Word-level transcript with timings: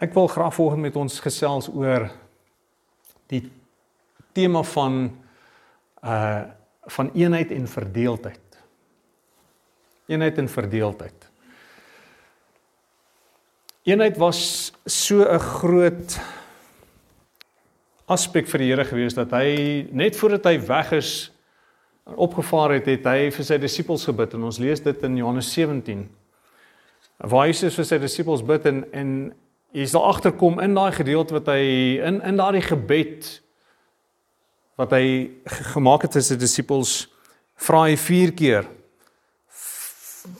Ek 0.00 0.14
wil 0.16 0.30
graag 0.32 0.54
vanoggend 0.56 0.86
met 0.86 0.96
ons 0.96 1.18
gesels 1.20 1.66
oor 1.68 2.06
die 3.28 3.44
tema 4.32 4.64
van 4.76 5.02
uh 6.00 6.56
van 6.90 7.10
eenheid 7.14 7.50
en 7.52 7.66
verdeeldheid. 7.68 8.56
Eenheid 10.08 10.38
en 10.40 10.48
verdeeldheid. 10.48 11.26
Eenheid 13.86 14.16
was 14.16 14.72
so 14.86 15.22
'n 15.22 15.38
groot 15.38 16.18
aspek 18.06 18.48
vir 18.48 18.58
die 18.58 18.70
Here 18.72 18.84
gewees 18.84 19.14
dat 19.14 19.30
hy 19.30 19.86
net 19.92 20.16
voordat 20.16 20.44
hy 20.44 20.58
weg 20.66 20.92
is 20.92 21.30
opgevaar 22.04 22.70
het, 22.70 22.86
het 22.86 23.04
hy 23.04 23.30
vir 23.30 23.44
sy 23.44 23.58
disippels 23.58 24.04
gebid 24.04 24.34
en 24.34 24.42
ons 24.42 24.58
lees 24.58 24.80
dit 24.80 25.02
in 25.02 25.16
Johannes 25.16 25.52
17. 25.52 26.08
Waar 27.18 27.46
Jesus 27.46 27.74
vir 27.74 27.84
sy 27.84 27.98
disippels 27.98 28.42
bid 28.42 28.66
en 28.66 28.84
en 28.92 29.32
jy 29.72 29.86
sal 29.86 30.02
agterkom 30.08 30.58
in 30.62 30.74
daai 30.74 30.90
gedeelte 30.94 31.36
wat 31.36 31.48
hy 31.52 31.62
in 32.02 32.18
in 32.26 32.38
daardie 32.40 32.64
gebed 32.66 33.28
wat 34.80 34.94
hy 34.96 35.30
gemaak 35.74 36.06
het 36.06 36.16
vir 36.18 36.24
sy 36.26 36.36
disippels 36.40 36.94
vra 37.60 37.84
hy 37.86 37.96
4 38.00 38.32
keer 38.34 38.66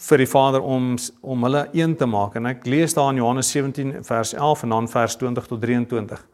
vir 0.08 0.22
die 0.24 0.28
Vader 0.28 0.64
om 0.66 0.96
om 1.22 1.46
hulle 1.46 1.62
een 1.76 1.94
te 1.96 2.08
maak 2.10 2.34
en 2.40 2.50
ek 2.50 2.66
lees 2.66 2.96
daar 2.96 3.12
in 3.14 3.20
Johannes 3.22 3.52
17 3.54 4.00
vers 4.08 4.34
11 4.34 4.64
en 4.66 4.74
dan 4.74 4.88
vers 4.88 5.16
20 5.16 5.46
tot 5.46 5.62
23. 5.62 6.24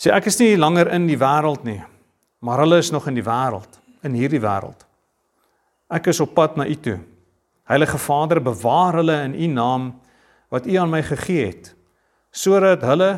Sê 0.00 0.14
ek 0.14 0.30
is 0.30 0.38
nie 0.40 0.54
langer 0.56 0.88
in 0.94 1.08
die 1.10 1.18
wêreld 1.20 1.66
nie, 1.66 1.80
maar 2.40 2.62
hulle 2.62 2.78
is 2.80 2.92
nog 2.94 3.08
in 3.10 3.18
die 3.18 3.26
wêreld, 3.26 3.80
in 4.06 4.16
hierdie 4.16 4.40
wêreld. 4.40 4.86
Ek 5.90 6.06
is 6.08 6.20
op 6.22 6.32
pad 6.34 6.56
na 6.56 6.64
U 6.64 6.76
toe. 6.80 7.00
Heilige 7.68 7.98
Vader, 7.98 8.40
bewaar 8.40 9.02
hulle 9.02 9.18
in 9.26 9.34
U 9.34 9.50
naam 9.52 9.90
wat 10.48 10.66
U 10.66 10.78
aan 10.80 10.90
my 10.94 11.02
gegee 11.02 11.50
het 11.50 11.74
sodat 12.30 12.84
hulle 12.86 13.10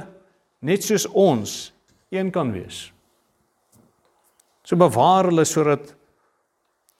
net 0.62 0.84
soos 0.84 1.06
ons 1.08 1.72
een 2.12 2.30
kan 2.32 2.52
wees. 2.52 2.90
So 4.64 4.78
bewaar 4.78 5.28
hulle 5.30 5.44
sodat 5.48 5.94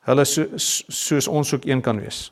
hulle 0.09 0.25
so, 0.27 0.59
soos 0.59 1.28
ons 1.31 1.53
ook 1.55 1.67
een 1.69 1.83
kan 1.83 2.00
wees. 2.03 2.31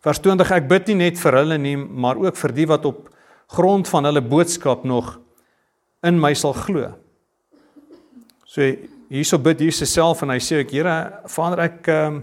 Vers 0.00 0.20
20 0.22 0.52
ek 0.56 0.68
bid 0.70 0.92
nie 0.92 1.00
net 1.02 1.18
vir 1.20 1.36
hulle 1.42 1.58
nie, 1.60 1.76
maar 1.76 2.20
ook 2.20 2.38
vir 2.40 2.54
die 2.56 2.68
wat 2.70 2.86
op 2.88 3.08
grond 3.50 3.88
van 3.90 4.06
hulle 4.08 4.22
boodskap 4.22 4.86
nog 4.86 5.18
in 6.06 6.20
my 6.20 6.32
sal 6.38 6.54
glo. 6.56 6.94
So 8.48 8.64
hierso 9.10 9.38
bid 9.42 9.60
Jesus 9.60 9.92
self 9.92 10.22
en 10.22 10.32
hy 10.32 10.38
sê 10.42 10.62
ek 10.62 10.72
Here 10.72 10.96
Vader 11.28 11.64
ek 11.66 11.90
um, 11.92 12.22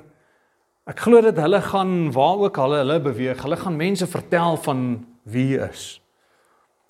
ek 0.87 1.03
glo 1.03 1.19
dat 1.21 1.37
hulle 1.43 1.59
gaan 1.61 1.93
waar 2.15 2.47
ook 2.47 2.59
hulle 2.63 2.81
hulle 2.81 2.99
beweeg, 3.09 3.43
hulle 3.43 3.59
gaan 3.59 3.77
mense 3.77 4.07
vertel 4.07 4.57
van 4.63 4.83
wie 5.27 5.49
hy 5.57 5.67
is. 5.67 5.87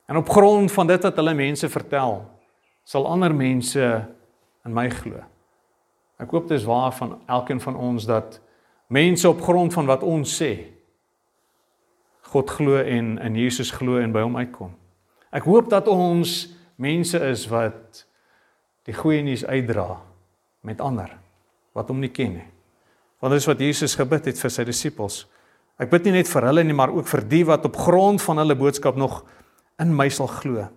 En 0.07 0.17
op 0.17 0.29
grond 0.29 0.71
van 0.71 0.87
dit 0.87 1.03
wat 1.03 1.15
hulle 1.19 1.33
mense 1.35 1.69
vertel, 1.69 2.21
sal 2.87 3.07
ander 3.07 3.35
mense 3.35 3.83
in 4.65 4.73
my 4.73 4.87
glo. 4.91 5.19
Ek 6.17 6.31
hoop 6.31 6.47
dit 6.47 6.57
is 6.57 6.65
waar 6.67 6.93
van 6.95 7.17
elkeen 7.27 7.59
van 7.61 7.75
ons 7.75 8.07
dat 8.07 8.39
mense 8.87 9.27
op 9.29 9.43
grond 9.43 9.73
van 9.73 9.85
wat 9.85 10.03
ons 10.07 10.31
sê 10.31 10.53
God 12.31 12.49
glo 12.51 12.79
en 12.79 13.15
in 13.23 13.35
Jesus 13.39 13.71
glo 13.71 13.99
en 14.01 14.11
by 14.11 14.23
hom 14.25 14.35
uitkom. 14.35 14.73
Ek 15.31 15.45
hoop 15.47 15.69
dat 15.71 15.87
ons 15.91 16.47
mense 16.79 17.19
is 17.27 17.45
wat 17.51 18.03
die 18.87 18.95
goeie 18.95 19.23
nuus 19.23 19.45
uitdra 19.45 19.99
met 20.67 20.83
ander 20.83 21.13
wat 21.75 21.91
hom 21.91 22.01
nie 22.03 22.11
ken 22.11 22.39
nie. 22.39 22.47
Want 23.23 23.33
dit 23.33 23.41
is 23.41 23.49
wat 23.49 23.63
Jesus 23.63 23.95
gebid 23.97 24.27
het 24.31 24.39
vir 24.39 24.53
sy 24.53 24.65
disippels. 24.67 25.25
Ek 25.77 25.91
bid 25.91 26.07
nie 26.07 26.17
net 26.17 26.29
vir 26.29 26.47
hulle 26.49 26.63
nie, 26.65 26.75
maar 26.75 26.91
ook 26.93 27.07
vir 27.09 27.23
die 27.29 27.43
wat 27.45 27.65
op 27.69 27.77
grond 27.77 28.21
van 28.23 28.41
hulle 28.41 28.57
boodskap 28.57 28.97
nog 28.97 29.21
in 29.79 29.95
my 29.95 30.09
sal 30.09 30.27
glo. 30.27 30.67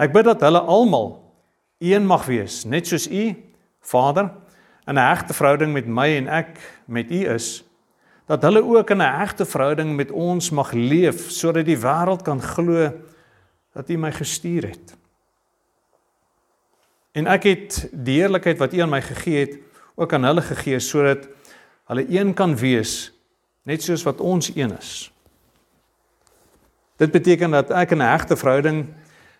Ek 0.00 0.12
bid 0.12 0.24
dat 0.24 0.40
hulle 0.44 0.60
almal 0.60 1.18
een 1.80 2.06
mag 2.06 2.26
wees, 2.28 2.64
net 2.64 2.86
soos 2.86 3.08
U, 3.08 3.34
Vader, 3.80 4.30
in 4.86 4.94
'n 4.94 5.08
hegte 5.08 5.34
verhouding 5.34 5.72
met 5.72 5.86
my 5.86 6.16
en 6.16 6.28
ek 6.28 6.58
met 6.86 7.10
U 7.10 7.26
is, 7.34 7.64
dat 8.26 8.42
hulle 8.42 8.62
ook 8.62 8.90
in 8.90 9.02
'n 9.02 9.16
hegte 9.18 9.44
verhouding 9.44 9.96
met 9.96 10.10
ons 10.10 10.50
mag 10.50 10.72
leef 10.72 11.30
sodat 11.30 11.64
die 11.64 11.78
wêreld 11.78 12.22
kan 12.22 12.42
glo 12.42 12.92
dat 13.72 13.90
U 13.90 13.96
my 13.96 14.12
gestuur 14.12 14.68
het. 14.68 14.96
En 17.12 17.26
ek 17.26 17.42
het 17.42 17.88
die 17.92 18.20
heerlikheid 18.20 18.58
wat 18.58 18.72
U 18.72 18.78
aan 18.78 18.90
my 18.90 19.02
gegee 19.02 19.38
het, 19.38 19.58
ook 19.94 20.12
aan 20.12 20.24
hulle 20.24 20.42
gegee 20.42 20.78
sodat 20.78 21.28
hulle 21.84 22.06
een 22.08 22.34
kan 22.34 22.56
wees 22.56 23.12
net 23.62 23.82
soos 23.82 24.02
wat 24.02 24.20
ons 24.20 24.54
een 24.54 24.78
is. 24.78 25.09
Dit 27.00 27.10
beteken 27.10 27.50
dat 27.50 27.70
ek 27.72 27.94
in 27.96 28.02
'n 28.02 28.12
hegte 28.12 28.36
verhouding 28.36 28.86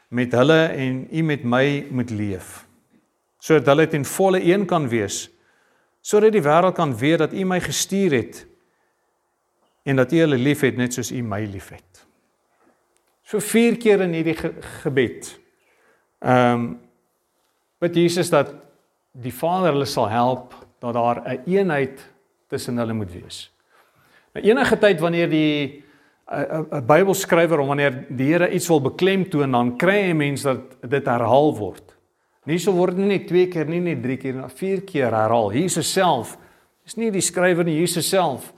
met 0.09 0.33
hulle 0.33 0.65
en 0.65 1.07
u 1.13 1.23
met 1.23 1.43
my 1.45 1.87
moet 1.91 2.11
leef. 2.11 2.67
Sodat 3.39 3.67
hulle 3.67 3.87
ten 3.89 4.05
volle 4.05 4.41
een 4.43 4.67
kan 4.67 4.89
wees. 4.89 5.31
Sodat 6.01 6.33
die 6.33 6.43
wêreld 6.43 6.75
kan 6.75 6.97
weet 6.97 7.19
dat 7.19 7.33
u 7.33 7.45
my 7.45 7.61
gestuur 7.61 8.13
het 8.13 8.47
en 9.83 9.97
dat 9.97 10.13
u 10.13 10.19
hulle 10.19 10.37
liefhet 10.37 10.77
net 10.77 10.93
soos 10.93 11.11
u 11.11 11.23
my 11.23 11.45
liefhet. 11.45 12.07
So 13.23 13.39
vier 13.39 13.77
keer 13.77 14.01
in 14.01 14.13
hierdie 14.13 14.37
ge 14.37 14.53
gebed. 14.83 15.39
Ehm 16.19 16.53
um, 16.53 16.81
bid 17.79 17.95
Jesus 17.95 18.31
dat 18.31 18.55
die 19.13 19.35
Vader 19.35 19.73
hulle 19.73 19.85
sal 19.85 20.09
help 20.09 20.55
dat 20.79 20.95
daar 20.95 21.21
'n 21.21 21.31
een 21.31 21.43
eenheid 21.47 22.11
tussen 22.49 22.77
hulle 22.77 22.93
moet 22.93 23.13
wees. 23.13 23.53
Nou 24.33 24.47
enige 24.47 24.79
tyd 24.79 25.01
wanneer 25.01 25.31
die 25.31 25.85
'n 26.31 26.87
Bybelskrywer 26.87 27.59
om 27.59 27.67
wanneer 27.67 28.05
die 28.09 28.33
Here 28.33 28.51
iets 28.51 28.69
wil 28.69 28.81
beklemtoon 28.81 29.51
dan 29.51 29.77
kry 29.77 30.11
'n 30.11 30.17
mens 30.17 30.43
dat 30.43 30.61
dit 30.89 31.07
herhaal 31.07 31.57
word. 31.57 31.97
Nie 32.47 32.59
so 32.59 32.73
word 32.73 32.97
nie 32.97 33.07
net 33.07 33.27
twee 33.27 33.49
keer 33.49 33.67
nie, 33.67 33.81
net 33.81 34.03
drie 34.03 34.17
keer, 34.17 34.35
maar 34.35 34.51
vier 34.51 34.81
keer 34.83 35.11
herhaal. 35.11 35.53
Jesus 35.53 35.93
self 35.93 36.39
is 36.87 36.97
nie 36.97 37.11
die 37.11 37.21
skrywer 37.21 37.65
nie, 37.65 37.79
Jesus 37.79 38.09
self 38.09 38.53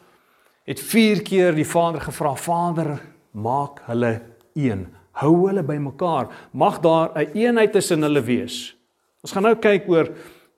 het 0.65 0.81
vier 0.81 1.22
keer 1.22 1.55
die 1.55 1.66
Vader 1.66 2.00
gevra, 2.00 2.34
Vader, 2.37 3.00
maak 3.32 3.81
hulle 3.88 4.21
een. 4.55 4.87
Hou 5.12 5.49
hulle 5.49 5.62
bymekaar. 5.62 6.28
Mag 6.53 6.81
daar 6.81 7.11
'n 7.15 7.19
een 7.19 7.37
eenheid 7.37 7.72
tussen 7.72 8.03
hulle 8.03 8.22
wees. 8.22 8.77
Ons 9.22 9.32
gaan 9.32 9.43
nou 9.43 9.55
kyk 9.55 9.88
oor 9.88 10.09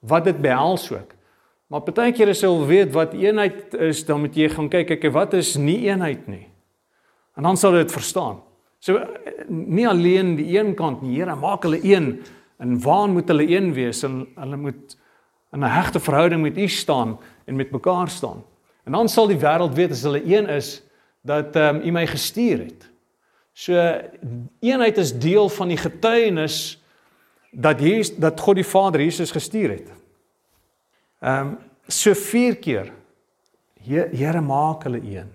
wat 0.00 0.24
dit 0.24 0.38
behels 0.40 0.92
ook. 0.92 1.14
Maar 1.68 1.80
partykeer 1.80 2.28
as 2.28 2.40
jy 2.40 2.48
wil 2.48 2.66
weet 2.66 2.92
wat 2.92 3.14
eenheid 3.14 3.74
is, 3.74 4.04
dan 4.04 4.20
moet 4.20 4.34
jy 4.36 4.48
gaan 4.48 4.68
kyk, 4.68 4.86
kyk 4.86 5.12
wat 5.12 5.34
is 5.34 5.56
nie 5.56 5.88
eenheid 5.88 6.28
nie. 6.28 6.53
En 7.34 7.42
dan 7.42 7.56
sal 7.56 7.74
jy 7.74 7.84
dit 7.84 7.92
verstaan. 7.92 8.40
So 8.78 9.00
nie 9.48 9.86
alleen 9.88 10.34
die 10.36 10.58
een 10.58 10.74
kant 10.76 11.02
nie, 11.02 11.16
Here, 11.18 11.34
maak 11.34 11.64
hulle 11.64 11.80
een. 11.82 12.22
En 12.62 12.76
waar 12.80 13.08
moet 13.08 13.28
hulle 13.28 13.46
een 13.48 13.72
wees? 13.72 14.02
En 14.06 14.26
hulle 14.34 14.56
moet 14.56 14.96
in 15.52 15.60
'n 15.60 15.70
hegte 15.70 16.00
verhouding 16.00 16.42
met 16.42 16.58
U 16.58 16.68
staan 16.68 17.18
en 17.44 17.56
met 17.56 17.70
mekaar 17.70 18.08
staan. 18.08 18.44
En 18.84 18.92
dan 18.92 19.08
sal 19.08 19.26
die 19.26 19.38
wêreld 19.38 19.74
weet 19.74 19.90
as 19.90 20.02
hulle 20.02 20.22
een 20.24 20.48
is 20.48 20.82
dat 21.22 21.56
ehm 21.56 21.76
um, 21.76 21.82
U 21.82 21.90
my 21.90 22.06
gestuur 22.06 22.58
het. 22.58 22.90
So 23.52 23.72
eenheid 24.60 24.96
is 24.98 25.18
deel 25.18 25.48
van 25.48 25.68
die 25.68 25.76
getuienis 25.76 26.82
dat 27.50 27.80
Jesus 27.80 28.16
dat 28.16 28.40
God 28.40 28.54
die 28.54 28.66
Vader 28.66 29.00
Jesus 29.00 29.30
gestuur 29.30 29.70
het. 29.70 29.92
Ehm 31.20 31.46
um, 31.46 31.58
so 31.86 32.14
vier 32.14 32.56
keer 32.56 32.92
Here 33.84 34.40
maak 34.40 34.82
hulle 34.82 35.00
een. 35.00 35.28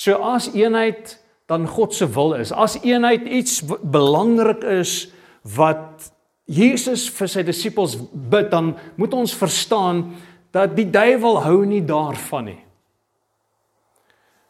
So 0.00 0.16
as 0.24 0.48
eenheid 0.54 1.18
dan 1.50 1.66
God 1.68 1.94
se 1.94 2.06
wil 2.14 2.32
is, 2.38 2.52
as 2.52 2.78
eenheid 2.80 3.26
iets 3.28 3.60
belangrik 3.66 4.64
is 4.64 5.10
wat 5.56 6.08
Jesus 6.50 7.08
vir 7.12 7.28
sy 7.30 7.44
disippels 7.46 7.98
bid, 8.10 8.48
dan 8.50 8.72
moet 8.96 9.14
ons 9.14 9.34
verstaan 9.36 10.06
dat 10.54 10.72
die 10.78 10.88
duiwel 10.90 11.42
hou 11.44 11.58
nie 11.68 11.82
daarvan 11.86 12.48
nie. 12.48 12.60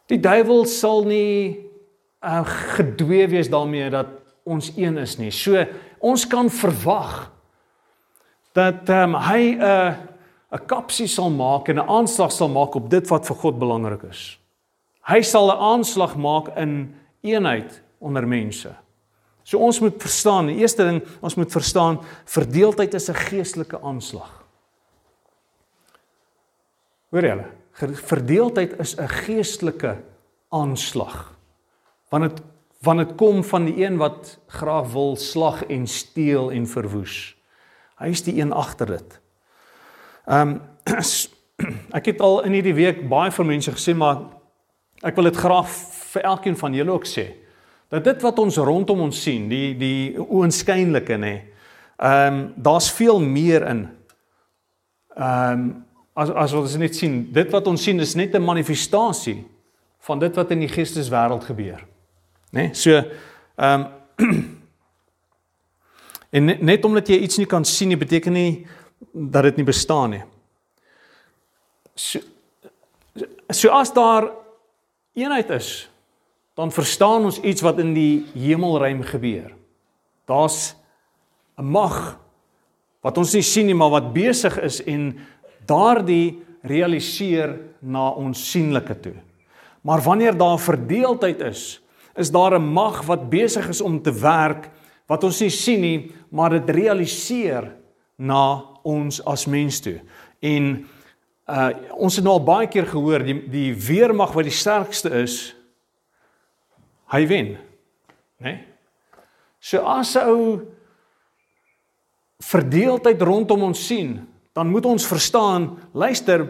Die 0.09 0.19
duiwel 0.21 0.65
sal 0.69 1.03
nie 1.07 1.59
uh, 2.23 2.41
gedwee 2.77 3.27
wees 3.31 3.51
daarmee 3.51 3.91
dat 3.93 4.17
ons 4.47 4.71
een 4.77 4.97
is 5.01 5.17
nie. 5.19 5.33
So 5.35 5.61
ons 5.99 6.25
kan 6.31 6.49
verwag 6.49 7.29
dat 8.57 8.89
um, 8.89 9.15
hy 9.15 9.55
'n 9.55 9.61
uh, 9.61 9.91
'n 10.51 10.65
kapsie 10.67 11.07
sal 11.07 11.29
maak 11.29 11.69
en 11.69 11.79
'n 11.79 11.87
aanslag 11.87 12.31
sal 12.31 12.49
maak 12.49 12.75
op 12.75 12.89
dit 12.89 13.07
wat 13.07 13.25
vir 13.25 13.35
God 13.35 13.59
belangrik 13.59 14.03
is. 14.09 14.40
Hy 15.11 15.21
sal 15.21 15.51
'n 15.51 15.59
aanslag 15.59 16.15
maak 16.15 16.55
in 16.55 16.95
eenheid 17.21 17.81
onder 17.99 18.27
mense. 18.27 18.71
So 19.43 19.57
ons 19.57 19.79
moet 19.79 19.97
verstaan, 19.99 20.47
die 20.47 20.61
eerste 20.61 20.85
ding, 20.85 21.01
ons 21.19 21.35
moet 21.35 21.51
verstaan 21.51 21.99
verdeeldheid 22.25 22.93
is 22.93 23.09
'n 23.09 23.13
geestelike 23.13 23.81
aanslag. 23.81 24.43
Hoor 27.11 27.25
julle? 27.25 27.45
Verdeeldheid 28.07 28.79
is 28.79 28.95
'n 28.95 29.07
geestelike 29.07 29.97
aanslag. 30.49 31.33
Want 32.09 32.23
dit 32.29 32.43
want 32.81 32.97
dit 32.97 33.15
kom 33.15 33.43
van 33.43 33.65
die 33.65 33.85
een 33.85 33.97
wat 33.97 34.39
graag 34.47 34.91
wil 34.91 35.15
slag 35.15 35.65
en 35.65 35.87
steel 35.87 36.51
en 36.51 36.67
verwoes. 36.67 37.35
Hy 37.99 38.07
is 38.07 38.23
die 38.23 38.41
een 38.41 38.53
agter 38.53 38.85
dit. 38.85 39.19
Ehm 40.25 40.49
um, 40.49 40.61
ek 41.97 42.05
het 42.05 42.21
al 42.21 42.43
in 42.43 42.51
hierdie 42.51 42.73
week 42.73 43.09
baie 43.09 43.31
van 43.31 43.45
mense 43.45 43.71
gesê 43.71 43.93
maar 43.95 44.17
Ek 45.01 45.15
wil 45.17 45.29
dit 45.31 45.37
graag 45.37 45.69
vir 46.13 46.25
elkeen 46.29 46.57
van 46.57 46.73
julle 46.73 46.93
ook 46.93 47.07
sê 47.09 47.29
dat 47.91 48.05
dit 48.07 48.21
wat 48.23 48.37
ons 48.39 48.55
rondom 48.55 49.01
ons 49.03 49.17
sien, 49.19 49.49
die 49.51 49.73
die 49.75 50.15
oënskynlike 50.15 51.17
nê. 51.19 51.33
Ehm 51.99 52.37
um, 52.37 52.43
daar's 52.55 52.87
veel 52.95 53.19
meer 53.19 53.65
in. 53.67 53.81
Ehm 55.17 55.51
um, 55.59 55.65
as 56.13 56.29
as 56.29 56.53
wat 56.55 56.61
ons 56.61 56.77
net 56.79 56.95
sien, 56.95 57.17
dit 57.33 57.51
wat 57.51 57.67
ons 57.67 57.83
sien 57.83 57.99
is 57.99 58.15
net 58.15 58.35
'n 58.35 58.43
manifestasie 58.43 59.43
van 59.99 60.19
dit 60.19 60.35
wat 60.35 60.51
in 60.51 60.59
die 60.59 60.71
geesteswêreld 60.71 61.43
gebeur. 61.43 61.83
Nê? 62.51 62.61
Nee? 62.61 62.73
So 62.73 63.03
ehm 63.55 63.85
um, 63.85 63.87
en 66.35 66.45
net, 66.45 66.61
net 66.61 66.85
omdat 66.85 67.07
jy 67.07 67.17
iets 67.19 67.37
nie 67.37 67.47
kan 67.47 67.65
sien 67.65 67.87
nie 67.87 67.97
beteken 67.97 68.33
nie 68.33 68.67
dat 69.11 69.43
dit 69.43 69.57
nie 69.57 69.65
bestaan 69.65 70.09
nie. 70.09 70.23
So, 71.95 72.19
so 73.49 73.69
as 73.69 73.93
daar 73.93 74.40
eenheid 75.13 75.49
is, 75.49 75.89
dan 76.55 76.71
verstaan 76.71 77.25
ons 77.25 77.39
iets 77.39 77.63
wat 77.63 77.79
in 77.79 77.93
die 77.95 78.25
hemelruim 78.35 79.01
gebeur. 79.07 79.53
Daar's 80.27 80.75
'n 81.57 81.65
mag 81.65 82.19
wat 83.01 83.17
ons 83.17 83.33
nie 83.33 83.41
sien 83.41 83.65
nie, 83.65 83.75
maar 83.75 83.89
wat 83.89 84.13
besig 84.13 84.57
is 84.61 84.81
en 84.83 85.17
daardie 85.65 86.41
realiseer 86.61 87.59
na 87.81 88.09
ons 88.09 88.51
sienlike 88.51 88.99
toe. 88.99 89.15
Maar 89.81 90.01
wanneer 90.01 90.37
daar 90.37 90.59
verdeeldheid 90.59 91.41
is, 91.41 91.81
is 92.15 92.31
daar 92.31 92.59
'n 92.59 92.73
mag 92.73 93.01
wat 93.05 93.29
besig 93.29 93.69
is 93.69 93.81
om 93.81 94.01
te 94.01 94.11
werk 94.11 94.69
wat 95.07 95.23
ons 95.23 95.41
nie 95.41 95.49
sien 95.49 95.81
nie, 95.81 96.11
maar 96.29 96.49
dit 96.49 96.69
realiseer 96.69 97.75
na 98.17 98.63
ons 98.83 99.25
as 99.25 99.45
mens 99.45 99.79
toe. 99.79 99.99
En 100.39 100.87
uh 101.51 101.69
ons 102.01 102.15
het 102.15 102.25
nou 102.25 102.37
al 102.39 102.45
baie 102.47 102.67
keer 102.71 102.87
gehoor 102.87 103.23
die 103.25 103.37
die 103.51 103.71
weermag 103.75 104.33
wat 104.33 104.47
die 104.47 104.55
sterkste 104.55 105.11
is, 105.21 105.55
hy 107.11 107.25
wen. 107.27 107.55
Né? 108.39 108.45
Nee? 108.45 108.59
So 109.59 109.83
as 109.85 110.15
'n 110.15 110.25
ou 110.25 110.61
verdeeldheid 112.41 113.21
rondom 113.21 113.63
ons 113.63 113.85
sien, 113.87 114.27
dan 114.53 114.69
moet 114.69 114.85
ons 114.85 115.05
verstaan, 115.05 115.77
luister, 115.93 116.47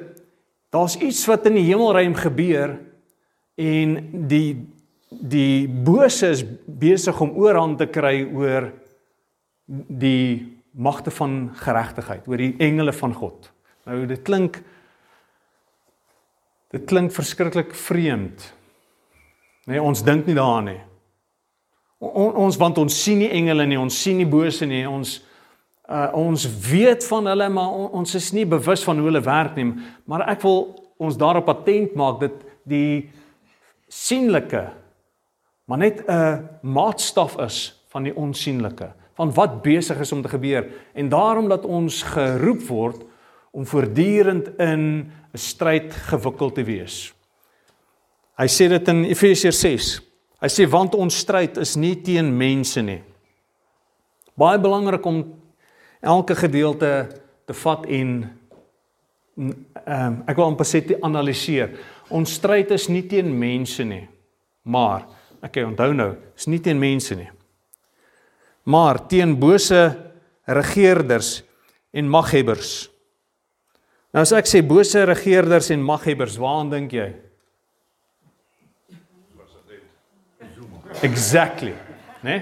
daar's 0.69 0.95
iets 0.95 1.25
wat 1.27 1.45
in 1.45 1.59
die 1.59 1.67
hemelruim 1.67 2.15
gebeur 2.15 2.79
en 3.55 3.97
die 4.27 4.67
die 5.11 5.67
bose 5.67 6.29
is 6.31 6.45
besig 6.65 7.19
om 7.21 7.35
oorhand 7.35 7.77
te 7.77 7.87
kry 7.91 8.23
oor 8.31 8.69
die 9.67 10.61
magte 10.71 11.11
van 11.11 11.49
geregtigheid, 11.59 12.27
oor 12.27 12.39
die 12.39 12.55
engele 12.63 12.93
van 12.95 13.13
God. 13.13 13.51
Nou 13.85 14.05
dit 14.07 14.21
klink 14.23 14.61
dit 16.71 16.85
klink 16.87 17.11
verskriklik 17.11 17.75
vreemd. 17.75 18.53
Nee, 19.65 19.81
ons 19.81 20.03
dink 20.03 20.25
nie 20.25 20.35
daaraan 20.35 20.71
nie. 20.71 20.79
On, 21.99 22.33
ons 22.33 22.57
want 22.57 22.77
ons 22.81 23.03
sien 23.03 23.19
nie 23.21 23.29
engele 23.29 23.67
nie, 23.69 23.79
ons 23.79 24.01
sien 24.03 24.17
nie 24.17 24.29
bose 24.29 24.65
nie, 24.65 24.87
ons 24.89 25.19
uh, 25.91 26.09
ons 26.17 26.45
weet 26.69 27.05
van 27.07 27.27
hulle 27.31 27.49
maar 27.53 27.73
on, 27.75 27.89
ons 28.01 28.15
is 28.15 28.31
nie 28.35 28.45
bewus 28.49 28.83
van 28.87 28.99
hoe 28.99 29.09
hulle 29.09 29.23
werk 29.25 29.57
nie 29.59 29.71
maar 30.09 30.25
ek 30.31 30.43
wil 30.45 30.63
ons 31.01 31.17
daarop 31.19 31.47
patent 31.49 31.95
maak 31.99 32.21
dat 32.23 32.37
die 32.69 33.09
sienlike 33.91 34.69
maar 35.67 35.81
net 35.81 36.03
'n 36.07 36.47
maatstaf 36.61 37.37
is 37.39 37.73
van 37.91 38.03
die 38.03 38.15
onsigbare 38.15 38.93
van 39.15 39.33
wat 39.33 39.61
besig 39.61 39.99
is 39.99 40.11
om 40.11 40.21
te 40.21 40.31
gebeur 40.31 40.69
en 40.93 41.09
daarom 41.09 41.49
dat 41.49 41.65
ons 41.65 42.03
geroep 42.03 42.61
word 42.67 43.03
om 43.51 43.65
voortdurend 43.65 44.47
in 44.59 45.11
'n 45.33 45.37
stryd 45.37 45.93
gewikkeld 45.93 46.55
te 46.55 46.63
wees. 46.63 47.13
Hy 48.37 48.47
sê 48.47 48.67
dit 48.69 48.87
in 48.87 49.03
Efesiërs 49.05 49.59
6. 49.59 50.01
Hy 50.41 50.47
sê 50.47 50.69
want 50.69 50.95
ons 50.95 51.17
stryd 51.17 51.57
is 51.57 51.75
nie 51.75 51.95
teen 52.01 52.37
mense 52.37 52.81
nie. 52.81 53.01
Baie 54.33 54.59
belangrik 54.59 55.05
om 55.05 55.35
elke 56.01 56.35
gedeelte 56.35 57.21
te 57.45 57.53
vat 57.53 57.85
en 57.85 58.13
ehm 59.37 60.07
um, 60.07 60.23
ek 60.27 60.37
wil 60.37 60.45
amper 60.45 60.67
sê 60.67 60.81
te 60.85 60.97
analiseer. 61.01 61.77
Ons 62.09 62.33
stryd 62.39 62.71
is 62.71 62.89
nie 62.89 63.03
teen 63.07 63.31
mense 63.39 63.83
nie, 63.83 64.07
maar 64.63 65.05
ek 65.41 65.61
onthou 65.65 65.93
nou, 65.93 66.15
is 66.37 66.47
nie 66.47 66.59
teen 66.59 66.79
mense 66.79 67.15
nie. 67.15 67.29
Maar 68.63 68.99
teen 69.07 69.39
bose 69.39 69.79
regerders 70.45 71.41
en 71.93 72.09
maghebbers. 72.09 72.89
Nou 74.11 74.23
as 74.25 74.33
ek 74.35 74.49
sê 74.49 74.59
bose 74.65 75.05
regerders 75.07 75.71
en 75.71 75.83
maghebbers, 75.83 76.39
waaraan 76.39 76.71
dink 76.71 76.95
jy? 76.95 77.11
Exactly, 81.01 81.71
né? 82.19 82.41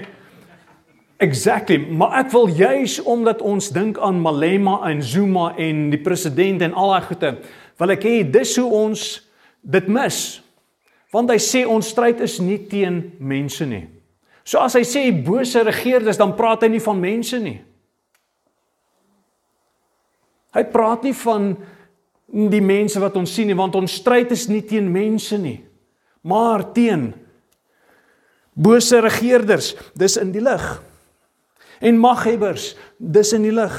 Exactly, 1.20 1.76
maar 1.76 2.14
ek 2.22 2.30
wil 2.32 2.46
juis 2.48 2.94
omdat 3.04 3.42
ons 3.44 3.66
dink 3.76 3.98
aan 4.00 4.22
Malema 4.24 4.78
en 4.88 5.02
Zuma 5.04 5.50
en 5.60 5.90
die 5.92 6.00
president 6.00 6.62
en 6.64 6.72
al 6.72 6.94
daai 6.94 7.08
goede, 7.10 7.32
wil 7.76 7.92
ek 7.92 8.06
hê 8.08 8.14
dis 8.24 8.54
hoe 8.56 8.70
ons 8.78 9.02
dit 9.60 9.90
mis. 9.92 10.20
Want 11.12 11.28
hy 11.28 11.36
sê 11.42 11.66
ons 11.68 11.90
stryd 11.92 12.22
is 12.24 12.38
nie 12.40 12.56
teen 12.70 13.02
mense 13.20 13.66
nie. 13.68 13.84
So 14.48 14.62
as 14.64 14.78
hy 14.78 14.84
sê 14.88 15.02
bose 15.12 15.60
regerders, 15.66 16.16
dan 16.16 16.32
praat 16.38 16.64
hy 16.64 16.70
nie 16.72 16.80
van 16.80 17.02
mense 17.02 17.36
nie. 17.42 17.58
Hy 20.54 20.64
praat 20.72 21.06
nie 21.06 21.14
van 21.14 21.52
die 22.50 22.62
mense 22.62 23.00
wat 23.02 23.16
ons 23.18 23.32
sien 23.34 23.50
nie, 23.50 23.58
want 23.58 23.76
ons 23.78 23.98
stryd 24.00 24.32
is 24.34 24.48
nie 24.50 24.62
teen 24.66 24.90
mense 24.90 25.38
nie, 25.38 25.58
maar 26.22 26.64
teen 26.74 27.10
bose 28.54 29.00
regerders. 29.02 29.74
Dis 29.98 30.18
in 30.20 30.32
die 30.34 30.42
lig. 30.42 30.64
En 31.80 31.98
maghebbers 32.00 32.74
dis 32.98 33.32
in 33.36 33.46
die 33.46 33.54
lig. 33.54 33.76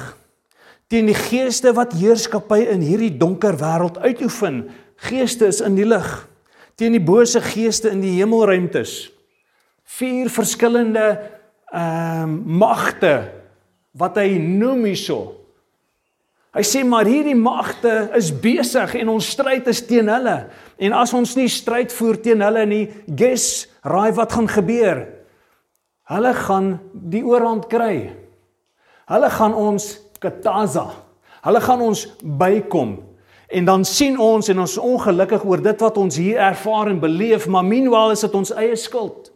Teen 0.91 1.07
die 1.07 1.17
geeste 1.17 1.71
wat 1.77 1.95
heerskappy 1.95 2.65
in 2.73 2.83
hierdie 2.83 3.13
donker 3.15 3.55
wêreld 3.59 4.01
uitoefen 4.01 4.65
geeste 5.07 5.47
is 5.47 5.61
in 5.63 5.77
die 5.77 5.87
lig. 5.87 6.07
Teen 6.79 6.95
die 6.97 7.03
bose 7.03 7.39
geeste 7.45 7.91
in 7.93 8.01
die 8.03 8.17
hemelruimtes. 8.17 9.11
Vier 9.99 10.31
verskillende 10.31 11.05
ehm 11.71 12.33
uh, 12.35 12.57
magte 12.59 13.13
wat 13.95 14.17
hy 14.19 14.35
noem 14.39 14.89
hierso 14.89 15.40
hy 16.51 16.63
sê 16.67 16.83
maar 16.83 17.07
hierdie 17.07 17.37
magte 17.37 18.09
is 18.17 18.31
besig 18.31 18.97
en 18.99 19.13
ons 19.13 19.31
stryd 19.35 19.69
is 19.71 19.85
teen 19.87 20.11
hulle 20.11 20.37
en 20.81 20.99
as 20.99 21.13
ons 21.15 21.37
nie 21.39 21.49
stryd 21.49 21.93
voer 21.95 22.19
teen 22.21 22.43
hulle 22.43 22.65
nie 22.67 22.85
guess 23.07 23.67
raai 23.87 24.11
wat 24.17 24.35
gaan 24.35 24.51
gebeur 24.51 25.05
Hulle 26.11 26.33
gaan 26.35 26.73
die 26.91 27.23
oorhand 27.23 27.69
kry. 27.71 28.11
Hulle 29.07 29.29
gaan 29.31 29.53
ons 29.55 29.93
kataza. 30.19 30.89
Hulle 31.45 31.61
gaan 31.63 31.83
ons 31.85 32.03
bykom. 32.21 32.97
En 33.51 33.67
dan 33.67 33.85
sien 33.87 34.17
ons 34.19 34.47
en 34.51 34.63
ons 34.63 34.77
ongelukkig 34.77 35.43
oor 35.47 35.63
dit 35.63 35.83
wat 35.83 35.99
ons 35.99 36.17
hier 36.19 36.39
ervaar 36.39 36.91
en 36.91 36.99
beleef, 36.99 37.47
maar 37.47 37.65
meanwhile 37.67 38.15
is 38.15 38.23
dit 38.23 38.35
ons 38.35 38.53
eie 38.55 38.75
skuld. 38.79 39.31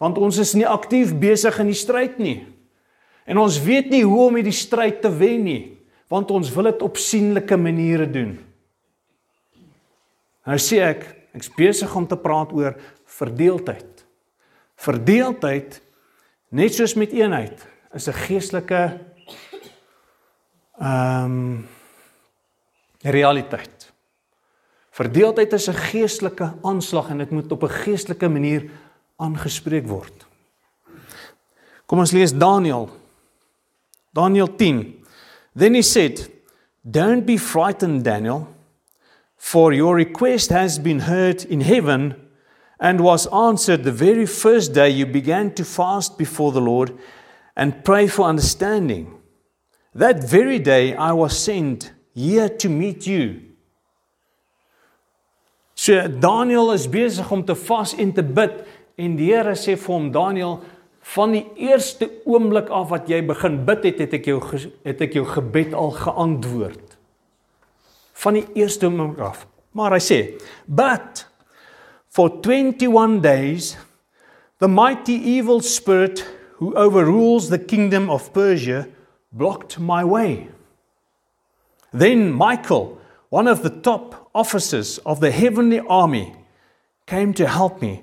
Want 0.00 0.20
ons 0.20 0.38
is 0.40 0.52
nie 0.56 0.68
aktief 0.68 1.14
besig 1.20 1.56
in 1.60 1.72
die 1.72 1.76
stryd 1.76 2.20
nie. 2.20 2.38
En 3.28 3.40
ons 3.40 3.56
weet 3.64 3.88
nie 3.92 4.04
hoe 4.04 4.28
om 4.28 4.36
hierdie 4.38 4.56
stryd 4.56 5.00
te 5.04 5.10
wen 5.12 5.44
nie, 5.44 5.62
want 6.08 6.30
ons 6.30 6.50
wil 6.54 6.70
dit 6.70 6.82
op 6.82 6.96
sienlike 6.96 7.56
maniere 7.56 8.10
doen. 8.10 8.38
Nou 10.46 10.58
sê 10.58 10.78
ek, 10.80 11.06
ek's 11.34 11.50
besig 11.56 11.94
om 11.94 12.06
te 12.06 12.16
praat 12.16 12.52
oor 12.52 12.76
verdeeldheid. 13.04 14.04
Verdeeldheid 14.76 15.80
Net 16.54 16.76
soos 16.76 16.94
met 16.94 17.12
eenheid 17.12 17.66
is 17.94 18.08
'n 18.08 18.12
geestelike 18.12 19.00
ehm 20.78 21.24
um, 21.24 21.68
realiteit. 23.00 23.92
Verdeeldheid 24.90 25.52
is 25.52 25.68
'n 25.68 25.74
geestelike 25.74 26.54
aanslag 26.62 27.08
en 27.08 27.18
dit 27.18 27.30
moet 27.30 27.52
op 27.52 27.62
'n 27.62 27.78
geestelike 27.84 28.28
manier 28.28 28.70
aangespreek 29.16 29.86
word. 29.86 30.26
Kom 31.86 31.98
ons 31.98 32.12
lees 32.12 32.32
Daniël. 32.32 32.90
Daniël 34.12 34.56
10. 34.56 34.95
Then 35.56 35.74
he 35.74 35.82
said, 35.82 36.30
"Don't 36.88 37.26
be 37.26 37.38
frightened, 37.38 38.04
Daniel, 38.04 38.48
for 39.36 39.72
your 39.72 39.96
request 39.96 40.50
has 40.50 40.78
been 40.78 41.00
heard 41.00 41.44
in 41.44 41.62
heaven." 41.62 42.14
and 42.78 43.00
was 43.00 43.26
answered 43.28 43.84
the 43.84 43.92
very 43.92 44.26
first 44.26 44.74
day 44.74 44.90
you 44.90 45.06
began 45.06 45.52
to 45.54 45.64
fast 45.64 46.18
before 46.18 46.52
the 46.52 46.60
Lord 46.60 46.96
and 47.56 47.84
pray 47.84 48.06
for 48.06 48.26
understanding. 48.26 49.14
That 49.94 50.22
very 50.22 50.58
day 50.58 50.94
I 50.94 51.12
was 51.12 51.38
sent 51.38 51.92
here 52.14 52.48
to 52.48 52.68
meet 52.68 53.06
you. 53.06 53.42
So 55.74 56.06
Daniel 56.08 56.72
is 56.72 56.86
besig 56.86 57.30
om 57.32 57.44
te 57.44 57.54
vas 57.54 57.94
en 57.94 58.12
te 58.12 58.22
bid 58.22 58.64
en 58.98 59.16
die 59.16 59.32
Here 59.32 59.52
sê 59.56 59.76
vir 59.76 59.92
hom 59.92 60.10
Daniel 60.12 60.60
van 61.14 61.36
die 61.36 61.44
eerste 61.54 62.10
oomblik 62.24 62.68
af 62.74 62.90
wat 62.90 63.08
jy 63.08 63.20
begin 63.26 63.60
bid 63.68 63.84
het 63.86 64.02
het 64.02 64.16
ek 64.18 64.26
jou 64.26 64.40
het 64.84 65.00
ek 65.00 65.14
jou 65.14 65.24
gebed 65.28 65.74
al 65.74 65.94
geantwoord. 65.94 66.96
Van 68.16 68.40
die 68.40 68.46
eerste 68.58 68.88
oomblik 68.88 69.22
af. 69.22 69.46
Maar 69.76 69.98
hy 69.98 70.02
sê, 70.02 70.20
"But 70.66 71.26
For 72.16 72.30
21 72.30 73.20
days, 73.20 73.76
the 74.58 74.68
mighty 74.68 75.36
evil 75.36 75.60
spirit 75.60 76.26
who 76.54 76.74
overrules 76.74 77.50
the 77.50 77.58
kingdom 77.58 78.08
of 78.08 78.32
Persia 78.32 78.88
blocked 79.30 79.78
my 79.78 80.02
way. 80.02 80.48
Then 81.92 82.32
Michael, 82.32 82.98
one 83.28 83.46
of 83.46 83.60
the 83.62 83.68
top 83.68 84.30
officers 84.34 84.96
of 85.04 85.20
the 85.20 85.30
heavenly 85.30 85.80
army, 85.80 86.34
came 87.04 87.34
to 87.34 87.46
help 87.46 87.82
me 87.82 88.02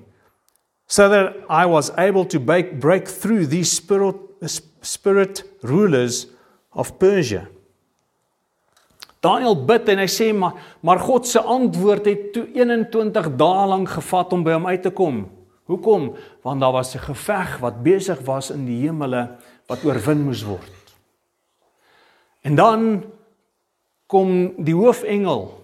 so 0.86 1.08
that 1.08 1.36
I 1.48 1.66
was 1.66 1.90
able 1.96 2.24
to 2.26 2.38
break, 2.38 2.80
break 2.80 3.08
through 3.08 3.46
these 3.46 3.72
spirit, 3.72 4.16
spirit 4.82 5.42
rulers 5.62 6.26
of 6.72 6.98
Persia. 6.98 7.48
Daniel 9.24 9.56
bid 9.56 9.88
en 9.88 10.02
hy 10.02 10.08
sê 10.10 10.28
maar 10.36 10.58
maar 10.84 11.00
God 11.00 11.24
se 11.28 11.40
antwoord 11.40 12.10
het 12.10 12.24
toe 12.34 12.44
21 12.52 13.30
dae 13.40 13.64
lank 13.70 13.94
gevat 13.96 14.34
om 14.36 14.44
by 14.44 14.52
hom 14.58 14.68
uit 14.68 14.84
te 14.84 14.92
kom. 14.92 15.24
Hoekom? 15.64 16.10
Want 16.44 16.60
daar 16.60 16.72
was 16.76 16.94
'n 16.94 17.06
geveg 17.08 17.58
wat 17.58 17.82
besig 17.82 18.20
was 18.20 18.50
in 18.50 18.66
die 18.66 18.84
hemele 18.84 19.36
wat 19.66 19.84
oorwin 19.84 20.24
moes 20.24 20.44
word. 20.44 20.72
En 22.42 22.54
dan 22.54 23.04
kom 24.06 24.52
die 24.64 24.74
hoofengel, 24.74 25.60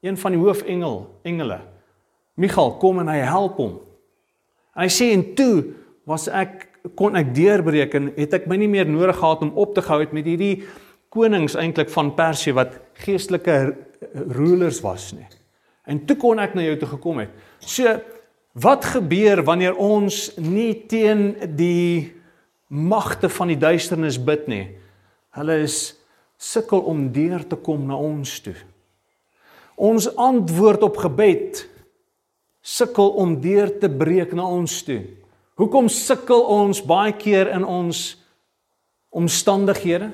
een 0.00 0.18
van 0.18 0.32
die 0.32 0.40
hoofengel, 0.40 1.08
engele. 1.22 1.60
Michael 2.34 2.76
kom 2.76 2.98
en 2.98 3.08
hy 3.08 3.24
help 3.24 3.56
hom. 3.56 3.80
Hy 4.78 4.88
sê 4.92 5.10
en 5.12 5.24
toe 5.36 5.74
was 6.08 6.28
ek 6.32 6.68
kon 6.98 7.16
ek 7.18 7.34
deurbreek 7.36 7.94
en 7.98 8.08
het 8.16 8.32
ek 8.40 8.48
my 8.50 8.56
nie 8.58 8.70
meer 8.70 8.88
nodig 8.90 9.18
gehad 9.20 9.44
om 9.44 9.52
op 9.60 9.74
te 9.76 9.84
hou 9.86 10.00
het 10.00 10.14
met 10.16 10.26
hierdie 10.26 10.64
konings 11.12 11.54
eintlik 11.60 11.92
van 11.92 12.14
Persië 12.16 12.56
wat 12.56 12.78
geestelike 13.04 13.58
rulers 14.34 14.80
was 14.82 15.12
nie. 15.14 15.28
En 15.86 16.00
toe 16.06 16.16
kon 16.18 16.40
ek 16.42 16.56
na 16.56 16.64
jou 16.64 16.76
toe 16.80 16.88
gekom 16.94 17.22
het. 17.22 17.30
So 17.60 17.98
wat 18.52 18.86
gebeur 18.94 19.44
wanneer 19.46 19.78
ons 19.80 20.30
nie 20.40 20.72
teen 20.88 21.32
die 21.56 22.12
magte 22.68 23.28
van 23.32 23.52
die 23.52 23.60
duisternis 23.60 24.18
bid 24.20 24.48
nie? 24.48 24.64
Hulle 25.36 25.62
is 25.64 25.94
sukkel 26.42 26.82
om 26.88 27.06
deur 27.14 27.44
te 27.48 27.56
kom 27.56 27.86
na 27.88 27.96
ons 27.96 28.40
toe. 28.44 28.56
Ons 29.76 30.08
antwoord 30.20 30.82
op 30.84 30.98
gebed 31.04 31.62
sukkel 32.62 33.10
om 33.18 33.40
deur 33.40 33.78
te 33.78 33.90
breek 33.90 34.32
na 34.32 34.46
ons 34.46 34.82
toe. 34.82 35.02
Hoekom 35.58 35.88
sukkel 35.88 36.40
ons 36.40 36.80
baie 36.82 37.12
keer 37.12 37.50
in 37.52 37.64
ons 37.64 38.16
omstandighede? 39.10 40.12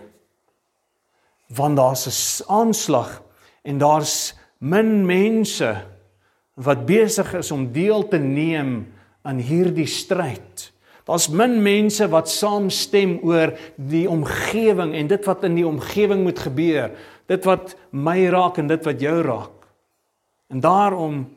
want 1.49 1.76
daar's 1.76 2.07
'n 2.07 2.45
aanslag 2.52 3.23
en 3.62 3.78
daar's 3.78 4.35
min 4.59 5.07
mense 5.07 5.85
wat 6.55 6.87
besig 6.87 7.35
is 7.35 7.50
om 7.50 7.73
deel 7.73 8.09
te 8.09 8.19
neem 8.19 8.93
aan 9.23 9.38
hierdie 9.38 9.87
stryd. 9.87 10.73
Daar's 11.05 11.28
min 11.28 11.62
mense 11.62 12.09
wat 12.09 12.28
saamstem 12.28 13.19
oor 13.23 13.59
die 13.76 14.09
omgewing 14.09 14.95
en 14.95 15.07
dit 15.07 15.25
wat 15.25 15.45
in 15.45 15.55
die 15.55 15.67
omgewing 15.67 16.23
moet 16.23 16.38
gebeur, 16.38 16.90
dit 17.26 17.45
wat 17.45 17.76
my 17.90 18.26
raak 18.26 18.59
en 18.59 18.67
dit 18.67 18.85
wat 18.85 19.00
jou 19.00 19.23
raak. 19.23 19.50
En 20.49 20.61
daarom 20.61 21.37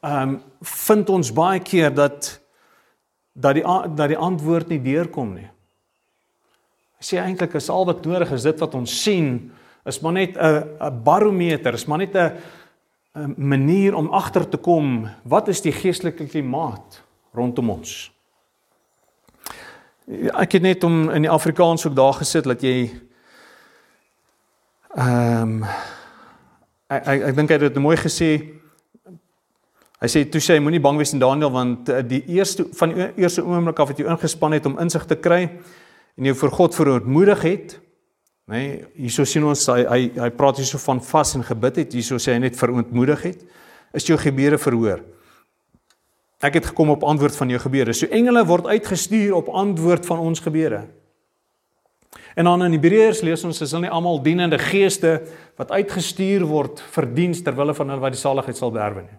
ehm 0.00 0.28
um, 0.28 0.42
vind 0.62 1.10
ons 1.10 1.32
baie 1.32 1.60
keer 1.60 1.94
dat 1.94 2.40
dat 3.32 3.54
die 3.54 3.64
dat 3.94 4.08
die 4.08 4.18
antwoord 4.18 4.68
nie 4.68 4.82
deurkom 4.82 5.34
nie. 5.34 5.48
Hy 6.98 7.06
sê 7.06 7.18
eintlik 7.22 7.54
is 7.54 7.70
al 7.70 7.86
wat 7.86 8.04
nodig 8.06 8.32
is 8.34 8.42
dit 8.42 8.60
wat 8.60 8.74
ons 8.74 9.02
sien 9.02 9.50
is 9.88 10.00
maar 10.00 10.12
net 10.12 10.36
'n 10.36 10.64
'n 10.80 11.02
barometer, 11.02 11.74
is 11.74 11.86
maar 11.86 11.98
net 11.98 12.14
'n 12.14 12.32
'n 13.14 13.34
manier 13.36 13.94
om 13.94 14.10
agter 14.10 14.48
te 14.48 14.56
kom 14.56 15.08
wat 15.24 15.48
is 15.48 15.60
die 15.60 15.72
geestelike 15.72 16.26
klimaat 16.26 17.02
rondom 17.32 17.70
ons. 17.70 18.10
Ek 20.34 20.52
het 20.52 20.62
net 20.62 20.84
om 20.84 21.10
in 21.10 21.22
die 21.22 21.30
Afrikaans 21.30 21.86
ook 21.86 21.94
daar 21.94 22.14
gesit 22.14 22.44
dat 22.44 22.62
jy 22.62 22.90
ehm 24.96 25.42
um, 25.42 25.64
ek 26.88 27.06
ek, 27.06 27.22
ek 27.22 27.34
dink 27.36 27.48
hy 27.48 27.54
het 27.54 27.74
dit 27.74 27.82
mooi 27.82 27.96
gesê. 27.96 28.57
Hy 29.98 30.06
sê 30.06 30.22
toe 30.30 30.38
sê 30.42 30.54
hy 30.54 30.62
moenie 30.62 30.82
bang 30.82 30.98
wees 31.00 31.10
in 31.14 31.22
Daniël 31.22 31.50
want 31.50 31.88
eh, 31.90 32.04
die 32.06 32.22
eerste 32.36 32.68
van 32.78 32.92
die 32.94 33.08
eerste 33.18 33.42
oomblik 33.42 33.80
af 33.82 33.90
het 33.90 33.98
jy 33.98 34.06
ingespan 34.06 34.54
het 34.54 34.66
om 34.70 34.78
insig 34.78 35.08
te 35.10 35.18
kry 35.18 35.40
en 35.48 36.28
jy 36.28 36.34
vir 36.38 36.54
God 36.54 36.76
verootmoedig 36.78 37.42
het, 37.46 37.74
nê, 38.50 38.60
nee, 38.60 38.78
hierso 39.04 39.26
sien 39.26 39.46
ons 39.46 39.64
hy 39.72 39.82
hy 39.86 40.00
hy 40.18 40.30
praat 40.38 40.62
hierso 40.62 40.78
van 40.82 41.02
vas 41.02 41.34
en 41.34 41.46
gebid 41.46 41.82
het, 41.82 41.98
hierso 41.98 42.18
sê 42.22 42.36
hy 42.36 42.44
net 42.46 42.58
verootmoedig 42.58 43.26
het, 43.26 43.44
is 43.94 44.06
jou 44.06 44.18
gebede 44.22 44.58
verhoor. 44.62 45.02
Ek 46.46 46.60
het 46.60 46.70
gekom 46.70 46.94
op 46.94 47.02
antwoord 47.02 47.34
van 47.34 47.50
jou 47.50 47.58
gebede. 47.64 47.94
So 47.96 48.06
engele 48.14 48.44
word 48.46 48.68
uitgestuur 48.70 49.34
op 49.34 49.50
antwoord 49.50 50.06
van 50.06 50.22
ons 50.22 50.42
gebede. 50.44 50.84
En 52.38 52.46
dan 52.46 52.62
in 52.68 52.76
Hebreërs 52.76 53.24
lees 53.26 53.42
ons 53.42 53.58
is 53.64 53.72
hulle 53.74 53.88
nie 53.88 53.94
almal 53.94 54.20
dienende 54.22 54.60
geeste 54.62 55.16
wat 55.58 55.72
uitgestuur 55.74 56.44
word 56.46 56.82
vir 56.94 57.08
diens 57.16 57.42
ter 57.42 57.56
wille 57.58 57.74
van 57.74 57.90
hulle 57.90 58.04
wat 58.04 58.14
die 58.14 58.20
saligheid 58.22 58.58
sal 58.58 58.70
beerwe 58.70 59.08
nie. 59.08 59.18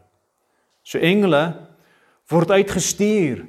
So 0.89 0.97
engele 0.97 1.43
word 2.29 2.51
uitgestuur 2.51 3.45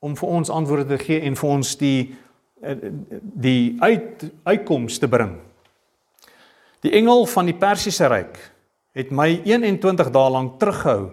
om 0.00 0.16
vir 0.16 0.32
ons 0.40 0.52
antwoorde 0.52 0.96
te 0.96 1.04
gee 1.04 1.20
en 1.28 1.36
vir 1.36 1.50
ons 1.58 1.76
die 1.80 2.16
Eh, 2.60 2.76
die 3.22 3.76
uit 3.80 4.32
uitkomste 4.42 5.08
bring. 5.08 5.38
Die 6.80 6.92
engel 6.92 7.24
van 7.26 7.48
die 7.48 7.56
Persiese 7.56 8.08
ryk 8.12 8.36
het 8.92 9.12
my 9.16 9.40
21 9.48 10.10
dae 10.12 10.32
lank 10.34 10.58
terughou, 10.60 11.12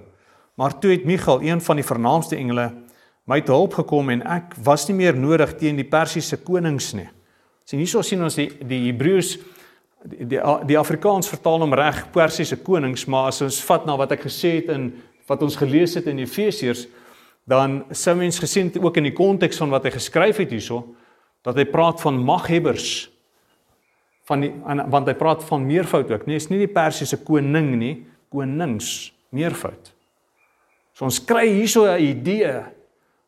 maar 0.59 0.75
toe 0.79 0.91
het 0.91 1.05
Michael, 1.07 1.45
een 1.47 1.61
van 1.63 1.79
die 1.79 1.85
vernaamste 1.87 2.35
engele, 2.35 2.65
my 3.23 3.39
te 3.41 3.53
hulp 3.55 3.77
gekom 3.79 4.11
en 4.11 4.25
ek 4.27 4.57
was 4.63 4.89
nie 4.89 4.97
meer 4.97 5.15
nodig 5.15 5.53
teen 5.55 5.79
die 5.79 5.87
Persiese 5.87 6.41
konings 6.43 6.91
nie. 6.97 7.07
Sien 7.63 7.79
hierso 7.79 8.03
sien 8.03 8.23
ons 8.27 8.35
die 8.35 8.49
die 8.59 8.81
Hebreëus 8.89 9.37
die, 10.03 10.27
die 10.27 10.43
die 10.67 10.79
Afrikaans 10.79 11.31
vertaal 11.31 11.63
hom 11.63 11.75
reg 11.79 12.09
Persiese 12.11 12.59
konings, 12.59 13.07
maar 13.07 13.31
as 13.31 13.39
ons 13.45 13.63
vat 13.69 13.87
na 13.87 13.95
wat 13.95 14.17
ek 14.17 14.27
gesê 14.27 14.57
het 14.57 14.73
in 14.75 14.89
wat 15.27 15.43
ons 15.43 15.55
gelees 15.59 15.93
het 15.99 16.07
in 16.07 16.19
Efesiërs, 16.19 16.87
dan 17.47 17.83
sou 17.95 18.15
mens 18.19 18.39
gesien 18.39 18.71
ook 18.81 18.97
in 18.97 19.07
die 19.07 19.15
konteks 19.15 19.59
van 19.61 19.71
wat 19.71 19.87
hy 19.87 19.93
geskryf 19.95 20.41
het 20.43 20.51
hierso, 20.51 20.81
dat 21.45 21.55
hy 21.55 21.67
praat 21.69 22.01
van 22.03 22.19
maghebbers 22.19 23.07
van 24.27 24.43
die 24.43 24.51
want 24.91 25.07
hy 25.07 25.15
praat 25.15 25.43
van 25.47 25.63
meervoud 25.63 26.09
ook. 26.11 26.25
Nee, 26.27 26.35
is 26.35 26.49
nie 26.51 26.59
die 26.59 26.71
Persiese 26.71 27.21
koning 27.23 27.69
nie, 27.79 27.93
konings, 28.33 29.13
meervoud. 29.31 29.93
So 30.97 31.07
ons 31.07 31.21
kry 31.23 31.45
hierso 31.47 31.85
'n 31.85 32.01
idee 32.03 32.63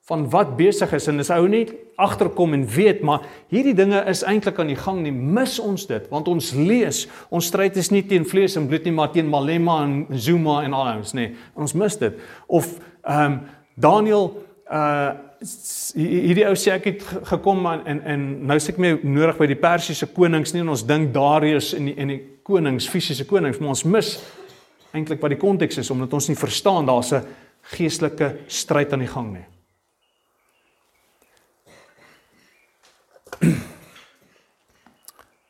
van 0.10 0.30
wat 0.30 0.58
besig 0.58 0.92
is 0.94 1.08
en 1.08 1.20
as 1.20 1.30
ou 1.30 1.48
net 1.48 1.72
agterkom 2.00 2.54
en 2.56 2.66
weet 2.68 3.02
maar 3.06 3.28
hierdie 3.52 3.76
dinge 3.76 4.02
is 4.10 4.24
eintlik 4.24 4.60
aan 4.60 4.72
die 4.72 4.80
gang 4.80 5.02
nie. 5.04 5.14
Mis 5.14 5.60
ons 5.60 5.86
dit 5.90 6.10
want 6.12 6.28
ons 6.32 6.52
lees 6.56 7.06
ons 7.30 7.46
stryd 7.52 7.78
is 7.78 7.92
nie 7.92 8.06
teen 8.08 8.28
vlees 8.28 8.58
en 8.60 8.68
bloed 8.70 8.88
nie 8.88 8.96
maar 8.96 9.12
teen 9.16 9.30
Malema 9.30 9.82
en 9.84 10.06
Zuma 10.16 10.62
en 10.64 10.76
al 10.78 10.94
ons 10.98 11.16
nê. 11.18 11.32
Ons 11.56 11.76
mis 11.76 11.98
dit. 12.02 12.22
Of 12.48 12.78
ehm 13.04 13.26
um, 13.26 13.42
Daniel 13.80 14.32
uh 14.72 15.28
hierdie 15.40 16.44
ou 16.50 16.56
sê 16.60 16.74
ek 16.74 16.88
het 16.90 17.04
gekom 17.30 17.64
en 17.70 17.86
en, 17.88 18.02
en 18.12 18.24
nou 18.50 18.58
sê 18.60 18.74
ek 18.74 18.82
my 18.84 18.90
nodig 19.08 19.38
by 19.40 19.48
die 19.48 19.60
Persiese 19.60 20.10
konings 20.12 20.52
nie 20.52 20.60
en 20.66 20.74
ons 20.74 20.84
dink 20.84 21.14
Darius 21.16 21.72
en 21.78 21.88
die 21.88 21.96
en 21.96 22.12
die 22.12 22.20
konings 22.44 22.90
fisiese 22.92 23.24
konings 23.30 23.62
maar 23.62 23.72
ons 23.72 23.86
mis 23.88 24.18
eintlik 24.92 25.22
wat 25.24 25.32
die 25.32 25.40
konteks 25.40 25.80
is 25.80 25.92
omdat 25.94 26.14
ons 26.18 26.28
nie 26.28 26.36
verstaan 26.40 26.90
daar's 26.90 27.14
'n 27.14 27.24
geestelike 27.76 28.36
stryd 28.48 28.94
aan 28.94 29.00
die 29.00 29.14
gang 29.14 29.34
nie. 29.34 29.46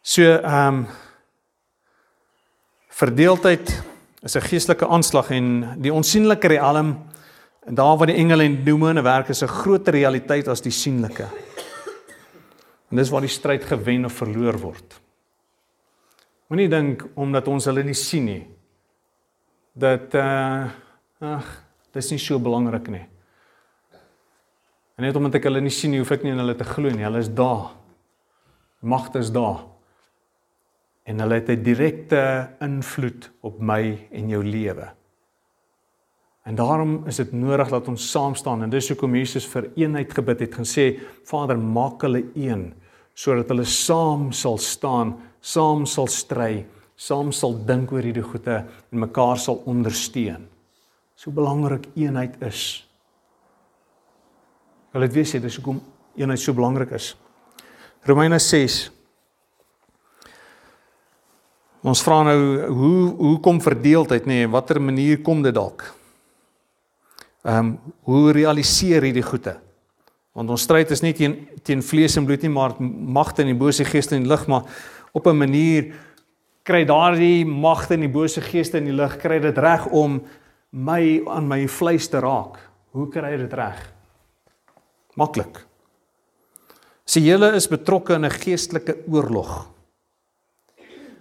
So 0.10 0.26
ehm 0.26 0.68
um, 0.68 0.88
verdeeldheid 2.90 3.84
is 4.22 4.36
'n 4.36 4.42
geestelike 4.42 4.88
aanslag 4.88 5.30
en 5.30 5.76
die 5.82 5.94
onsigbare 5.94 6.48
riem 6.48 7.10
En 7.70 7.76
daar 7.76 7.98
waar 7.98 8.08
die 8.08 8.16
engele 8.16 8.44
en 8.44 8.64
demone 8.64 9.02
werk 9.02 9.28
is 9.30 9.44
'n 9.44 9.48
groter 9.48 9.94
realiteit 9.94 10.48
as 10.48 10.62
die 10.62 10.72
sienlike. 10.72 11.28
En 12.90 12.98
dis 12.98 13.10
waar 13.10 13.22
die 13.22 13.30
stryd 13.30 13.64
gewen 13.64 14.06
of 14.06 14.14
verloor 14.14 14.58
word. 14.58 15.02
Moenie 16.48 16.70
dink 16.70 17.08
omdat 17.14 17.48
ons 17.48 17.66
hulle 17.66 17.84
nie 17.84 17.94
sien 17.94 18.26
nie 18.26 18.48
dat 19.74 20.14
uh 20.14 20.70
ag, 21.20 21.64
dis 21.92 22.10
nie 22.10 22.20
so 22.20 22.40
belangrik 22.40 22.88
nie. 22.88 23.06
En 24.98 25.04
net 25.04 25.16
omdat 25.16 25.36
ek 25.36 25.44
hulle 25.44 25.62
nie 25.62 25.70
sien 25.70 25.92
nie, 25.92 26.00
hoef 26.00 26.12
ek 26.12 26.24
nie 26.24 26.32
in 26.32 26.38
hulle 26.38 26.56
te 26.56 26.64
glo 26.64 26.90
nie. 26.90 27.04
Hulle 27.04 27.20
is 27.20 27.34
daar. 27.34 27.72
Magte 28.82 29.20
is 29.20 29.32
daar. 29.32 29.79
En 31.10 31.20
hulle 31.24 31.40
het 31.40 31.50
'n 31.50 31.64
direkte 31.64 32.50
invloed 32.62 33.32
op 33.42 33.60
my 33.60 34.08
en 34.12 34.30
jou 34.30 34.44
lewe. 34.44 34.92
En 36.44 36.56
daarom 36.56 37.04
is 37.08 37.16
dit 37.16 37.32
nodig 37.32 37.70
dat 37.70 37.88
ons 37.88 38.12
saam 38.12 38.36
staan 38.36 38.64
en 38.64 38.70
dis 38.70 38.88
hoekom 38.90 39.16
Jesus 39.16 39.46
vir 39.48 39.72
eenheid 39.76 40.14
gebid 40.14 40.40
het 40.40 40.56
gesê 40.56 41.00
Vader 41.24 41.58
maak 41.58 42.02
hulle 42.02 42.24
een 42.36 42.74
sodat 43.14 43.50
hulle 43.52 43.66
saam 43.66 44.32
sal 44.32 44.58
staan, 44.58 45.18
saam 45.42 45.86
sal 45.86 46.08
stry, 46.08 46.66
saam 46.96 47.34
sal 47.36 47.58
dink 47.66 47.92
oor 47.92 48.06
hierdie 48.06 48.24
goeie 48.24 48.56
en 48.92 49.00
mekaar 49.00 49.38
sal 49.38 49.62
ondersteun. 49.66 50.48
so 51.16 51.32
belangrik 51.32 51.90
eenheid 51.96 52.42
is. 52.42 52.88
Wil 54.94 55.02
dit 55.02 55.14
weet 55.14 55.28
sê 55.28 55.42
dis 55.42 55.56
hoekom 55.56 55.82
eenheid 56.16 56.40
so 56.40 56.54
belangrik 56.54 56.92
is. 56.92 57.18
Romeine 58.08 58.40
6 58.40 58.99
Ons 61.82 62.02
vra 62.04 62.24
nou 62.28 62.40
hoe 62.68 63.04
hoe 63.16 63.38
kom 63.40 63.62
verdeeldheid 63.64 64.26
nê, 64.28 64.42
nee, 64.44 64.52
watter 64.52 64.82
manier 64.84 65.22
kom 65.24 65.44
dit 65.44 65.56
dalk? 65.56 65.86
Ehm 67.48 67.58
um, 67.58 67.78
hoe 68.04 68.34
realiseer 68.36 69.06
hierdie 69.08 69.24
goeie? 69.24 69.56
Want 70.36 70.50
ons 70.50 70.66
stryd 70.68 70.92
is 70.92 71.02
nie 71.02 71.14
teen 71.16 71.38
teen 71.64 71.82
vlees 71.84 72.18
en 72.20 72.26
bloed 72.28 72.44
nie, 72.44 72.52
maar 72.52 72.76
magte 72.80 73.44
en 73.44 73.54
die 73.54 73.60
bose 73.60 73.86
geeste 73.88 74.16
in 74.16 74.28
die 74.28 74.32
lig, 74.32 74.46
maar 74.48 74.68
op 75.14 75.28
'n 75.28 75.38
manier 75.38 75.94
kry 76.64 76.84
daardie 76.86 77.46
magte 77.46 77.94
en 77.94 78.02
die 78.02 78.12
bose 78.12 78.42
geeste 78.42 78.78
in 78.78 78.86
die 78.86 78.94
lig 78.94 79.18
kry 79.18 79.40
dit 79.40 79.58
reg 79.58 79.88
om 79.88 80.22
my 80.72 81.24
aan 81.28 81.48
my 81.48 81.68
vleis 81.68 82.08
te 82.08 82.20
raak. 82.20 82.60
Hoe 82.92 83.08
kry 83.10 83.38
dit 83.38 83.54
reg? 83.54 83.94
Maklik. 85.16 85.66
Sê 87.06 87.22
julle 87.24 87.56
is 87.56 87.68
betrokke 87.68 88.14
in 88.14 88.26
'n 88.26 88.30
geestelike 88.30 88.98
oorlog. 89.08 89.79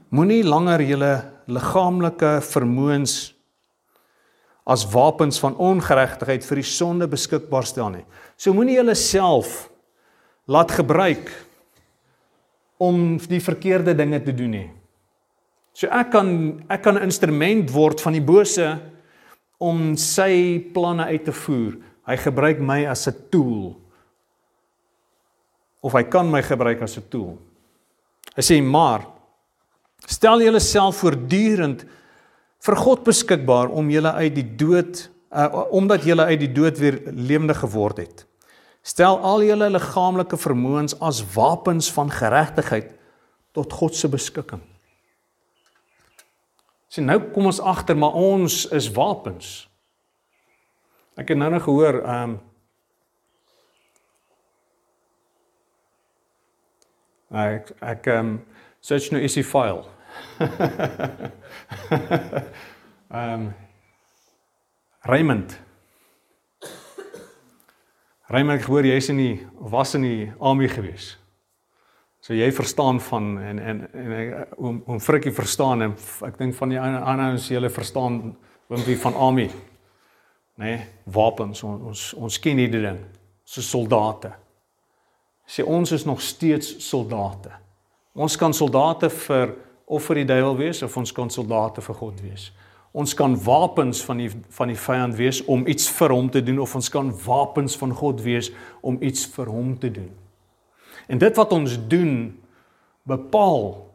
Moenie 0.08 0.40
langer 0.40 0.80
julle 0.88 1.12
liggaamlike 1.52 2.38
vermoëns 2.48 3.16
as 4.68 4.86
wapens 4.88 5.40
van 5.40 5.56
ongeregtigheid 5.56 6.44
vir 6.44 6.60
die 6.60 6.68
sonde 6.68 7.08
beskikbaar 7.08 7.66
stel 7.68 7.90
nie. 7.92 8.04
So 8.36 8.52
moenie 8.56 8.78
julle 8.78 8.96
self 8.96 9.66
laat 10.48 10.72
gebruik 10.76 11.28
om 12.80 13.18
die 13.28 13.40
verkeerde 13.40 13.96
dinge 13.96 14.20
te 14.24 14.32
doen 14.32 14.54
nie. 14.56 14.68
So 15.76 15.92
ek 15.92 16.12
kan 16.12 16.30
ek 16.68 16.82
kan 16.82 16.96
'n 16.96 17.04
instrument 17.04 17.70
word 17.70 18.00
van 18.00 18.12
die 18.12 18.24
bose 18.24 18.80
om 19.60 19.96
sy 19.96 20.58
planne 20.72 21.04
uit 21.04 21.24
te 21.24 21.32
voer. 21.32 21.76
Hy 22.06 22.16
gebruik 22.16 22.60
my 22.60 22.86
as 22.86 23.08
'n 23.08 23.28
tool. 23.30 23.76
Of 25.82 25.92
hy 25.92 26.02
kan 26.02 26.30
my 26.30 26.42
gebruik 26.42 26.82
as 26.82 26.96
'n 26.96 27.08
tool. 27.10 27.38
Hy 28.36 28.42
sê 28.42 28.62
maar 28.62 29.17
stel 30.08 30.42
jouself 30.42 31.02
voortdurend 31.02 31.84
vir 32.64 32.76
God 32.80 33.04
beskikbaar 33.06 33.68
om 33.70 33.90
julle 33.92 34.12
uit 34.16 34.34
die 34.34 34.46
dood 34.58 35.04
uh, 35.30 35.66
omdat 35.74 36.06
julle 36.08 36.24
uit 36.24 36.40
die 36.40 36.52
dood 36.52 36.78
weer 36.80 37.00
lewendig 37.12 37.60
geword 37.60 38.00
het. 38.00 38.24
Stel 38.82 39.18
al 39.20 39.44
julle 39.44 39.68
liggaamlike 39.70 40.38
vermoëns 40.40 40.96
as 41.04 41.20
wapens 41.34 41.90
van 41.92 42.10
geregtigheid 42.10 42.94
tot 43.52 43.72
God 43.72 43.96
se 43.96 44.08
beskikking. 44.08 44.62
Sien 46.88 47.04
nou 47.04 47.18
kom 47.34 47.50
ons 47.50 47.60
agter 47.60 47.98
maar 47.98 48.16
ons 48.16 48.62
is 48.72 48.88
wapens. 48.96 49.66
Ek 51.18 51.34
het 51.34 51.38
nou 51.38 51.50
nog 51.52 51.66
gehoor 51.66 52.00
ehm 52.00 52.36
um, 52.36 52.38
ek 57.28 57.74
ek 57.84 58.06
ehm 58.08 58.32
um, 58.32 58.36
search 58.80 59.10
nou 59.12 59.20
is 59.20 59.36
die 59.36 59.44
file. 59.44 59.84
Um, 63.08 63.54
Raymond. 65.12 65.54
Raymond, 68.28 68.60
ek 68.60 68.66
hoor 68.68 68.84
jy's 68.84 69.08
in 69.08 69.20
die 69.22 69.36
was 69.72 69.94
in 69.96 70.04
die 70.04 70.26
army 70.36 70.68
gewees. 70.68 71.14
So 72.20 72.36
jy 72.36 72.50
verstaan 72.52 72.98
van 73.00 73.38
en 73.40 73.58
en 73.58 73.78
en 73.92 74.10
oom 74.58 74.82
oom 74.86 75.00
Frikkie 75.00 75.32
verstaan 75.32 75.82
en 75.86 75.94
ek 76.26 76.36
dink 76.36 76.56
van 76.58 76.74
die 76.74 76.80
ander 76.80 77.06
ander 77.08 77.38
ons 77.38 77.48
julle 77.48 77.70
verstaan 77.72 78.18
oompie 78.68 78.98
van 79.00 79.16
army. 79.16 79.46
Nê, 80.58 80.74
nee, 80.74 80.82
wapens 81.14 81.62
ons 81.64 81.86
ons, 81.88 82.02
ons 82.18 82.38
ken 82.42 82.60
hierdie 82.60 82.82
ding. 82.84 82.98
So 83.48 83.64
soldate. 83.64 84.34
Sê 85.48 85.64
ons 85.64 85.92
is 85.96 86.04
nog 86.04 86.20
steeds 86.20 86.74
soldate. 86.84 87.54
Ons 88.12 88.36
kan 88.36 88.52
soldate 88.52 89.08
vir 89.24 89.54
of 89.88 90.04
vir 90.04 90.20
die 90.20 90.28
duiwel 90.28 90.56
wees 90.58 90.82
of 90.84 90.96
ons 91.00 91.12
kan 91.16 91.30
soldate 91.32 91.82
vir 91.84 91.96
God 91.96 92.20
wees. 92.20 92.50
Ons 92.92 93.14
kan 93.16 93.34
wapens 93.44 94.00
van 94.04 94.20
die 94.20 94.28
van 94.56 94.72
die 94.72 94.78
vyand 94.78 95.16
wees 95.16 95.40
om 95.48 95.66
iets 95.68 95.88
vir 95.98 96.12
hom 96.12 96.28
te 96.32 96.42
doen 96.44 96.60
of 96.64 96.74
ons 96.76 96.90
kan 96.92 97.10
wapens 97.24 97.76
van 97.80 97.92
God 97.96 98.20
wees 98.24 98.50
om 98.80 98.98
iets 99.04 99.26
vir 99.32 99.50
hom 99.52 99.74
te 99.80 99.90
doen. 99.92 100.10
En 101.08 101.20
dit 101.20 101.40
wat 101.40 101.52
ons 101.56 101.76
doen 101.88 102.14
bepaal 103.08 103.88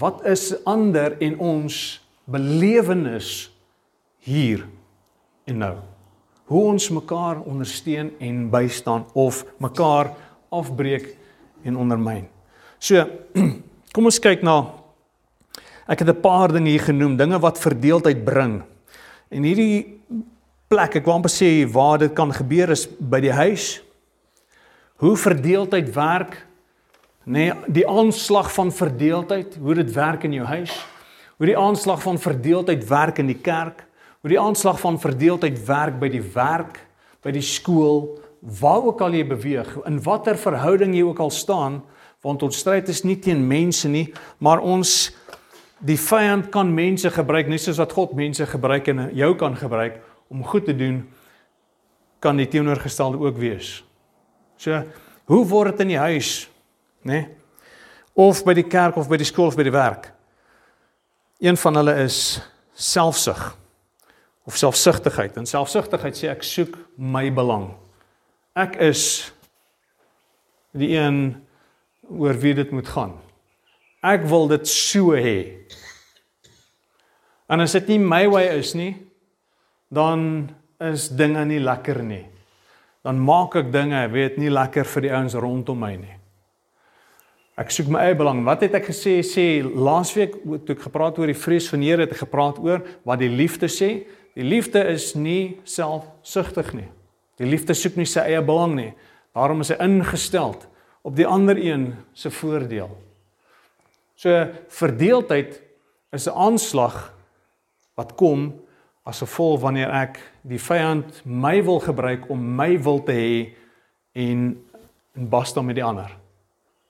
wat 0.00 0.24
is 0.28 0.52
ander 0.68 1.16
en 1.20 1.38
ons 1.38 1.76
belewenis 2.24 3.50
hier 4.24 4.66
en 5.48 5.58
nou. 5.64 5.74
Hoe 6.52 6.64
ons 6.72 6.88
mekaar 6.92 7.40
ondersteun 7.48 8.12
en 8.20 8.44
bystaan 8.52 9.06
of 9.12 9.44
mekaar 9.60 10.12
afbreek 10.52 11.14
en 11.64 11.76
ondermyn. 11.76 12.26
So, 12.78 13.04
kom 13.94 14.08
ons 14.08 14.20
kyk 14.20 14.44
na 14.44 14.81
ek 15.86 15.98
het 15.98 16.08
'n 16.08 16.20
paar 16.20 16.52
dinge 16.52 16.70
hier 16.70 16.80
genoem, 16.80 17.16
dinge 17.16 17.38
wat 17.38 17.58
verdeeldheid 17.58 18.24
bring. 18.24 18.62
En 19.30 19.42
hierdie 19.42 20.00
plek, 20.68 20.96
ek 20.96 21.04
wou 21.04 21.14
amper 21.14 21.30
sê 21.30 21.66
waar 21.70 21.98
dit 21.98 22.12
kan 22.14 22.32
gebeur 22.32 22.70
is 22.70 22.86
by 22.86 23.20
die 23.20 23.32
huis, 23.32 23.82
hoe 24.96 25.16
verdeeldheid 25.16 25.94
werk 25.94 26.46
nê 27.24 27.50
nee, 27.50 27.52
die 27.66 27.88
aanslag 27.88 28.52
van 28.52 28.72
verdeeldheid 28.72 29.56
hoe 29.60 29.74
dit 29.74 29.92
werk 29.92 30.24
in 30.24 30.32
jou 30.32 30.46
huis. 30.46 30.72
Hoe 31.38 31.46
die 31.46 31.58
aanslag 31.58 32.02
van 32.02 32.18
verdeeldheid 32.18 32.88
werk 32.88 33.18
in 33.18 33.26
die 33.26 33.38
kerk. 33.38 33.86
Hoe 34.20 34.30
die 34.30 34.40
aanslag 34.40 34.80
van 34.80 34.98
verdeeldheid 35.00 35.66
werk 35.66 36.00
by 36.00 36.08
die 36.08 36.22
werk 36.34 36.78
by 37.22 37.30
die 37.34 37.44
skool 37.44 38.18
waar 38.42 38.82
ook 38.82 39.00
al 39.04 39.14
jy 39.14 39.22
beweeg 39.26 39.70
in 39.86 40.00
watter 40.02 40.38
verhouding 40.38 40.96
jy 40.96 41.04
ook 41.06 41.20
al 41.22 41.30
staan 41.30 41.80
want 42.22 42.42
ons 42.42 42.58
stryd 42.58 42.90
is 42.90 43.04
nie 43.06 43.18
teen 43.22 43.44
mense 43.46 43.88
nie 43.90 44.08
maar 44.42 44.62
ons 44.62 45.12
die 45.82 45.98
vyand 45.98 46.50
kan 46.54 46.70
mense 46.74 47.10
gebruik 47.10 47.48
net 47.50 47.60
soos 47.60 47.80
wat 47.82 47.92
God 47.92 48.14
mense 48.14 48.46
gebruik 48.46 48.88
en 48.88 49.08
jou 49.18 49.34
kan 49.36 49.56
gebruik 49.58 49.98
om 50.30 50.44
goed 50.46 50.64
te 50.70 50.76
doen 50.76 51.02
kan 52.22 52.38
die 52.38 52.48
teenoorgestelde 52.48 53.18
ook 53.18 53.40
wees 53.42 53.80
So, 54.62 54.78
hoe 55.24 55.42
word 55.50 55.72
dit 55.74 55.86
in 55.86 55.94
die 55.96 55.98
huis, 55.98 56.44
nê? 57.02 57.22
Nee? 57.24 57.28
Of 58.12 58.42
by 58.44 58.52
die 58.54 58.68
kerk 58.68 58.98
of 59.00 59.08
by 59.08 59.16
die 59.18 59.26
skool 59.26 59.48
of 59.48 59.56
by 59.56 59.64
die 59.66 59.74
werk? 59.74 60.10
Een 61.42 61.56
van 61.58 61.80
hulle 61.80 61.94
is 62.04 62.18
selfsug 62.76 63.40
of 64.46 64.58
selfsugtigheid. 64.60 65.38
En 65.40 65.48
selfsugtigheid 65.48 66.18
sê 66.18 66.28
ek 66.30 66.44
soek 66.46 66.76
my 67.00 67.24
belang. 67.34 67.70
Ek 68.58 68.76
is 68.84 69.32
die 70.76 70.92
een 70.92 71.40
oor 72.12 72.36
wie 72.42 72.52
dit 72.58 72.70
moet 72.76 72.90
gaan. 72.92 73.16
Ek 74.02 74.26
wil 74.26 74.48
dit 74.50 74.66
so 74.68 75.14
hê. 75.14 75.62
En 77.48 77.62
as 77.62 77.76
dit 77.78 77.94
nie 77.94 78.00
my 78.02 78.26
way 78.32 78.48
is 78.58 78.74
nie, 78.74 78.96
dan 79.92 80.50
is 80.82 81.10
dinge 81.14 81.44
nie 81.46 81.62
lekker 81.62 82.02
nie 82.02 82.24
dan 83.02 83.18
maak 83.18 83.56
ek 83.58 83.70
dinge, 83.74 84.00
weet 84.14 84.38
nie 84.38 84.50
lekker 84.52 84.86
vir 84.94 85.06
die 85.06 85.12
ouens 85.12 85.34
rondom 85.34 85.80
my 85.82 85.92
nie. 85.98 86.16
Ek 87.58 87.70
soek 87.74 87.90
my 87.92 88.06
eie 88.06 88.16
belang. 88.16 88.40
Wat 88.46 88.62
het 88.64 88.78
ek 88.78 88.88
gesê 88.88 89.18
sê 89.26 89.44
laasweek 89.62 90.38
toe 90.64 90.76
ek 90.76 90.86
gepraat 90.86 91.18
oor 91.20 91.28
die 91.28 91.36
vrees 91.36 91.68
van 91.70 91.82
die 91.82 91.90
Here 91.90 92.06
het 92.06 92.14
ek 92.14 92.22
gepraat 92.24 92.60
oor 92.62 92.80
wat 93.06 93.20
die 93.20 93.30
liefde 93.30 93.68
sê. 93.70 94.06
Die 94.38 94.46
liefde 94.46 94.80
is 94.88 95.12
nie 95.18 95.58
selfsugtig 95.68 96.72
nie. 96.78 96.88
Die 97.42 97.48
liefde 97.50 97.76
soek 97.76 97.98
nie 97.98 98.08
sy 98.08 98.24
eie 98.30 98.40
belang 98.46 98.78
nie. 98.78 98.92
Daarom 99.36 99.60
is 99.64 99.72
hy 99.74 99.76
ingestel 99.84 100.56
op 101.02 101.18
die 101.18 101.28
ander 101.28 101.58
een 101.60 101.90
se 102.16 102.32
voordeel. 102.32 102.94
So 104.22 104.46
verdeeldheid 104.68 105.62
is 106.10 106.28
'n 106.28 106.36
aanslag 106.36 107.14
wat 107.94 108.14
kom 108.14 108.60
as 109.02 109.18
gevolg 109.18 109.60
wanneer 109.60 109.90
ek 109.90 110.20
die 110.42 110.60
vyand 110.60 111.22
my 111.24 111.62
wil 111.64 111.80
gebruik 111.80 112.30
om 112.30 112.54
my 112.54 112.78
wil 112.82 113.02
te 113.02 113.12
hê 113.12 113.54
en 114.12 114.62
en 115.14 115.28
basta 115.28 115.62
met 115.62 115.74
die 115.74 115.84
ander. 115.84 116.10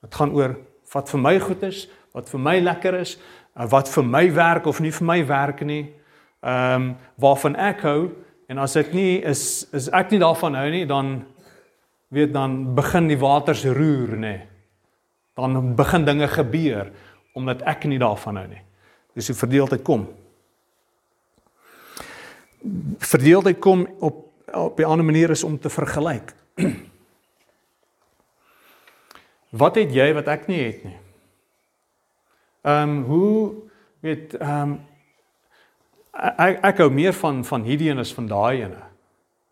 Dit 0.00 0.14
gaan 0.14 0.30
oor 0.30 0.56
wat 0.92 1.10
vir 1.10 1.20
my 1.20 1.38
goed 1.40 1.62
is, 1.62 1.88
wat 2.12 2.28
vir 2.28 2.40
my 2.40 2.60
lekker 2.60 2.94
is, 2.94 3.18
eh, 3.56 3.66
wat 3.66 3.88
vir 3.88 4.04
my 4.04 4.34
werk 4.34 4.66
of 4.66 4.80
nie 4.80 4.92
vir 4.92 5.06
my 5.06 5.26
werk 5.26 5.60
nie. 5.62 5.92
Ehm 6.42 6.82
um, 6.82 6.96
waarvan 7.16 7.56
ek 7.56 7.80
hou 7.80 8.10
en 8.48 8.58
as 8.58 8.72
dit 8.72 8.92
nie 8.92 9.22
is 9.24 9.66
is 9.72 9.88
ek 9.88 10.10
nie 10.10 10.18
daarvan 10.18 10.54
hou 10.54 10.70
nie, 10.70 10.86
dan 10.86 11.24
weet 12.10 12.32
dan 12.32 12.74
begin 12.74 13.08
die 13.08 13.18
waters 13.18 13.64
roer 13.64 14.16
nê. 14.16 14.40
Dan 15.34 15.74
begin 15.74 16.04
dinge 16.04 16.28
gebeur 16.28 16.92
omdat 17.32 17.62
ek 17.62 17.84
nie 17.84 17.98
daarvan 17.98 18.36
hou 18.36 18.46
nie. 18.46 18.62
Dis 19.14 19.26
hoe 19.26 19.36
verdeeldheid 19.36 19.82
kom 19.82 20.08
verdeeldheid 22.98 23.58
kom 23.58 23.86
op 23.98 24.30
op 24.52 24.78
'n 24.78 24.84
ander 24.84 25.04
manier 25.04 25.30
is 25.30 25.44
om 25.44 25.58
te 25.58 25.70
vergelyk. 25.70 26.34
wat 29.62 29.74
het 29.74 29.94
jy 29.94 30.12
wat 30.14 30.26
ek 30.26 30.46
nie 30.46 30.60
het 30.60 30.84
nie? 30.84 30.98
Ehm 32.62 32.88
um, 32.88 33.02
hoe 33.02 33.54
weet 34.00 34.34
ehm 34.34 34.62
um, 34.62 34.80
ek 36.36 36.58
ek 36.62 36.78
hou 36.78 36.90
meer 36.90 37.12
van 37.12 37.44
van 37.44 37.62
hierdie 37.62 37.90
een 37.90 37.98
as 37.98 38.14
van 38.14 38.26
daai 38.26 38.62
ene. 38.62 38.82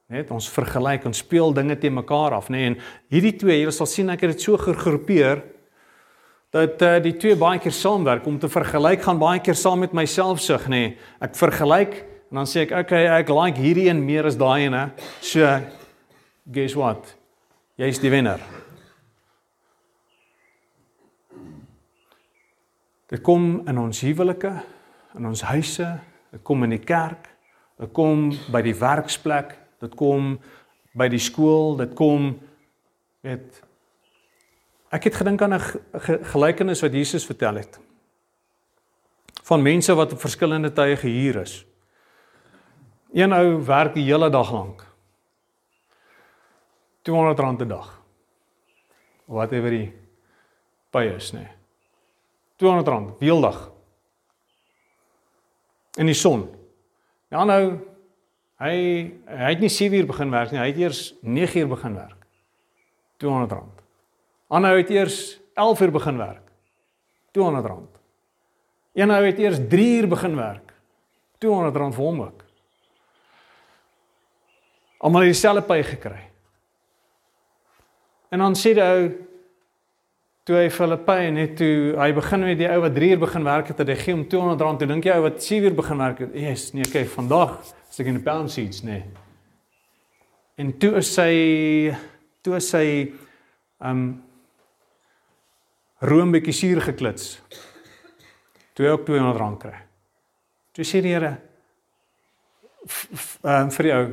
Net 0.06 0.30
ons 0.30 0.50
vergelyk 0.50 1.04
en 1.04 1.14
speel 1.14 1.52
dinge 1.52 1.78
te 1.78 1.90
mekaar 1.90 2.32
af, 2.32 2.48
nê? 2.48 2.52
Nee, 2.52 2.66
en 2.66 2.78
hierdie 3.08 3.36
twee, 3.36 3.60
jy 3.64 3.70
sal 3.70 3.86
sien 3.86 4.10
ek 4.10 4.20
het 4.20 4.30
dit 4.30 4.40
so 4.40 4.56
gegroepeer 4.56 5.42
dat 6.50 6.82
uh, 6.82 6.96
die 7.02 7.14
twee 7.14 7.36
baie 7.38 7.60
keer 7.62 7.74
saamwerk 7.74 8.26
om 8.26 8.38
te 8.38 8.50
vergelyk 8.50 9.04
gaan 9.06 9.20
baie 9.22 9.42
keer 9.42 9.54
saam 9.54 9.84
met 9.84 9.94
myself 9.94 10.40
sug, 10.42 10.66
nê? 10.66 10.80
Nee. 10.82 10.96
Ek 11.22 11.36
vergelyk 11.38 11.94
en 12.30 12.40
dan 12.40 12.48
sê 12.50 12.64
ek, 12.64 12.74
okay, 12.84 13.06
ek 13.06 13.30
like 13.34 13.62
hierdie 13.62 13.86
een 13.88 14.02
meer 14.02 14.26
as 14.26 14.38
daai 14.38 14.66
ene. 14.66 14.88
So 15.22 15.46
guess 16.50 16.74
what? 16.78 17.14
Jy's 17.78 18.02
die 18.02 18.10
wenner. 18.10 18.42
Dit 23.10 23.24
kom 23.26 23.62
in 23.66 23.78
ons 23.78 24.02
huwelike, 24.06 24.52
in 25.18 25.26
ons 25.26 25.42
huise, 25.48 25.88
dit 26.30 26.42
kom 26.46 26.62
in 26.66 26.76
die 26.76 26.82
kerk, 26.82 27.26
dit 27.82 27.90
kom 27.94 28.28
by 28.54 28.60
die 28.62 28.76
werksplek, 28.78 29.56
dit 29.82 29.96
kom 29.98 30.36
by 30.94 31.08
die 31.10 31.22
skool, 31.22 31.74
dit 31.80 31.94
kom 31.98 32.36
weet 33.26 33.62
ek 34.90 35.04
het 35.04 35.14
gedink 35.14 35.42
aan 35.42 35.54
'n 35.54 35.62
gelykenis 36.32 36.82
wat 36.82 36.92
Jesus 36.92 37.26
vertel 37.26 37.54
het 37.54 37.78
van 39.50 39.62
mense 39.62 39.94
wat 39.94 40.12
op 40.12 40.20
verskillende 40.22 40.70
tye 40.72 40.96
gehuur 40.96 41.40
is. 41.42 41.64
Een 43.12 43.32
ou 43.34 43.64
werk 43.66 43.96
die 43.96 44.04
hele 44.06 44.28
dag 44.30 44.52
lank. 44.54 44.84
200 47.02 47.38
rand 47.38 47.62
'n 47.62 47.68
dag. 47.68 47.88
Whatever 49.24 49.70
die 49.70 49.92
pay 50.90 51.14
is, 51.14 51.32
nee. 51.32 51.48
200 52.56 52.88
rand 52.88 53.18
weeldag. 53.18 53.70
In 55.98 56.06
die 56.06 56.14
son. 56.14 56.46
Ja 57.28 57.44
nou 57.44 57.78
hy 58.58 58.74
hy 59.26 59.50
het 59.50 59.60
nie 59.60 59.68
7 59.68 59.98
uur 59.98 60.06
begin 60.06 60.30
werk 60.30 60.50
nie, 60.50 60.60
hy 60.60 60.66
het 60.66 60.78
eers 60.78 61.14
9 61.22 61.60
uur 61.60 61.68
begin 61.68 61.94
werk. 61.94 62.26
200 63.16 63.52
rand. 63.52 63.79
Aanhou 64.50 64.76
het 64.80 64.90
eers 64.90 65.38
11 65.54 65.80
uur 65.80 65.92
begin 65.94 66.16
werk. 66.18 66.46
200 67.30 67.66
rand. 67.66 67.98
Een 68.98 69.10
ou 69.14 69.22
het 69.24 69.38
eers 69.38 69.60
3 69.68 70.00
uur 70.00 70.08
begin 70.10 70.36
werk. 70.36 70.72
200 71.38 71.76
rand 71.76 71.94
vir 71.94 72.04
hom 72.04 72.22
ook. 72.26 72.44
Almal 74.98 75.28
het 75.28 75.32
dieselfde 75.32 75.62
pay 75.62 75.82
gekry. 75.86 76.22
En 78.30 78.42
dan 78.42 78.56
sê 78.58 78.74
die 78.74 78.84
ou 78.84 79.10
toe 80.44 80.56
hy 80.58 80.70
Filippe 80.72 81.14
net 81.30 81.54
toe 81.58 81.94
hy 81.98 82.10
begin 82.16 82.44
met 82.44 82.58
die 82.58 82.68
ou 82.70 82.80
wat 82.82 82.94
3 82.96 83.10
uur 83.14 83.22
begin 83.22 83.46
werk 83.46 83.70
het, 83.70 83.82
hy 83.86 83.96
gee 84.02 84.14
hom 84.16 84.24
200 84.28 84.64
rand. 84.66 84.82
Toe 84.82 84.88
dink 84.90 85.06
jy 85.06 85.14
ou 85.14 85.24
wat 85.28 85.42
7 85.44 85.70
uur 85.70 85.76
begin 85.78 86.02
werk 86.02 86.24
het, 86.24 86.34
yes, 86.34 86.70
nee, 86.74 86.86
kyk, 86.90 87.08
vandag 87.14 87.60
is 87.62 88.02
ek 88.02 88.10
in 88.10 88.18
die 88.18 88.24
pound 88.26 88.50
seats, 88.50 88.82
nee. 88.86 89.04
En 90.60 90.74
toe 90.82 90.96
is 91.00 91.14
sy 91.14 91.30
toe 92.44 92.58
is 92.58 92.68
sy 92.72 92.84
um 93.86 94.02
room 96.00 96.32
bietjie 96.32 96.54
suur 96.56 96.80
geklits. 96.80 97.40
Toe 98.74 98.88
ook 98.88 99.06
200 99.06 99.38
rand 99.38 99.60
kry. 99.60 99.76
Toe 100.72 100.84
sê 100.86 101.02
die 101.04 101.12
Here 101.12 101.36
um 103.44 103.70
vir 103.74 103.86
die 103.86 103.92
ou 103.94 104.04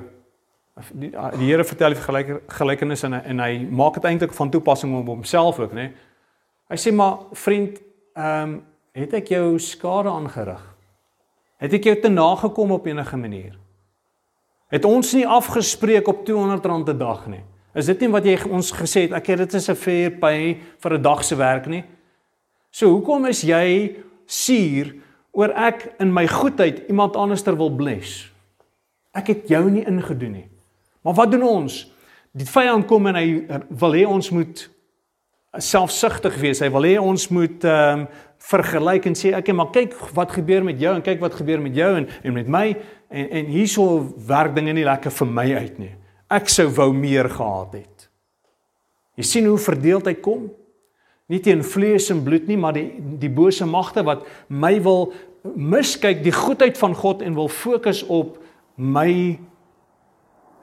die, 0.99 1.11
Here 1.45 1.63
vertel 1.63 1.95
die 1.95 1.99
vergelyker 1.99 2.41
gelykenis 2.59 3.05
en 3.07 3.19
en 3.21 3.39
hy 3.39 3.51
maak 3.69 3.99
dit 3.99 4.09
eintlik 4.09 4.35
van 4.35 4.51
toepassing 4.51 4.95
op 4.99 5.13
homself 5.13 5.59
ook, 5.59 5.71
nê? 5.71 5.87
Nee. 5.87 5.93
Hy 6.67 6.75
sê 6.75 6.91
maar 6.91 7.29
vriend, 7.31 7.79
ehm 8.15 8.57
um, 8.57 8.57
het 8.97 9.13
ek 9.13 9.29
jou 9.29 9.59
skade 9.61 10.09
aangerig? 10.09 10.63
Het 11.61 11.73
ek 11.77 11.83
jou 11.85 11.95
te 12.01 12.09
nagekom 12.09 12.71
op 12.73 12.87
enige 12.89 13.17
manier? 13.17 13.53
Het 14.73 14.85
ons 14.85 15.13
nie 15.13 15.27
afgespreek 15.27 16.07
op 16.07 16.25
R200 16.25 16.65
'n 16.65 16.97
dag 16.97 17.27
nie? 17.27 17.43
Is 17.77 17.85
dit 17.85 17.99
nie 18.01 18.09
wat 18.09 18.25
jy 18.25 18.37
ons 18.49 18.71
gesê 18.73 19.05
het 19.05 19.13
ek 19.13 19.27
het 19.33 19.43
dit 19.45 19.53
is 19.53 19.69
'n 19.69 19.75
fair 19.75 20.11
pay 20.11 20.57
vir 20.81 20.93
'n 20.93 21.01
dag 21.01 21.23
se 21.23 21.35
werk 21.35 21.67
nie? 21.67 21.83
So 22.71 22.89
hoekom 22.89 23.25
is 23.25 23.41
jy 23.41 23.95
suur 24.25 24.95
oor 25.31 25.51
ek 25.55 25.93
in 25.99 26.13
my 26.13 26.27
goedheid 26.27 26.87
iemand 26.89 27.15
anderster 27.15 27.55
wil 27.55 27.69
bless? 27.69 28.31
Ek 29.13 29.27
het 29.27 29.47
jou 29.47 29.69
nie 29.69 29.85
ingedoen 29.85 30.31
nie. 30.31 30.49
Maar 31.03 31.13
wat 31.13 31.31
doen 31.31 31.43
ons? 31.43 31.91
Die 32.33 32.45
vyand 32.45 32.87
kom 32.87 33.07
en 33.07 33.15
hy 33.15 33.45
wil 33.69 33.93
hê 33.93 34.05
ons 34.07 34.29
moet 34.29 34.69
selfsugtig 35.57 36.35
wees. 36.39 36.59
Hy 36.59 36.69
wil 36.69 36.83
hê 36.83 36.97
ons 36.99 37.27
moet 37.29 37.63
ehm 37.63 37.99
um, 37.99 38.07
vergelyk 38.37 39.05
en 39.05 39.15
sê 39.17 39.31
okay, 39.35 39.53
maar 39.53 39.71
kyk 39.73 39.95
wat 40.13 40.31
gebeur 40.31 40.63
met 40.63 40.79
jou 40.79 40.93
en 40.95 41.01
kyk 41.01 41.19
wat 41.19 41.33
gebeur 41.33 41.61
met 41.61 41.75
jou 41.75 41.95
en 41.97 42.07
en 42.23 42.33
met 42.33 42.47
my 42.47 42.77
en 43.09 43.29
en 43.29 43.45
hierso 43.45 44.13
werk 44.27 44.55
dinge 44.55 44.73
nie 44.73 44.85
lekker 44.85 45.11
vir 45.11 45.27
my 45.27 45.55
uit 45.55 45.79
nie. 45.79 45.96
Ek 46.29 46.49
sou 46.51 46.67
wou 46.75 46.91
meer 46.93 47.29
gehad 47.31 47.77
het. 47.79 48.07
Jy 49.17 49.25
sien 49.25 49.47
hoe 49.49 49.57
verdeeldheid 49.57 50.19
kom? 50.21 50.49
Nie 51.27 51.39
teen 51.43 51.63
vlees 51.65 52.09
en 52.13 52.23
bloed 52.23 52.47
nie, 52.47 52.57
maar 52.59 52.75
die 52.75 52.89
die 53.19 53.31
bose 53.31 53.65
magte 53.67 54.03
wat 54.07 54.27
my 54.47 54.77
wil 54.83 55.11
miskyk 55.55 56.21
die 56.23 56.35
goedheid 56.35 56.77
van 56.79 56.95
God 56.95 57.23
en 57.23 57.35
wil 57.35 57.49
fokus 57.51 58.03
op 58.03 58.37
my 58.75 59.11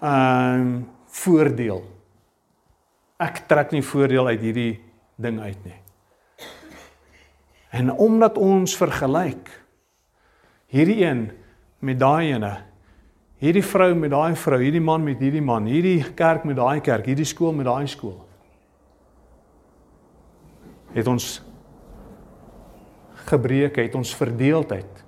ehm 0.05 0.61
um, 0.61 0.73
voordeel 1.15 1.85
ek 3.23 3.45
trek 3.51 3.73
nie 3.75 3.85
voordeel 3.85 4.29
uit 4.33 4.43
hierdie 4.43 4.75
ding 5.23 5.39
uit 5.41 5.61
nie. 5.67 5.79
En 7.75 7.91
omdat 7.91 8.39
ons 8.39 8.77
vergelyk 8.79 9.51
hierdie 10.75 11.03
een 11.05 11.27
met 11.85 11.99
daai 11.99 12.35
ene, 12.35 12.53
hierdie 13.45 13.65
vrou 13.65 13.93
met 13.99 14.13
daai 14.13 14.35
vrou, 14.41 14.59
hierdie 14.63 14.83
man 14.83 15.05
met 15.05 15.21
hierdie 15.21 15.45
man, 15.45 15.67
hierdie 15.69 16.01
kerk 16.17 16.47
met 16.49 16.57
daai 16.57 16.81
kerk, 16.85 17.09
hierdie 17.11 17.29
skool 17.29 17.53
met 17.57 17.69
daai 17.69 17.87
skool. 17.91 18.17
Het 20.95 21.09
ons 21.11 21.43
gebreek, 23.29 23.81
het 23.83 23.97
ons 23.99 24.15
verdeeldheid. 24.17 25.03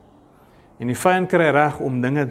En 0.83 0.91
die 0.91 0.99
vyand 0.99 1.31
kry 1.31 1.49
reg 1.55 1.79
om 1.81 2.01
dinge 2.03 2.29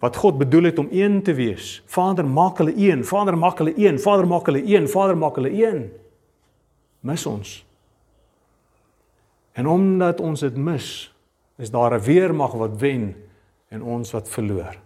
wat 0.00 0.16
God 0.16 0.38
bedoel 0.40 0.70
het 0.70 0.78
om 0.80 0.88
een 0.94 1.18
te 1.24 1.34
wees. 1.36 1.80
Vader 1.90 2.24
maak 2.24 2.62
hulle 2.62 2.72
een, 2.72 3.02
Vader 3.04 3.36
maak 3.36 3.60
hulle 3.60 3.74
een, 3.76 3.98
Vader 4.00 4.28
maak 4.28 4.48
hulle 4.48 4.62
een, 4.64 4.88
Vader 4.88 5.18
maak 5.18 5.36
hulle 5.36 5.52
een. 5.52 5.90
Mis 7.04 7.26
ons. 7.28 7.56
En 9.52 9.68
omdat 9.68 10.20
ons 10.24 10.40
dit 10.40 10.56
mis, 10.56 10.86
is 11.60 11.70
daar 11.70 11.98
'n 11.98 12.04
weermag 12.04 12.52
wat 12.56 12.80
wen 12.80 13.16
en 13.68 13.82
ons 13.82 14.10
wat 14.12 14.28
verloor. 14.28 14.78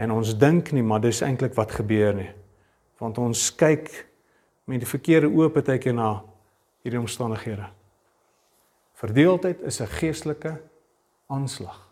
En 0.00 0.14
ons 0.16 0.32
dink 0.38 0.70
nie 0.72 0.84
maar 0.86 1.02
dis 1.04 1.20
eintlik 1.20 1.52
wat 1.58 1.74
gebeur 1.76 2.14
nie. 2.16 2.30
Want 3.00 3.18
ons 3.20 3.50
kyk 3.56 3.90
met 4.64 4.80
die 4.80 4.88
verkeerde 4.88 5.28
oë 5.28 5.50
partykeer 5.52 5.96
na 5.96 6.22
hierdie 6.84 7.00
omstandighede. 7.00 7.68
Verdeeldheid 8.96 9.60
is 9.60 9.80
'n 9.80 9.92
geestelike 10.00 10.60
aanslag. 11.28 11.88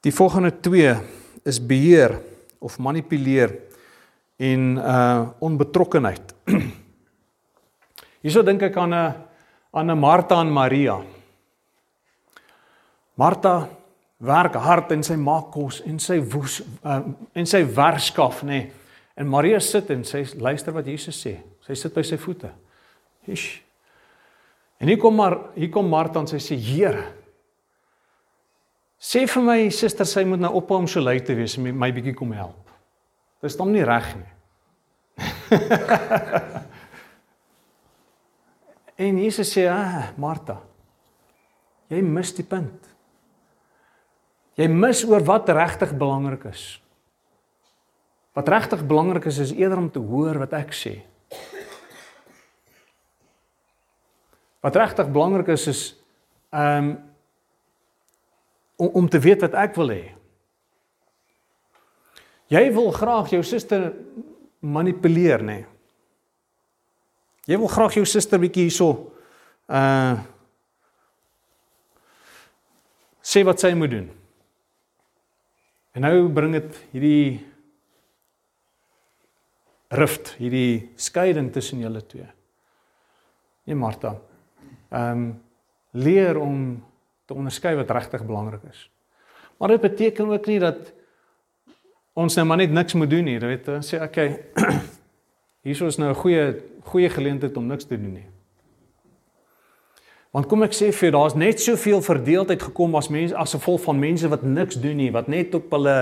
Die 0.00 0.12
volgende 0.12 0.60
twee 0.60 0.94
is 1.44 1.66
beheer 1.66 2.20
of 2.58 2.78
manipuleer 2.78 3.58
en 4.36 4.76
uh 4.76 5.28
onbetrokkenheid. 5.38 6.34
Hierso 8.22 8.42
dink 8.42 8.62
ek 8.62 8.76
aan 8.76 8.94
'n 8.94 9.14
aan 9.72 9.90
'n 9.90 9.98
Martha 9.98 10.40
en 10.40 10.52
Maria. 10.52 11.00
Martha 13.20 13.54
werk 14.24 14.56
hard 14.60 14.92
en 14.94 15.02
sy 15.04 15.16
maak 15.20 15.50
kos 15.54 15.80
en 15.88 15.98
sy 16.00 16.18
woes 16.32 16.60
uh, 16.84 17.00
en 17.36 17.48
sy 17.48 17.62
werskaf 17.76 18.44
nê. 18.44 18.60
Nee. 18.60 18.76
En 19.20 19.28
Maria 19.28 19.58
sit 19.60 19.90
en 19.92 20.04
sy 20.08 20.22
luister 20.40 20.72
wat 20.72 20.86
Jesus 20.88 21.18
sê. 21.20 21.34
Sy 21.66 21.76
sit 21.76 21.92
by 21.92 22.04
sy 22.06 22.16
voete. 22.20 22.48
Hish. 23.28 23.60
En 24.80 24.88
hier 24.88 25.00
kom 25.00 25.18
maar 25.18 25.36
hier 25.58 25.68
kom 25.72 25.90
Martha 25.92 26.22
en 26.22 26.30
sy 26.30 26.40
sê 26.40 26.56
Here 26.56 27.08
Sê 29.00 29.22
vir 29.24 29.40
my 29.40 29.70
suster 29.72 30.04
sy 30.04 30.26
moet 30.28 30.42
nou 30.42 30.58
ophou 30.58 30.76
om 30.82 30.86
so 30.90 31.00
lui 31.00 31.22
te 31.24 31.32
wees 31.32 31.54
en 31.56 31.62
my, 31.64 31.70
my 31.72 31.88
bietjie 31.96 32.12
kom 32.18 32.34
help. 32.36 32.68
Dis 33.40 33.56
dan 33.56 33.72
nie 33.72 33.80
reg 33.88 34.10
nie. 34.18 34.28
en 39.06 39.22
Jesus 39.24 39.54
sê, 39.56 39.64
"Ah, 39.72 40.12
Martha, 40.20 40.58
jy 41.88 42.02
mis 42.04 42.34
die 42.36 42.44
punt. 42.44 42.90
Jy 44.60 44.66
mis 44.68 45.00
oor 45.08 45.24
wat 45.24 45.48
regtig 45.48 45.94
belangrik 45.96 46.44
is. 46.50 46.64
Wat 48.36 48.48
regtig 48.52 48.82
belangrik 48.86 49.24
is 49.30 49.38
is 49.40 49.54
eerder 49.56 49.80
om 49.80 49.88
te 49.90 50.02
hoor 50.04 50.36
wat 50.42 50.52
ek 50.58 50.74
sê. 50.76 50.98
Wat 54.60 54.76
regtig 54.76 55.08
belangrik 55.08 55.48
is 55.56 55.64
is 55.72 55.82
um, 56.52 56.92
om 58.76 59.00
om 59.00 59.08
te 59.08 59.22
weet 59.24 59.40
wat 59.48 59.56
ek 59.64 59.80
wil 59.80 59.94
hê. 59.94 60.04
Jy 62.52 62.64
wil 62.76 62.92
graag 62.92 63.32
jou 63.32 63.42
suster 63.46 63.92
manipuleer, 64.60 65.40
nê? 65.40 65.60
Nee. 65.62 65.68
Jy 67.48 67.56
wil 67.62 67.70
graag 67.72 67.96
jou 67.96 68.04
suster 68.04 68.42
bietjie 68.42 68.68
hierso 68.68 68.92
uh 69.70 70.20
sê 73.30 73.44
wat 73.46 73.62
sy 73.62 73.70
moet 73.78 73.92
doen. 73.92 74.08
En 75.92 76.04
nou 76.06 76.28
bring 76.32 76.52
dit 76.54 76.76
hierdie 76.92 77.40
rift, 79.90 80.34
hierdie 80.38 80.90
skeiding 80.94 81.50
tussen 81.52 81.82
julle 81.82 82.02
twee. 82.06 82.28
Nee 83.66 83.78
Martha. 83.78 84.16
Ehm 84.90 85.24
um, 85.24 85.30
leer 85.90 86.38
om 86.38 86.84
te 87.26 87.34
onderskei 87.34 87.74
wat 87.74 87.90
regtig 87.90 88.22
belangrik 88.26 88.62
is. 88.70 88.84
Maar 89.58 89.68
dit 89.68 89.80
beteken 89.80 90.30
ook 90.30 90.46
nie 90.46 90.58
dat 90.62 90.92
ons 92.12 92.34
nou 92.34 92.46
maar 92.46 92.60
net 92.62 92.70
niks 92.70 92.94
moet 92.94 93.10
doen 93.10 93.26
nie. 93.26 93.34
Jy 93.40 93.50
weet, 93.50 93.70
sê 93.82 93.98
okay. 94.02 94.38
Hier 95.66 95.82
is 95.86 95.98
nou 95.98 96.10
'n 96.10 96.22
goeie 96.22 96.44
goeie 96.84 97.10
geleentheid 97.10 97.56
om 97.56 97.66
niks 97.66 97.84
te 97.84 97.98
doen 97.98 98.12
nie. 98.12 98.26
Want 100.30 100.46
kom 100.46 100.62
ek 100.62 100.74
sê 100.76 100.92
vir 100.94 101.08
jou, 101.08 101.14
daar's 101.16 101.34
net 101.34 101.62
soveel 101.62 102.02
verdeeldheid 102.06 102.62
gekom 102.62 102.94
as 102.98 103.10
mense 103.10 103.34
as 103.36 103.54
gevolg 103.56 103.82
van 103.88 103.98
mense 103.98 104.28
wat 104.30 104.44
niks 104.46 104.78
doen 104.78 105.00
nie, 105.00 105.10
wat 105.10 105.30
net 105.30 105.54
op 105.58 105.72
hulle 105.74 105.96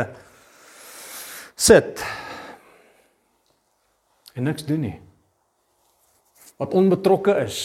sit 1.56 2.04
en 4.38 4.46
niks 4.46 4.66
doen 4.68 4.84
nie. 4.84 4.96
Wat 6.58 6.74
onbetrokke 6.74 7.34
is. 7.42 7.58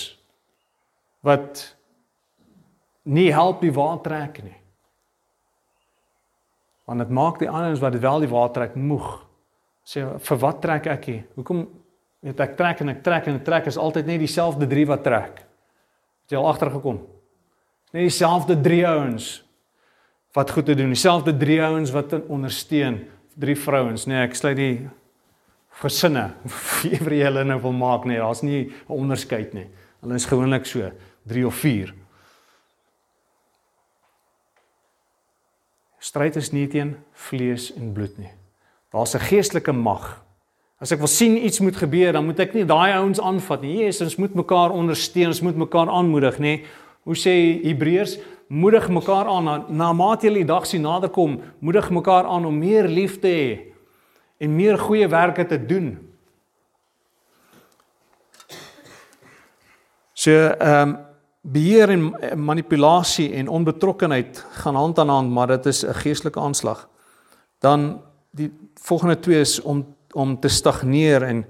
Wat 1.25 1.65
nie 3.03 3.29
help 3.33 3.61
die 3.61 3.73
water 3.73 4.09
trek 4.09 4.39
nie. 4.45 4.57
Want 6.89 7.03
dit 7.03 7.13
maak 7.13 7.39
die 7.39 7.49
ander 7.49 7.75
ons 7.75 7.83
wat 7.83 7.95
wel 8.01 8.25
die 8.25 8.31
water 8.31 8.63
trek 8.63 8.75
moeg. 8.79 9.07
Sê 9.87 10.03
vir 10.27 10.39
wat 10.41 10.61
trek 10.63 10.87
ek 10.91 11.07
hier? 11.11 11.23
Hoekom 11.37 11.65
weet 12.23 12.41
ek 12.43 12.57
trek 12.59 12.83
en 12.83 12.93
ek 12.95 13.03
trek 13.05 13.27
en 13.27 13.39
ek 13.39 13.47
trek 13.47 13.69
is 13.71 13.79
altyd 13.79 14.09
net 14.09 14.23
dieselfde 14.23 14.67
drie 14.69 14.85
wat 14.89 15.03
trek. 15.05 15.43
Het 16.23 16.35
jy 16.35 16.37
al 16.37 16.47
agtergekom? 16.47 17.01
Net 17.93 18.07
dieselfde 18.07 18.57
drie 18.61 18.87
ouens 18.87 19.43
wat 20.33 20.49
goed 20.49 20.65
te 20.65 20.75
doen, 20.75 20.89
dieselfde 20.89 21.37
drie 21.37 21.59
ouens 21.61 21.91
wat 21.93 22.15
ondersteun, 22.25 23.03
drie 23.37 23.55
vrouens, 23.57 24.07
nee, 24.09 24.17
ek 24.25 24.33
sluit 24.35 24.57
die 24.57 24.89
gesinne 25.81 26.31
vir 26.45 27.17
julle 27.23 27.43
nou 27.45 27.59
wil 27.61 27.75
maak 27.77 28.07
nee, 28.09 28.17
daar's 28.17 28.41
nie 28.41 28.71
'n 28.89 28.97
onderskeid 28.97 29.53
nie. 29.53 29.67
Hulle 30.01 30.15
is 30.15 30.25
gewoonlik 30.25 30.65
so 30.65 30.91
3 31.27 31.45
of 31.45 31.55
4. 31.55 31.93
Stryd 35.99 36.35
is 36.35 36.51
nie 36.51 36.67
teen 36.67 36.97
vlees 37.13 37.71
en 37.75 37.93
bloed 37.93 38.17
nie. 38.17 38.31
Daar's 38.91 39.15
'n 39.15 39.19
geestelike 39.19 39.71
mag 39.71 40.23
As 40.83 40.91
ek 40.91 40.99
wil 40.99 41.07
sien 41.07 41.37
iets 41.39 41.61
moet 41.63 41.77
gebeur, 41.79 42.11
dan 42.11 42.25
moet 42.27 42.41
ek 42.43 42.57
nie 42.57 42.65
daai 42.67 42.91
ouens 42.97 43.21
aanvat 43.23 43.61
nie. 43.63 43.77
Jesus, 43.85 44.09
ons 44.11 44.19
moet 44.19 44.33
mekaar 44.41 44.73
ondersteun, 44.75 45.31
ons 45.31 45.39
moet 45.45 45.61
mekaar 45.61 45.87
aanmoedig, 45.87 46.39
nê? 46.43 46.57
Hoe 47.07 47.15
sê 47.15 47.31
Hebreërs, 47.63 48.17
moedig 48.51 48.89
mekaar 48.91 49.29
aan 49.31 49.47
na 49.71 49.93
mate 49.95 50.27
julle 50.27 50.41
die 50.41 50.49
dag 50.49 50.67
sien 50.67 50.83
naderkom, 50.83 51.37
moedig 51.63 51.87
mekaar 51.87 52.27
aan 52.27 52.49
om 52.49 52.59
meer 52.59 52.89
lief 52.91 53.15
te 53.23 53.31
hê 53.31 53.47
en 54.43 54.51
meer 54.51 54.75
goeie 54.81 55.07
werke 55.07 55.47
te 55.47 55.61
doen. 55.71 55.95
So 60.13 60.35
ehm 60.35 60.83
um, 60.83 60.99
beheer 61.43 61.91
en 61.91 62.03
manipulasie 62.39 63.33
en 63.35 63.49
onbetrokkenheid 63.51 64.37
gaan 64.63 64.77
hand 64.79 64.99
aan 64.99 65.09
hand, 65.11 65.31
maar 65.31 65.47
dit 65.47 65.65
is 65.65 65.83
'n 65.83 65.93
geestelike 65.93 66.39
aanslag. 66.39 66.87
Dan 67.59 68.01
die 68.31 68.51
volgende 68.75 69.19
twee 69.19 69.39
is 69.39 69.61
om 69.61 69.83
om 70.15 70.39
te 70.39 70.47
stagneer 70.49 71.23
en 71.23 71.45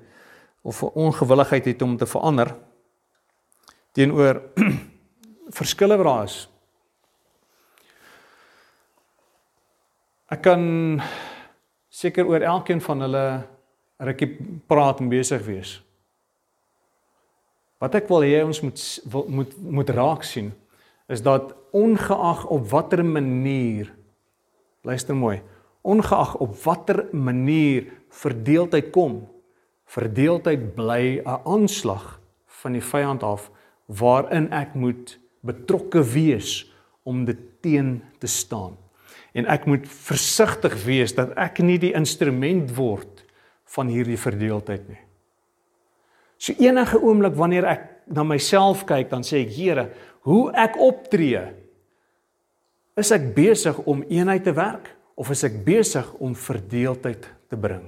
of 0.61 0.81
'n 0.83 0.91
ongewilligheid 0.93 1.65
het 1.65 1.81
om 1.81 1.97
te 1.97 2.05
verander 2.05 2.55
teenoor 3.91 4.41
verskille 5.59 5.97
wat 5.97 6.05
daar 6.05 6.23
is. 6.23 6.37
Ek 10.33 10.41
kan 10.41 11.01
seker 11.89 12.25
oor 12.25 12.41
elkeen 12.41 12.81
van 12.81 13.01
hulle 13.05 13.25
rukkie 13.97 14.37
praat 14.67 14.99
en 14.99 15.09
besig 15.11 15.43
wees. 15.45 15.83
Wat 17.77 17.95
ek 17.95 18.07
wil 18.09 18.25
hê 18.25 18.41
ons 18.41 18.61
moet 18.63 18.81
moet 19.27 19.57
moet 19.59 19.89
raak 19.89 20.23
sien 20.23 20.53
is 21.11 21.21
dat 21.21 21.53
ongeag 21.75 22.45
op 22.45 22.69
watter 22.71 23.03
manier 23.05 23.91
luister 24.81 25.15
mooi 25.15 25.41
ongeag 25.83 26.35
op 26.39 26.55
watter 26.63 27.05
manier 27.11 27.91
verdeeldheid 28.09 28.91
kom, 28.95 29.23
verdeeldheid 29.85 30.73
bly 30.75 31.21
'n 31.21 31.41
aanslag 31.43 32.19
van 32.63 32.71
die 32.71 32.81
vyand 32.81 33.23
af 33.23 33.51
waarin 33.85 34.51
ek 34.51 34.73
moet 34.73 35.19
betrokke 35.41 36.03
wees 36.03 36.71
om 37.03 37.25
dit 37.25 37.39
teen 37.61 38.03
te 38.19 38.27
staan. 38.27 38.77
En 39.33 39.45
ek 39.45 39.65
moet 39.65 39.87
versigtig 39.87 40.75
wees 40.85 41.15
dat 41.15 41.33
ek 41.35 41.59
nie 41.59 41.77
die 41.77 41.93
instrument 41.93 42.75
word 42.75 43.25
van 43.75 43.87
hierdie 43.87 44.17
verdeeldheid 44.17 44.87
nie. 44.89 45.01
So 46.37 46.53
enige 46.59 47.01
oomblik 47.01 47.35
wanneer 47.35 47.65
ek 47.65 47.89
na 48.07 48.23
myself 48.23 48.85
kyk, 48.85 49.09
dan 49.09 49.23
sê 49.23 49.45
ek, 49.45 49.53
Here, 49.55 49.89
hoe 50.27 50.51
ek 50.51 50.77
optree, 50.77 51.41
is 52.99 53.11
ek 53.11 53.31
besig 53.35 53.79
om 53.89 54.03
eenheid 54.09 54.43
te 54.43 54.53
werk 54.53 54.91
of 55.15 55.29
is 55.33 55.43
ek 55.45 55.59
besig 55.65 56.07
om 56.23 56.35
verdeeldheid 56.35 57.27
te 57.49 57.59
bring? 57.59 57.85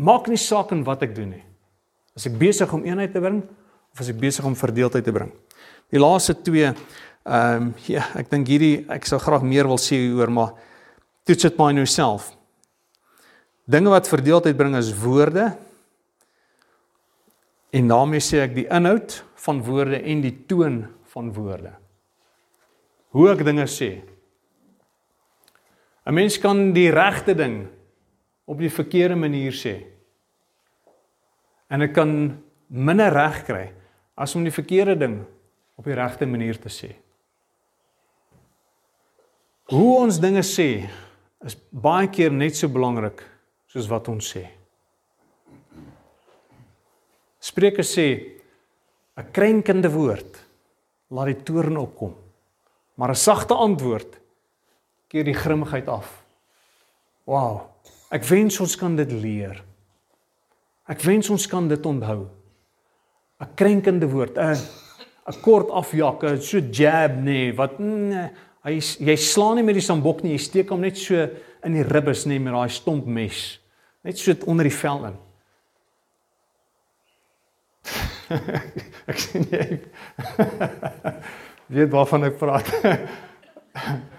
Maak 0.00 0.28
nie 0.28 0.40
saak 0.40 0.72
in 0.72 0.84
wat 0.86 1.04
ek 1.04 1.14
doen 1.16 1.34
nie. 1.36 1.44
Is 2.16 2.26
ek 2.28 2.38
besig 2.40 2.72
om 2.72 2.84
eenheid 2.84 3.12
te 3.14 3.22
bring 3.22 3.42
of 3.90 4.02
is 4.02 4.10
ek 4.12 4.20
besig 4.20 4.46
om 4.46 4.56
verdeeldheid 4.58 5.04
te 5.04 5.14
bring? 5.14 5.32
Die 5.90 6.00
laaste 6.00 6.36
twee 6.36 6.70
ehm 6.70 7.66
um, 7.68 7.72
ja, 7.84 8.06
ek 8.16 8.30
dink 8.32 8.48
hierdie 8.48 8.86
ek 8.88 9.04
sou 9.06 9.18
graag 9.20 9.42
meer 9.44 9.68
wil 9.68 9.78
sê 9.78 9.98
oor 10.16 10.30
maar 10.32 10.54
toets 11.28 11.44
dit 11.44 11.58
maar 11.60 11.74
in 11.74 11.82
jouself. 11.82 12.30
Dinge 13.70 13.92
wat 13.92 14.08
verdeeldheid 14.08 14.56
bring 14.56 14.76
is 14.78 14.88
woorde. 14.96 15.50
En 17.70 17.92
daarmee 17.92 18.24
sê 18.24 18.40
ek 18.42 18.56
die 18.56 18.66
inhoud 18.66 19.20
van 19.44 19.60
woorde 19.62 20.00
en 20.00 20.24
die 20.24 20.34
toon 20.50 20.80
van 21.12 21.28
woorde. 21.36 21.74
Hoe 23.14 23.28
ek 23.30 23.44
dinge 23.46 23.66
sê. 23.70 23.92
'n 26.06 26.14
Mens 26.14 26.38
kan 26.38 26.72
die 26.72 26.90
regte 26.90 27.34
ding 27.34 27.68
op 28.44 28.58
die 28.58 28.70
verkeerde 28.70 29.16
manier 29.16 29.52
sê. 29.52 29.84
En 31.70 31.82
ek 31.82 31.92
kan 31.94 32.42
minder 32.68 33.12
reg 33.12 33.44
kry 33.46 33.72
as 34.16 34.34
om 34.34 34.44
die 34.44 34.54
verkeerde 34.54 34.96
ding 34.98 35.20
op 35.76 35.84
die 35.84 35.94
regte 35.94 36.26
manier 36.26 36.58
te 36.58 36.68
sê. 36.68 36.90
Hoe 39.70 40.00
ons 40.00 40.18
dinge 40.18 40.42
sê 40.42 40.88
is 41.46 41.56
baie 41.70 42.08
keer 42.10 42.32
net 42.34 42.56
so 42.56 42.68
belangrik 42.68 43.22
soos 43.70 43.86
wat 43.88 44.08
ons 44.10 44.32
sê. 44.34 44.42
Spreuke 47.40 47.82
sê 47.82 48.06
'n 49.16 49.32
krenkende 49.32 49.88
woord 49.88 50.44
laat 51.10 51.26
die 51.26 51.42
toorn 51.44 51.76
opkom, 51.76 52.14
maar 52.96 53.10
'n 53.10 53.14
sagte 53.14 53.54
antwoord 53.54 54.20
keer 55.10 55.26
die 55.26 55.34
grimmigheid 55.34 55.88
af. 55.90 56.12
Wow. 57.26 57.66
Ek 58.14 58.24
wens 58.26 58.58
ons 58.62 58.76
kan 58.78 58.96
dit 58.98 59.10
leer. 59.12 59.58
Ek 60.90 61.02
wens 61.06 61.30
ons 61.30 61.46
kan 61.50 61.68
dit 61.70 61.86
onthou. 61.86 62.28
'n 63.40 63.54
Krenkende 63.56 64.06
woord, 64.10 64.36
'n 64.38 64.56
'n 65.30 65.40
kort 65.42 65.70
afjak, 65.70 66.22
'n 66.24 66.40
so 66.42 66.58
jab 66.58 67.12
nê, 67.12 67.22
nee, 67.22 67.52
wat 67.54 67.78
nee, 67.78 68.30
hy 68.64 68.78
jy 68.80 69.16
slaan 69.16 69.56
nie 69.56 69.64
met 69.64 69.74
die 69.74 69.84
sambok 69.84 70.22
nie, 70.22 70.32
jy 70.32 70.38
steek 70.38 70.70
hom 70.70 70.80
net 70.80 70.98
so 70.98 71.14
in 71.64 71.72
die 71.72 71.86
ribbes 71.86 72.26
nê 72.26 72.36
nee, 72.36 72.38
met 72.38 72.52
daai 72.52 72.68
stomp 72.68 73.06
mes. 73.06 73.58
Net 74.04 74.18
so 74.18 74.34
onder 74.46 74.64
die 74.64 74.76
vel 74.76 75.04
in. 75.06 75.16
ek 79.10 79.18
sien 79.18 79.46
jy. 79.50 79.80
weet 81.74 81.90
waarvan 81.90 82.24
ek 82.24 82.38
praat. 82.38 82.70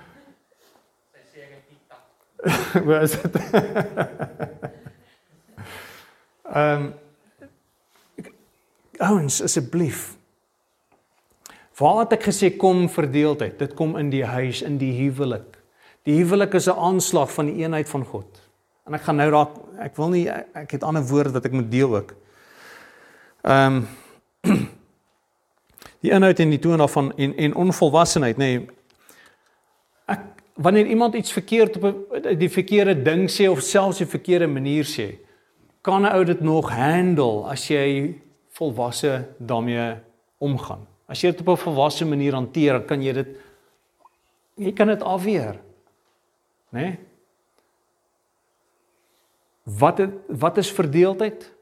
Waar 2.86 3.02
is 3.02 3.22
dit? 3.22 3.36
Ehm 6.52 6.82
um, 6.82 6.94
ouens 9.02 9.42
asseblief. 9.42 10.16
Waar 11.78 12.04
het 12.04 12.12
ek 12.20 12.28
gesê 12.30 12.52
kom 12.58 12.90
verdeeldheid? 12.90 13.56
Dit 13.60 13.74
kom 13.74 13.96
in 13.98 14.12
die 14.14 14.26
huis, 14.26 14.62
in 14.62 14.78
die 14.78 14.92
huwelik. 15.00 15.58
Die 16.06 16.20
huwelik 16.20 16.54
is 16.54 16.68
'n 16.68 16.78
aanslag 16.78 17.32
van 17.34 17.46
die 17.46 17.64
eenheid 17.64 17.90
van 17.90 18.06
God. 18.06 18.42
En 18.86 18.94
ek 18.94 19.02
gaan 19.02 19.16
nou 19.16 19.30
raak 19.30 19.56
ek 19.80 19.96
wil 19.96 20.10
nie 20.10 20.30
ek 20.30 20.72
het 20.72 20.84
ander 20.84 21.04
woorde 21.04 21.32
wat 21.32 21.46
ek 21.46 21.52
moet 21.52 21.72
deel 21.72 21.96
ook. 21.96 22.14
Ehm 23.42 23.76
um, 23.76 23.88
die 26.04 26.12
inhoud 26.12 26.40
en 26.40 26.50
die 26.50 26.60
toon 26.60 26.78
daarvan 26.78 27.14
en 27.18 27.36
en 27.38 27.56
onvolwassenheid 27.56 28.38
nê. 28.38 28.58
Nee, 28.58 28.70
wanneer 30.54 30.86
iemand 30.86 31.14
iets 31.14 31.32
verkeerd 31.32 31.78
op 31.78 32.18
die 32.38 32.50
verkeerde 32.50 33.02
ding 33.02 33.30
sê 33.30 33.48
of 33.50 33.62
selfs 33.62 33.98
die 33.98 34.10
verkeerde 34.10 34.48
manier 34.48 34.86
sê, 34.86 35.18
kan 35.82 36.02
'n 36.02 36.14
ou 36.14 36.24
dit 36.24 36.42
nog 36.42 36.70
handle 36.70 37.50
as 37.50 37.68
jy 37.68 38.22
volwasse 38.50 39.28
daarmee 39.38 39.96
omgaan. 40.38 40.88
As 41.08 41.22
jy 41.22 41.32
dit 41.32 41.42
op 41.42 41.48
'n 41.48 41.64
volwasse 41.64 42.06
manier 42.06 42.34
hanteer, 42.34 42.74
dan 42.74 42.86
kan 42.86 43.02
jy 43.02 43.14
dit 43.14 43.38
jy 44.56 44.74
kan 44.74 44.88
dit 44.88 45.02
afweer. 45.02 45.60
Né? 46.70 46.82
Nee? 46.82 47.00
Wat 49.64 49.98
het, 49.98 50.14
wat 50.28 50.58
is 50.58 50.72
verdeeldheid? 50.72 51.54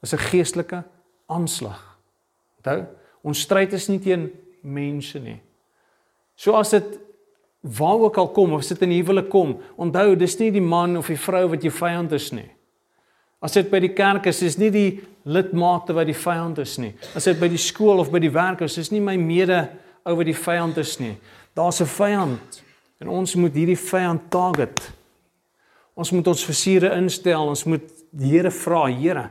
Is 0.00 0.12
'n 0.12 0.18
geestelike 0.18 0.84
aanslag. 1.26 1.98
Onthou, 2.56 2.86
ons 3.20 3.40
stryd 3.40 3.72
is 3.72 3.88
nie 3.88 3.98
teen 3.98 4.30
mense 4.62 5.18
nie. 5.18 5.40
So 6.36 6.52
as 6.52 6.70
dit 6.70 6.98
waar 7.60 7.98
ook 7.98 8.16
al 8.16 8.28
kom 8.28 8.52
of 8.52 8.62
sit 8.62 8.82
in 8.84 8.90
huwelik 8.90 9.28
kom, 9.28 9.56
onthou 9.76 10.14
dis 10.16 10.36
nie 10.38 10.52
die 10.54 10.62
man 10.62 10.96
of 10.96 11.08
die 11.10 11.18
vrou 11.18 11.48
wat 11.50 11.64
jou 11.64 11.72
vyand 11.74 12.12
is 12.12 12.30
nie. 12.32 12.46
As 13.42 13.56
dit 13.56 13.68
by 13.70 13.80
die 13.82 13.92
kerk 13.94 14.28
is, 14.30 14.42
is 14.42 14.58
nie 14.60 14.70
die 14.72 14.90
lidmate 15.28 15.94
wat 15.96 16.08
die 16.08 16.16
vyand 16.16 16.60
is 16.62 16.76
nie. 16.80 16.92
As 17.16 17.26
dit 17.28 17.40
by 17.40 17.48
die 17.52 17.60
skool 17.60 18.00
of 18.00 18.12
by 18.12 18.20
die 18.22 18.32
werk 18.32 18.62
is, 18.64 18.78
is 18.78 18.92
nie 18.94 19.02
my 19.02 19.16
mede 19.20 19.64
ou 20.06 20.14
wat 20.20 20.28
die 20.28 20.36
vyand 20.36 20.78
is 20.80 20.96
nie. 21.02 21.16
Daar's 21.56 21.80
'n 21.80 21.86
vyand 21.86 22.62
en 23.00 23.08
ons 23.08 23.34
moet 23.34 23.54
hierdie 23.54 23.78
vyand 23.78 24.30
target. 24.30 24.92
Ons 25.96 26.12
moet 26.12 26.26
ons 26.26 26.44
versiere 26.44 26.94
instel, 26.96 27.48
ons 27.48 27.64
moet 27.64 27.82
die 28.10 28.30
Here 28.30 28.50
vra, 28.50 28.86
Here, 28.86 29.30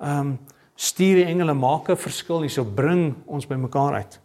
ehm 0.00 0.20
um, 0.20 0.38
stuur 0.76 1.16
die 1.16 1.28
engele 1.28 1.54
maak 1.54 1.90
'n 1.90 1.96
verskil 1.96 2.40
hierso 2.40 2.64
bring 2.64 3.14
ons 3.26 3.46
by 3.46 3.54
mekaar 3.54 3.94
uit. 3.94 4.20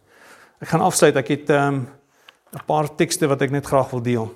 Ek 0.61 0.67
gaan 0.67 0.81
afsluit. 0.81 1.15
Ek 1.15 1.27
het 1.27 1.49
ehm 1.49 1.73
um, 1.73 1.87
'n 2.55 2.65
paar 2.65 2.87
tekste 2.95 3.27
wat 3.27 3.41
ek 3.41 3.51
net 3.51 3.65
graag 3.65 3.89
wil 3.91 4.01
deel. 4.01 4.27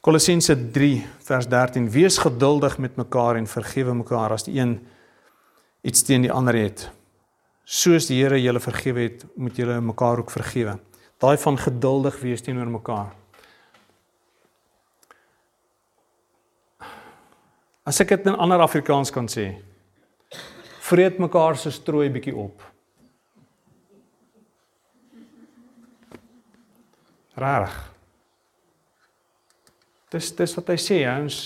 Kolossense 0.00 0.54
3 0.72 1.06
vers 1.22 1.46
13: 1.46 1.90
Wees 1.90 2.18
geduldig 2.18 2.78
met 2.78 2.96
mekaar 2.96 3.36
en 3.36 3.46
vergewe 3.46 3.94
mekaar 3.94 4.32
as 4.32 4.44
die 4.44 4.58
een 4.58 4.80
iets 5.82 6.02
teen 6.02 6.22
die 6.22 6.32
ander 6.32 6.54
het. 6.54 6.90
Soos 7.64 8.06
die 8.06 8.18
Here 8.22 8.40
julle 8.40 8.60
vergewe 8.60 9.00
het, 9.00 9.24
moet 9.36 9.56
julle 9.56 9.80
mekaar 9.80 10.18
ook 10.18 10.30
vergewe. 10.30 10.78
Daai 11.20 11.36
van 11.38 11.58
geduldig 11.58 12.20
wees 12.20 12.42
teenoor 12.42 12.66
mekaar. 12.66 13.12
As 17.84 18.00
ek 18.00 18.08
dit 18.08 18.26
in 18.26 18.36
ander 18.36 18.60
Afrikaans 18.60 19.12
kan 19.12 19.28
sê, 19.28 19.52
vreet 20.80 21.18
mekaar 21.18 21.56
se 21.56 21.70
strooi 21.70 22.08
bietjie 22.10 22.34
op. 22.34 22.64
Rarig. 27.40 27.76
Dis 30.10 30.30
dis 30.36 30.54
wat 30.58 30.72
hy 30.72 30.78
sê, 30.80 31.02
ons 31.08 31.36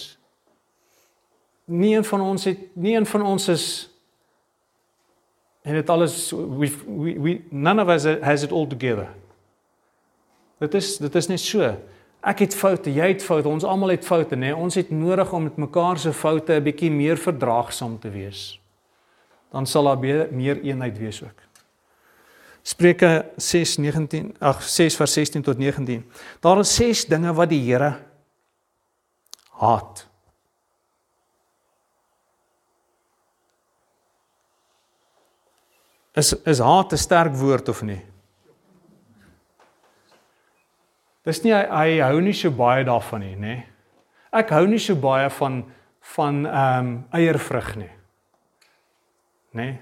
nie 1.65 1.95
een 1.95 2.05
van 2.05 2.21
ons 2.21 2.45
het 2.45 2.61
nie 2.77 2.95
een 2.97 3.07
van 3.09 3.23
ons 3.25 3.49
is 3.49 3.67
en 5.65 5.79
dit 5.79 5.91
alles 5.91 6.17
we 6.33 6.69
we 6.97 7.35
none 7.49 7.81
of 7.81 7.89
us 7.89 8.05
has 8.21 8.45
it 8.45 8.53
all 8.53 8.67
together. 8.69 9.09
Dit 10.61 10.75
is 10.75 10.97
dit 11.01 11.15
is 11.15 11.29
net 11.29 11.41
so. 11.41 11.75
Ek 12.25 12.41
het 12.41 12.55
foute, 12.57 12.89
jy 12.89 13.11
het 13.13 13.25
foute, 13.25 13.49
ons 13.49 13.65
almal 13.69 13.93
het 13.93 14.05
foute, 14.05 14.37
nê? 14.37 14.49
Nee? 14.49 14.57
Ons 14.57 14.79
het 14.81 14.91
nodig 14.93 15.33
om 15.33 15.45
met 15.45 15.57
mekaar 15.61 15.99
se 16.01 16.13
foute 16.13 16.53
'n 16.57 16.65
bietjie 16.65 16.91
meer 16.91 17.17
verdraagsaam 17.17 17.99
te 18.01 18.11
wees. 18.11 18.61
Dan 19.53 19.67
sal 19.67 19.85
daar 19.85 19.99
meer 20.33 20.61
eenheid 20.63 20.99
wees 20.99 21.23
ook. 21.23 21.39
Spreuke 22.65 23.33
6:19 23.37 24.33
ag 24.41 24.63
6 24.63 24.97
vers 24.97 25.13
16 25.13 25.43
tot 25.43 25.59
19. 25.59 26.11
Daar 26.41 26.59
is 26.59 26.75
ses 26.75 27.05
dinge 27.05 27.33
wat 27.35 27.49
die 27.49 27.61
Here 27.61 28.01
haat. 29.61 30.07
Is 36.15 36.33
is 36.33 36.59
haat 36.59 36.93
'n 36.93 36.97
sterk 36.97 37.35
woord 37.35 37.69
of 37.69 37.83
nie? 37.83 38.01
Dis 41.25 41.43
nie 41.43 41.53
hy, 41.53 41.65
hy 41.69 42.01
hou 42.01 42.21
nie 42.21 42.33
so 42.33 42.51
baie 42.51 42.85
daarvan 42.85 43.21
nie, 43.21 43.37
nê? 43.37 43.55
Ek 44.33 44.51
hou 44.51 44.67
nie 44.67 44.79
so 44.79 44.95
baie 44.95 45.31
van 45.31 45.65
van 46.15 46.47
ehm 46.47 46.87
um, 46.87 47.05
eiervrug 47.13 47.77
nie. 47.77 47.91
Nê? 49.55 49.79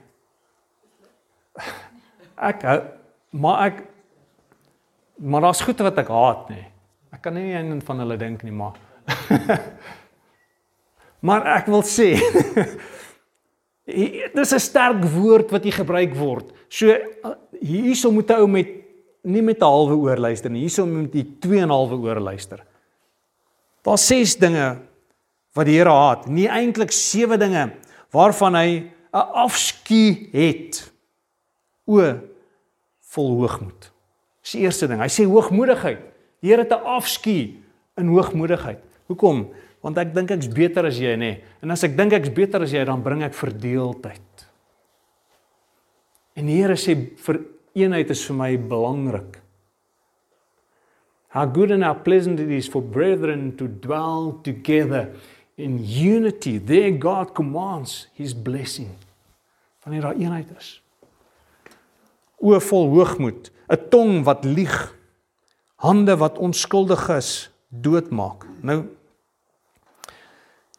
Ek 2.43 2.67
hou 2.67 2.81
maar 3.33 3.71
ek 3.71 3.83
maar 5.23 5.45
daar's 5.45 5.63
goed 5.63 5.79
wat 5.85 5.99
ek 6.03 6.09
haat, 6.11 6.49
nê. 6.51 6.65
Ek 7.15 7.21
kan 7.23 7.37
nie 7.37 7.53
een 7.55 7.79
van 7.85 8.03
hulle 8.03 8.17
dink 8.19 8.43
nie, 8.43 8.53
maar 8.53 8.75
maar 11.27 11.47
ek 11.61 11.69
wil 11.71 11.85
sê 11.87 12.17
dis 13.87 14.55
'n 14.55 14.63
sterk 14.63 15.05
woord 15.15 15.53
wat 15.55 15.65
hier 15.65 15.79
gebruik 15.79 16.15
word. 16.19 16.51
So 16.69 16.91
hierso 17.61 18.11
moet 18.11 18.31
ou 18.35 18.47
met 18.47 18.69
nie 19.23 19.43
met 19.43 19.61
'n 19.61 19.65
halwe 19.65 19.97
oor 19.97 20.17
luister 20.17 20.51
nie. 20.51 20.67
Hierso 20.67 20.87
moet 20.87 21.15
jy 21.15 21.27
2 21.41 21.63
en 21.63 21.69
'n 21.69 21.77
halwe 21.77 21.97
oor 21.97 22.21
luister. 22.21 22.65
Daar's 23.83 24.07
6 24.07 24.37
dinge 24.37 24.79
wat 25.55 25.67
die 25.67 25.79
Here 25.79 25.91
haat. 25.91 26.27
Nie 26.27 26.49
eintlik 26.49 26.93
7 26.93 27.39
dinge 27.39 27.73
waarvan 28.11 28.55
hy 28.55 28.91
'n 29.13 29.15
afskuw 29.45 30.33
het. 30.33 30.93
O 31.87 32.32
vol 33.13 33.35
hoogmoed. 33.41 33.91
Dis 34.43 34.57
die 34.57 34.65
eerste 34.67 34.89
ding. 34.91 35.03
Hy 35.03 35.11
sê 35.13 35.27
hoogmoedigheid. 35.29 36.01
Die 36.43 36.51
Here 36.51 36.65
het 36.65 36.73
'n 36.73 36.87
afskuw 36.99 37.55
in 37.97 38.09
hoogmoedigheid. 38.09 38.83
Hoekom? 39.07 39.53
Want 39.83 39.99
ek 39.99 40.15
dink 40.15 40.31
ek's 40.31 40.49
beter 40.49 40.87
as 40.87 40.99
jy, 40.99 41.15
nê. 41.15 41.19
Nee. 41.19 41.45
En 41.63 41.71
as 41.71 41.83
ek 41.85 41.97
dink 41.97 42.13
ek's 42.13 42.33
beter 42.33 42.63
as 42.63 42.73
jy, 42.73 42.85
dan 42.85 43.03
bring 43.03 43.23
ek 43.23 43.35
verdeeldheid. 43.35 44.47
En 46.35 46.47
die 46.47 46.63
Here 46.63 46.75
sê 46.75 46.95
vir 47.17 47.41
eenheid 47.75 48.11
is 48.11 48.25
vir 48.27 48.37
my 48.37 48.57
belangrik. 48.57 49.41
How 51.29 51.47
good 51.47 51.71
and 51.71 51.83
how 51.83 51.95
pleasant 51.95 52.41
it 52.41 52.51
is 52.51 52.69
for 52.69 52.83
brethren 52.83 53.57
to 53.57 53.67
dwell 53.67 54.41
together 54.43 55.15
in 55.57 55.79
unity. 55.83 56.59
There 56.59 56.91
God 56.93 57.35
commands 57.35 58.09
his 58.15 58.35
blessing. 58.35 58.91
Wanneer 59.85 60.03
daar 60.03 60.17
eenheid 60.17 60.47
is. 60.59 60.82
O 62.43 62.59
vol 62.59 62.91
hoogmoed, 62.91 63.51
'n 63.71 63.89
tong 63.91 64.25
wat 64.25 64.45
lieg, 64.45 64.95
hande 65.79 66.17
wat 66.17 66.39
onskuldig 66.39 67.09
is, 67.09 67.51
doodmaak. 67.71 68.47
Nou 68.63 68.85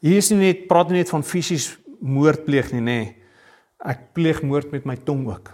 hier 0.04 0.20
is 0.20 0.30
nie 0.32 0.40
net 0.40 0.68
praat 0.68 0.90
nie 0.92 1.00
net 1.00 1.10
van 1.10 1.24
fisies 1.24 1.78
moord 2.04 2.44
pleeg 2.44 2.74
nie, 2.76 2.82
nê. 2.84 3.16
Ek 3.80 4.14
pleeg 4.14 4.42
moord 4.44 4.74
met 4.76 4.86
my 4.86 4.96
tong 4.96 5.28
ook. 5.28 5.54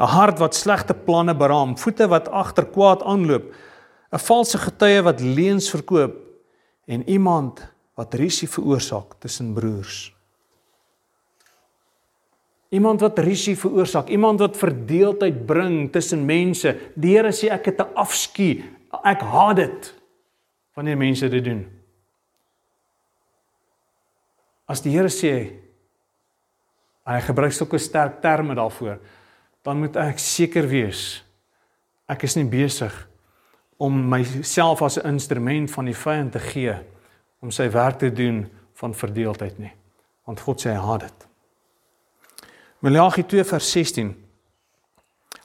'n 0.00 0.06
Hart 0.06 0.38
wat 0.38 0.54
slegte 0.54 0.94
planne 0.94 1.34
beraam, 1.34 1.76
voete 1.76 2.08
wat 2.08 2.28
agter 2.28 2.64
kwaad 2.64 3.02
aanloop, 3.02 3.52
'n 4.12 4.18
valse 4.18 4.58
getuie 4.58 5.02
wat 5.02 5.20
leuns 5.20 5.70
verkoop 5.70 6.16
en 6.86 7.08
iemand 7.08 7.62
wat 7.94 8.14
rusie 8.14 8.48
veroorsaak 8.48 9.20
tussen 9.20 9.54
broers. 9.54 10.12
Iemand 12.70 13.02
wat 13.02 13.18
rusie 13.18 13.56
veroorsaak, 13.58 14.08
iemand 14.14 14.38
wat 14.40 14.56
verdeeldheid 14.56 15.46
bring 15.46 15.88
tussen 15.92 16.22
mense. 16.24 16.76
Die 16.94 17.16
Here 17.16 17.32
sê 17.34 17.50
ek 17.50 17.64
het 17.64 17.80
'n 17.80 17.94
afskuw. 17.94 18.62
Ek 19.04 19.20
haat 19.20 19.56
dit 19.56 19.94
wanneer 20.74 20.96
mense 20.96 21.28
dit 21.28 21.44
doen. 21.44 21.66
As 24.66 24.80
die 24.80 24.90
Here 24.90 25.08
sê 25.08 25.52
hy 27.04 27.20
gebruik 27.20 27.52
sulke 27.52 27.78
sterk 27.78 28.20
terme 28.22 28.54
daarvoor, 28.54 28.98
dan 29.62 29.78
moet 29.78 29.96
ek 29.96 30.18
seker 30.18 30.68
wees 30.68 31.22
ek 32.10 32.26
is 32.26 32.36
nie 32.36 32.48
besig 32.50 32.94
om 33.80 33.94
myself 34.10 34.82
as 34.82 34.98
'n 34.98 35.06
instrument 35.14 35.70
van 35.70 35.84
die 35.84 35.94
vyand 35.94 36.32
te 36.32 36.38
gee 36.38 36.74
om 37.40 37.50
sy 37.50 37.70
werk 37.70 37.98
te 37.98 38.10
doen 38.12 38.50
van 38.74 38.94
verdeeldheid 38.94 39.58
nie. 39.58 39.72
Want 40.26 40.40
God 40.40 40.60
sê 40.60 40.70
hy 40.70 40.80
haat 40.80 41.00
dit. 41.00 41.29
Maleagi 42.82 43.22
2 43.28 43.44
vers 43.44 43.72
16 43.72 44.14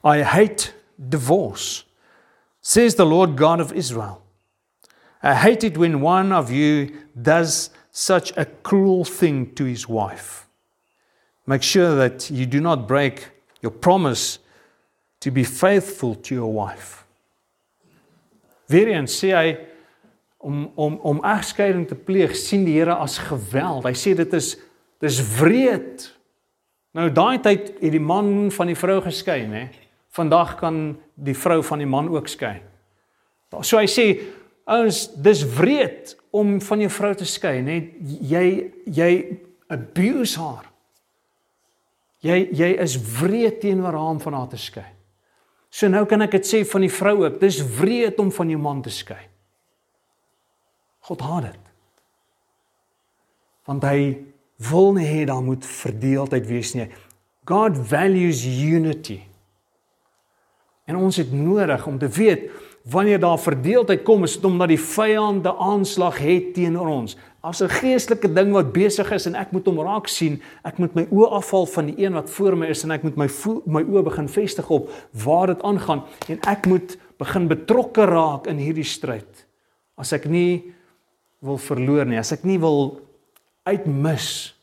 I 0.04 0.24
hate 0.24 0.74
divorce 0.98 1.84
says 2.62 2.96
the 2.96 3.06
Lord 3.06 3.36
God 3.36 3.60
of 3.60 3.74
Israel. 3.74 4.22
I 5.22 5.34
hate 5.34 5.64
it 5.64 5.78
when 5.78 6.02
one 6.02 6.32
of 6.32 6.52
you 6.52 6.96
does 7.20 7.72
such 7.92 8.32
a 8.38 8.46
cruel 8.46 9.04
thing 9.04 9.54
to 9.56 9.66
his 9.66 9.88
wife. 9.90 10.48
Make 11.46 11.64
sure 11.64 11.96
that 11.96 12.30
you 12.32 12.46
do 12.46 12.62
not 12.62 12.88
break 12.88 13.32
your 13.62 13.72
promise 13.72 14.40
to 15.20 15.32
be 15.32 15.44
faithful 15.44 16.16
to 16.16 16.36
your 16.36 16.54
wife. 16.54 17.04
Weer 18.68 18.90
eens 18.96 19.14
sê 19.14 19.34
hy 19.36 19.58
om 20.40 20.72
om 20.78 20.98
om 21.06 21.22
egskeiding 21.26 21.86
te 21.90 21.98
pleeg 21.98 22.34
sien 22.38 22.66
die 22.66 22.78
Here 22.80 22.96
as 22.98 23.20
geweld. 23.22 23.86
Hy 23.86 23.94
sê 23.94 24.16
dit 24.18 24.34
is 24.34 24.56
dis 25.02 25.22
wreed. 25.40 26.15
Nou 26.96 27.10
daai 27.12 27.42
tyd 27.44 27.74
het 27.82 27.92
die 27.92 28.00
man 28.00 28.48
van 28.56 28.72
die 28.72 28.78
vrou 28.80 29.02
geskei, 29.04 29.44
nê? 29.52 29.66
Vandag 30.16 30.56
kan 30.62 30.96
die 31.20 31.36
vrou 31.36 31.60
van 31.64 31.84
die 31.84 31.90
man 31.90 32.08
ook 32.14 32.30
skei. 32.32 32.56
So 33.62 33.80
hy 33.80 33.88
sê 33.92 34.08
Ouens, 34.66 35.12
dis 35.22 35.44
wreed 35.46 36.16
om 36.34 36.56
van 36.62 36.82
jou 36.82 36.90
vrou 36.90 37.12
te 37.14 37.26
skei, 37.30 37.60
net 37.62 37.92
jy 38.02 38.46
jy 38.90 39.12
abuse 39.70 40.40
haar. 40.42 40.72
Jy 42.26 42.40
jy 42.50 42.70
is 42.82 42.96
wreed 43.20 43.60
teenoor 43.62 43.94
haar 43.94 44.16
om 44.16 44.22
van 44.24 44.40
haar 44.40 44.50
te 44.50 44.58
skei. 44.58 44.88
So 45.70 45.92
nou 45.92 46.02
kan 46.10 46.26
ek 46.26 46.40
dit 46.40 46.50
sê 46.50 46.64
van 46.66 46.82
die 46.82 46.90
vrou 46.90 47.14
ook, 47.22 47.38
dis 47.44 47.60
wreed 47.78 48.18
om 48.24 48.32
van 48.34 48.50
jou 48.50 48.62
man 48.62 48.82
te 48.82 48.94
skei. 48.94 49.22
God 51.06 51.22
haat 51.22 51.52
dit. 51.52 51.62
Want 53.70 53.86
hy 53.86 54.00
wil 54.58 54.94
nie 54.94 55.08
hê 55.08 55.26
daar 55.26 55.44
moet 55.44 55.66
verdeeldheid 55.66 56.48
wees 56.48 56.74
nie. 56.74 56.90
God 57.46 57.78
values 57.78 58.46
unity. 58.46 59.20
En 60.86 60.98
ons 61.02 61.18
het 61.18 61.32
nodig 61.34 61.88
om 61.88 61.98
te 61.98 62.08
weet 62.08 62.50
wanneer 62.86 63.20
daar 63.20 63.40
verdeeldheid 63.42 64.04
kom, 64.06 64.24
is 64.24 64.36
dit 64.38 64.46
omdat 64.46 64.70
die 64.70 64.80
vyand 64.80 65.46
'n 65.46 65.58
aanslag 65.58 66.18
het 66.18 66.54
teenoor 66.54 66.88
ons. 66.88 67.18
As 67.42 67.62
'n 67.62 67.70
geestelike 67.70 68.34
ding 68.34 68.52
wat 68.52 68.74
besig 68.74 69.12
is 69.12 69.26
en 69.26 69.36
ek 69.36 69.52
moet 69.52 69.66
hom 69.66 69.80
raak 69.80 70.08
sien, 70.08 70.42
ek 70.64 70.78
moet 70.78 70.96
my 70.96 71.08
oë 71.12 71.32
afval 71.32 71.66
van 71.66 71.86
die 71.86 72.06
een 72.06 72.14
wat 72.14 72.30
voor 72.30 72.58
my 72.58 72.68
is 72.68 72.84
en 72.84 72.92
ek 72.92 73.04
moet 73.04 73.16
my 73.16 73.30
my 73.66 73.84
oë 73.84 74.04
begin 74.04 74.28
vestig 74.28 74.70
op 74.70 74.90
waar 75.12 75.48
dit 75.48 75.64
aangaan 75.64 76.04
en 76.30 76.40
ek 76.42 76.66
moet 76.66 76.98
begin 77.18 77.48
betrokke 77.48 78.06
raak 78.06 78.48
in 78.48 78.58
hierdie 78.58 78.84
stryd. 78.84 79.46
As 79.98 80.14
ek 80.14 80.26
nie 80.26 80.74
wil 81.40 81.58
verloor 81.58 82.06
nie, 82.06 82.18
as 82.18 82.32
ek 82.32 82.44
nie 82.44 82.60
wil 82.60 83.05
uitmis. 83.66 84.54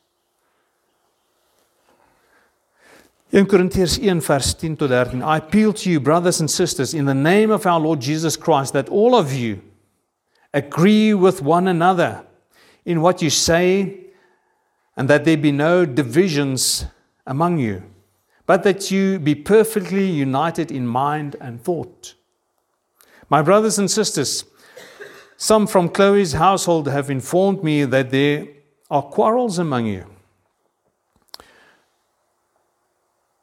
1 3.33 3.47
Corinthians 3.47 3.99
1 3.99 4.21
vers 4.21 4.55
10 4.55 4.77
tot 4.77 4.91
13 4.91 5.23
I 5.23 5.39
appeal 5.39 5.73
to 5.73 5.91
you 5.91 6.01
brothers 6.01 6.41
and 6.41 6.51
sisters 6.51 6.93
in 6.93 7.07
the 7.07 7.15
name 7.15 7.51
of 7.51 7.65
our 7.67 7.81
Lord 7.81 7.99
Jesus 7.99 8.37
Christ 8.37 8.75
that 8.75 8.91
all 8.91 9.15
of 9.15 9.33
you 9.33 9.63
agree 10.53 11.15
with 11.15 11.41
one 11.41 11.67
another 11.67 12.27
in 12.85 13.01
what 13.01 13.23
you 13.23 13.31
say 13.31 14.01
and 14.99 15.09
that 15.09 15.25
there 15.25 15.39
be 15.39 15.51
no 15.51 15.87
divisions 15.87 16.85
among 17.27 17.59
you 17.59 17.83
but 18.45 18.65
that 18.65 18.91
you 18.91 19.19
be 19.19 19.35
perfectly 19.35 20.05
united 20.05 20.71
in 20.71 20.87
mind 20.87 21.37
and 21.41 21.63
thought. 21.65 22.15
My 23.31 23.41
brothers 23.41 23.79
and 23.79 23.91
sisters 23.91 24.45
some 25.39 25.67
from 25.67 25.89
Chloe's 25.89 26.35
household 26.35 26.87
have 26.87 27.09
informed 27.09 27.65
me 27.65 27.85
that 27.87 28.11
there 28.11 28.47
are 28.93 29.03
quarrels 29.03 29.59
among 29.59 29.87
you 29.87 30.05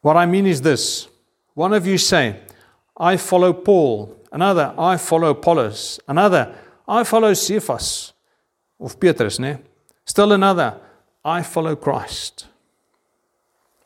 What 0.02 0.16
I 0.16 0.26
mean 0.26 0.46
is 0.46 0.62
this 0.62 1.08
one 1.54 1.74
of 1.74 1.86
you 1.86 1.98
say, 1.98 2.40
I 2.96 3.18
follow 3.18 3.52
Paul, 3.52 4.16
another, 4.32 4.74
I 4.78 4.96
follow 4.98 5.32
Apollos, 5.32 6.00
another, 6.08 6.56
I 6.88 7.04
follow 7.04 7.34
Cephas, 7.34 8.14
of 8.80 8.98
Petrus, 9.00 9.40
ne? 9.40 9.58
Still 10.06 10.32
another, 10.32 10.80
I 11.24 11.42
follow 11.44 11.76
Christ. 11.76 12.48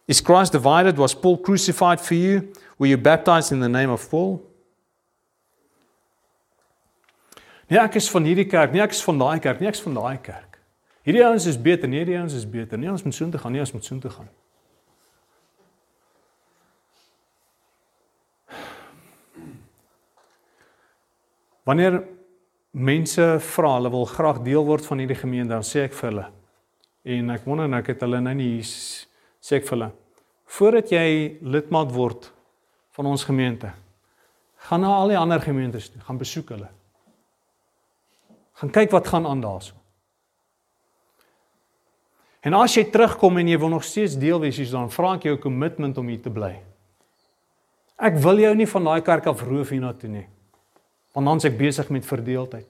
Is 0.07 0.21
Christ 0.21 0.51
divided? 0.51 0.97
Was 0.97 1.15
Paul 1.15 1.37
crucified 1.37 1.99
for 1.99 2.13
you? 2.13 2.53
Were 2.77 2.87
you 2.87 2.97
baptized 2.97 3.51
in 3.51 3.59
the 3.59 3.69
name 3.69 3.89
of 3.89 4.07
Paul? 4.09 4.43
Nee, 7.69 7.79
ek 7.79 7.95
is 7.95 8.09
van 8.11 8.27
hierdie 8.27 8.45
kerk, 8.45 8.73
nee, 8.73 8.83
ek 8.83 8.93
is 8.93 9.01
van 9.01 9.17
daai 9.17 9.39
kerk, 9.41 9.61
ek 9.63 9.79
is 9.79 9.81
van 9.81 9.95
daai 9.97 10.17
kerk. 10.21 10.52
Hierdie 11.03 11.25
ouens 11.25 11.45
is 11.45 11.59
beter, 11.59 11.89
nee, 11.89 12.03
hierdie 12.03 12.17
ouens 12.17 12.35
is 12.37 12.45
beter. 12.47 12.79
Nee, 12.79 12.91
ons 12.91 13.03
moet 13.03 13.15
soontoe 13.15 13.39
gaan, 13.41 13.51
nee, 13.51 13.63
ons 13.63 13.73
moet 13.75 13.85
soontoe 13.85 14.11
gaan. 14.13 14.29
Wanneer 21.67 22.01
mense 22.71 23.25
vra 23.39 23.75
hulle 23.77 23.91
wil 23.93 24.07
graag 24.09 24.41
deel 24.43 24.65
word 24.67 24.87
van 24.87 25.03
hierdie 25.03 25.19
gemeente, 25.19 25.53
dan 25.53 25.67
sê 25.67 25.85
ek 25.87 25.93
vir 25.99 26.09
hulle 26.09 26.29
en 27.03 27.33
ek 27.33 27.43
wonder 27.43 27.67
nou 27.67 27.81
ek 27.83 27.89
het 27.91 28.03
hulle 28.05 28.21
nou 28.23 28.31
nie 28.39 28.63
sê 28.63 29.57
ek 29.59 29.65
vir 29.67 29.75
hulle 29.75 29.89
voordat 30.55 30.91
jy 30.93 31.07
lidmaat 31.41 31.91
word 31.91 32.29
van 32.93 33.09
ons 33.09 33.23
gemeente, 33.25 33.71
gaan 34.69 34.83
na 34.85 34.91
al 34.93 35.11
die 35.11 35.17
ander 35.17 35.41
gemeentes 35.41 35.89
toe, 35.89 36.01
gaan 36.05 36.19
besoek 36.21 36.51
hulle. 36.53 36.67
Gaan 38.61 38.71
kyk 38.75 38.93
wat 38.93 39.09
gaan 39.09 39.25
aan 39.25 39.41
daarso. 39.41 39.73
En 42.43 42.53
as 42.59 42.75
jy 42.75 42.83
terugkom 42.91 43.39
en 43.39 43.47
jy 43.47 43.57
wil 43.57 43.71
nog 43.71 43.85
steeds 43.87 44.17
deel 44.19 44.41
wees, 44.43 44.59
dan 44.71 44.91
vra 44.91 45.15
ek 45.15 45.29
jou 45.29 45.37
kommitment 45.39 45.97
om 45.97 46.07
hier 46.11 46.21
te 46.21 46.31
bly. 46.33 46.57
Ek 48.03 48.17
wil 48.19 48.41
jou 48.43 48.53
nie 48.57 48.67
van 48.67 48.89
daai 48.89 49.03
kerk 49.05 49.29
af 49.31 49.43
roof 49.47 49.71
hiernatoe 49.71 50.09
nie. 50.11 50.25
Want 51.15 51.29
dan 51.29 51.39
is 51.39 51.47
ek 51.47 51.55
besig 51.59 51.91
met 51.93 52.07
verdeeldheid. 52.07 52.67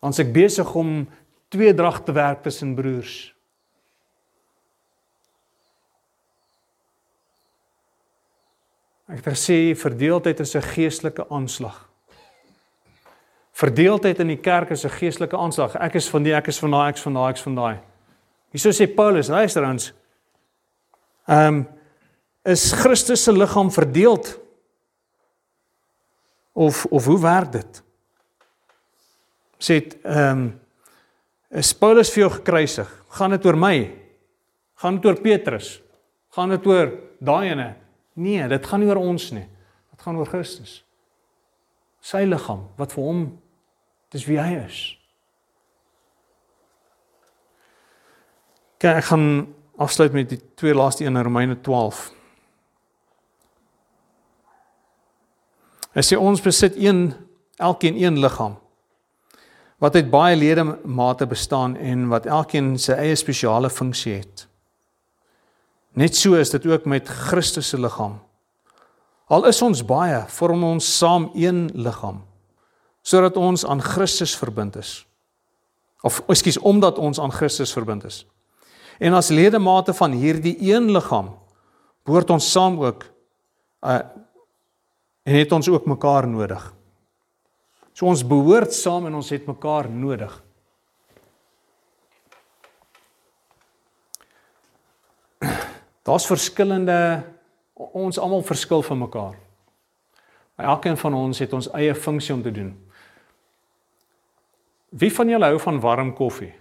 Dan 0.00 0.14
is 0.14 0.22
ek 0.22 0.30
besig 0.32 0.70
om 0.78 1.02
tweedrag 1.52 2.00
te 2.06 2.14
werk 2.16 2.40
tussen 2.46 2.72
broers. 2.78 3.16
Ek 9.08 9.24
gesê 9.24 9.74
verdeeldheid 9.76 10.40
is 10.40 10.54
'n 10.54 10.62
geestelike 10.62 11.28
aanslag. 11.28 11.88
Verdeeldheid 13.52 14.18
in 14.20 14.28
die 14.28 14.40
kerk 14.40 14.70
is 14.70 14.84
'n 14.84 14.90
geestelike 14.90 15.36
aanslag. 15.36 15.74
Ek 15.76 15.94
is 15.94 16.08
van 16.08 16.22
die 16.22 16.34
ek 16.34 16.48
is 16.48 16.58
van 16.58 16.70
daai 16.70 16.88
ek 16.88 16.96
is 16.96 17.02
van 17.02 17.14
daai 17.14 17.30
ek 17.30 17.36
is 17.36 17.42
van 17.42 17.54
daai. 17.54 17.87
Hierso 18.52 18.72
sê 18.72 18.86
Paulus, 18.88 19.28
luister 19.28 19.64
ons. 19.64 19.92
Ehm 21.28 21.60
um, 21.60 21.66
is 22.48 22.72
Christus 22.72 23.24
se 23.24 23.32
liggaam 23.32 23.70
verdeeld? 23.70 24.38
Of 26.52 26.86
of 26.86 27.04
hoe 27.04 27.20
werk 27.20 27.52
dit? 27.52 27.82
Sê 29.60 29.82
ehm 30.02 30.38
um, 30.38 30.46
is 31.50 31.74
Paulus 31.74 32.12
vir 32.12 32.24
jou 32.24 32.32
gekruisig? 32.38 32.88
Gaan 33.08 33.36
dit 33.36 33.46
oor 33.46 33.56
my? 33.56 33.76
Gaan 34.80 34.96
dit 34.96 35.06
oor 35.06 35.20
Petrus? 35.20 35.78
Gaan 36.36 36.52
dit 36.54 36.66
oor 36.66 36.92
daai 37.20 37.50
ene? 37.50 37.74
Nee, 38.18 38.48
dit 38.48 38.66
gaan 38.66 38.80
nie 38.80 38.88
oor 38.88 39.00
ons 39.00 39.30
nie. 39.32 39.46
Dit 39.90 40.02
gaan 40.02 40.16
oor 40.16 40.28
Christus. 40.28 40.82
Sy 42.00 42.24
liggaam 42.24 42.68
wat 42.78 42.94
vir 42.94 43.04
hom 43.04 43.22
dis 44.12 44.24
wie 44.28 44.38
hy 44.40 44.56
is. 44.64 44.97
Kyk, 48.78 49.00
ek 49.00 49.08
gaan 49.10 49.24
afsluit 49.78 50.14
met 50.14 50.28
die 50.30 50.38
twee 50.54 50.74
laaste 50.74 51.02
een 51.04 51.16
in 51.16 51.26
Romeine 51.26 51.56
12. 51.66 52.12
Hy 55.98 56.04
sê 56.06 56.18
ons 56.20 56.42
besit 56.42 56.76
een 56.78 57.10
elkeen 57.58 57.98
een 57.98 58.20
liggaam 58.22 58.54
wat 59.82 59.94
uit 59.94 60.08
baie 60.10 60.36
ledemate 60.36 61.26
bestaan 61.30 61.76
en 61.76 62.08
wat 62.10 62.26
elkeen 62.26 62.72
sy 62.82 62.96
eie 62.98 63.14
spesiale 63.18 63.70
funksie 63.70 64.16
het. 64.16 64.46
Net 65.94 66.18
so 66.18 66.34
is 66.34 66.50
dit 66.50 66.66
ook 66.66 66.86
met 66.86 67.06
Christus 67.06 67.70
se 67.70 67.78
liggaam. 67.78 68.16
Al 69.30 69.46
is 69.46 69.62
ons 69.62 69.84
baie, 69.86 70.24
vorm 70.34 70.64
ons 70.64 70.86
saam 70.98 71.30
een 71.34 71.68
liggaam 71.74 72.24
sodat 73.02 73.38
ons 73.40 73.62
aan 73.64 73.80
Christus 73.80 74.34
verbind 74.36 74.76
is. 74.76 75.06
Of 76.04 76.20
ekskuus, 76.28 76.58
omdat 76.58 76.98
ons 76.98 77.18
aan 77.18 77.32
Christus 77.32 77.72
verbind 77.72 78.04
is. 78.04 78.26
En 78.98 79.14
as 79.14 79.28
ledemate 79.28 79.94
van 79.94 80.12
hierdie 80.12 80.56
een 80.72 80.90
liggaam 80.90 81.36
behoort 82.08 82.30
ons 82.30 82.52
saam 82.52 82.80
ook 82.82 83.04
uh 83.84 84.00
en 85.28 85.34
het 85.34 85.52
ons 85.52 85.68
ook 85.68 85.84
mekaar 85.84 86.24
nodig. 86.28 86.74
So 87.92 88.06
ons 88.08 88.26
behoort 88.26 88.72
saam 88.72 89.06
en 89.06 89.14
ons 89.18 89.28
het 89.28 89.44
mekaar 89.46 89.90
nodig. 89.92 90.32
Daar's 96.08 96.26
verskillende 96.30 97.24
ons 97.74 98.18
almal 98.18 98.40
verskil 98.42 98.82
van 98.82 98.98
mekaar. 98.98 99.36
Maar 100.56 100.66
elkeen 100.66 100.96
van 100.96 101.14
ons 101.14 101.38
het 101.44 101.52
ons 101.52 101.68
eie 101.76 101.94
funksie 101.94 102.34
om 102.34 102.42
te 102.42 102.50
doen. 102.50 102.72
Wie 104.88 105.12
van 105.12 105.28
julle 105.28 105.44
hou 105.52 105.60
van 105.60 105.80
warm 105.80 106.14
koffie? 106.16 106.54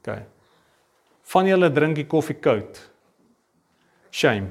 OK. 0.00 0.16
Van 1.32 1.46
julle 1.46 1.70
drink 1.70 1.96
die 2.00 2.06
koffie 2.08 2.38
koud? 2.40 2.80
Shame. 4.10 4.50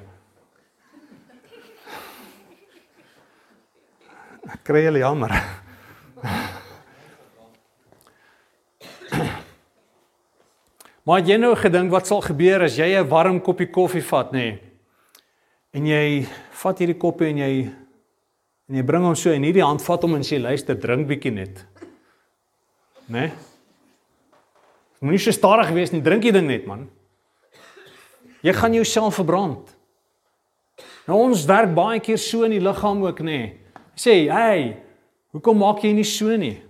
Ek 4.49 4.61
kry 4.65 4.85
julle 4.85 5.01
jammer. 5.01 5.33
Maar 11.09 11.25
jy 11.25 11.39
nou 11.41 11.55
gedink 11.57 11.89
wat 11.89 12.05
sal 12.05 12.21
gebeur 12.21 12.61
as 12.67 12.77
jy 12.77 12.93
'n 12.93 13.09
warm 13.09 13.41
koppie 13.41 13.71
koffie 13.73 14.01
vat, 14.01 14.31
nê? 14.31 14.37
Nee, 14.37 14.59
en 15.73 15.85
jy 15.85 16.27
vat 16.63 16.79
hierdie 16.79 16.97
koppie 16.97 17.29
en 17.29 17.37
jy 17.37 17.51
en 18.69 18.75
jy 18.75 18.83
bring 18.85 19.03
hom 19.03 19.15
so 19.15 19.31
in 19.31 19.43
hierdie 19.43 19.65
hand 19.65 19.81
vat 19.81 20.01
hom 20.03 20.15
en 20.15 20.21
sê 20.21 20.37
luister, 20.39 20.75
drink 20.75 21.07
bietjie 21.07 21.31
net. 21.31 21.65
Né? 23.07 23.19
Nee? 23.19 23.48
Moenie 24.99 25.21
so 25.21 25.31
stadig 25.31 25.71
wees 25.75 25.91
nie, 25.91 26.01
drink 26.03 26.23
die 26.23 26.33
ding 26.35 26.47
net, 26.47 26.65
man. 26.67 26.89
Jy 28.43 28.53
gaan 28.55 28.73
jouself 28.73 29.15
verbrand. 29.19 29.75
Nou 31.07 31.17
ons 31.25 31.45
werk 31.49 31.73
baie 31.75 31.99
keer 32.03 32.19
so 32.19 32.43
in 32.47 32.55
die 32.55 32.63
liggaam 32.63 33.01
ook, 33.03 33.19
nê? 33.19 33.25
Nee 33.25 33.55
sê, 33.99 34.29
"Hey, 34.31 34.77
hoekom 35.33 35.57
maak 35.57 35.83
jy 35.83 35.93
nie 35.93 36.03
so 36.03 36.35
nie?" 36.37 36.61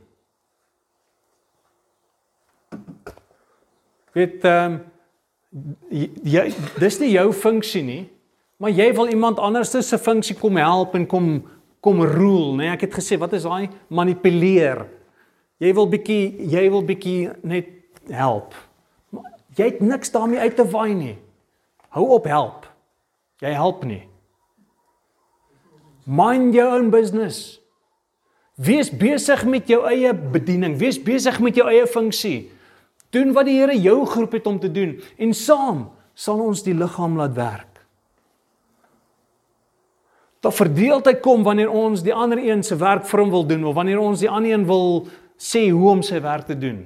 Weet 4.13 4.43
ehm 4.43 4.73
um, 4.73 4.85
jy 6.23 6.53
dis 6.79 6.99
nie 6.99 7.11
jou 7.11 7.31
funksie 7.33 7.83
nie, 7.83 8.09
maar 8.57 8.71
jy 8.71 8.93
wil 8.93 9.09
iemand 9.09 9.39
anders 9.39 9.71
se 9.71 9.97
funksie 9.97 10.35
kom 10.35 10.55
help 10.55 10.95
en 10.95 11.05
kom 11.05 11.43
kom 11.81 12.01
rule, 12.03 12.57
né? 12.57 12.57
Nee, 12.57 12.71
ek 12.73 12.81
het 12.81 12.93
gesê, 12.93 13.17
wat 13.17 13.33
is 13.33 13.43
daai 13.43 13.69
manipuleer? 13.87 14.85
Jy 15.59 15.73
wil 15.73 15.87
bietjie 15.87 16.49
jy 16.49 16.69
wil 16.69 16.83
bietjie 16.83 17.29
net 17.43 17.67
help. 18.13 18.55
Jy 19.57 19.65
het 19.65 19.79
niks 19.81 20.11
daarmee 20.11 20.39
uit 20.39 20.55
te 20.55 20.65
waai 20.69 20.93
nie. 20.93 21.15
Hou 21.89 22.05
op 22.15 22.27
help. 22.29 22.67
Jy 23.41 23.53
help 23.55 23.83
nie. 23.87 24.03
Mind 26.05 26.53
your 26.53 26.75
own 26.77 26.89
business. 26.89 27.59
Wees 28.59 28.89
besig 28.91 29.45
met 29.47 29.69
jou 29.71 29.85
eie 29.87 30.11
bediening, 30.13 30.75
wees 30.81 30.97
besig 30.99 31.37
met 31.39 31.55
jou 31.55 31.67
eie 31.69 31.85
funksie. 31.87 32.49
Doen 33.15 33.31
wat 33.33 33.47
die 33.47 33.55
Here 33.61 33.77
jou 33.77 34.03
geroep 34.05 34.35
het 34.35 34.47
om 34.49 34.59
te 34.59 34.71
doen 34.71 34.97
en 35.17 35.33
saam 35.33 35.87
sal 36.13 36.41
ons 36.43 36.63
die 36.65 36.75
liggaam 36.75 37.15
laat 37.17 37.37
werk. 37.37 37.79
Daar 40.43 40.55
verdeeldheid 40.55 41.19
kom 41.23 41.43
wanneer 41.43 41.71
ons 41.71 42.03
die 42.03 42.13
ander 42.15 42.39
een 42.39 42.63
se 42.63 42.75
werk 42.79 43.07
vir 43.07 43.23
hom 43.23 43.31
wil 43.31 43.47
doen 43.47 43.65
of 43.67 43.75
wanneer 43.75 43.99
ons 43.99 44.19
die 44.23 44.29
ander 44.29 44.51
een 44.51 44.65
wil 44.67 45.07
sê 45.39 45.69
hoe 45.69 45.89
om 45.91 46.03
sy 46.03 46.21
werk 46.23 46.47
te 46.47 46.57
doen. 46.59 46.83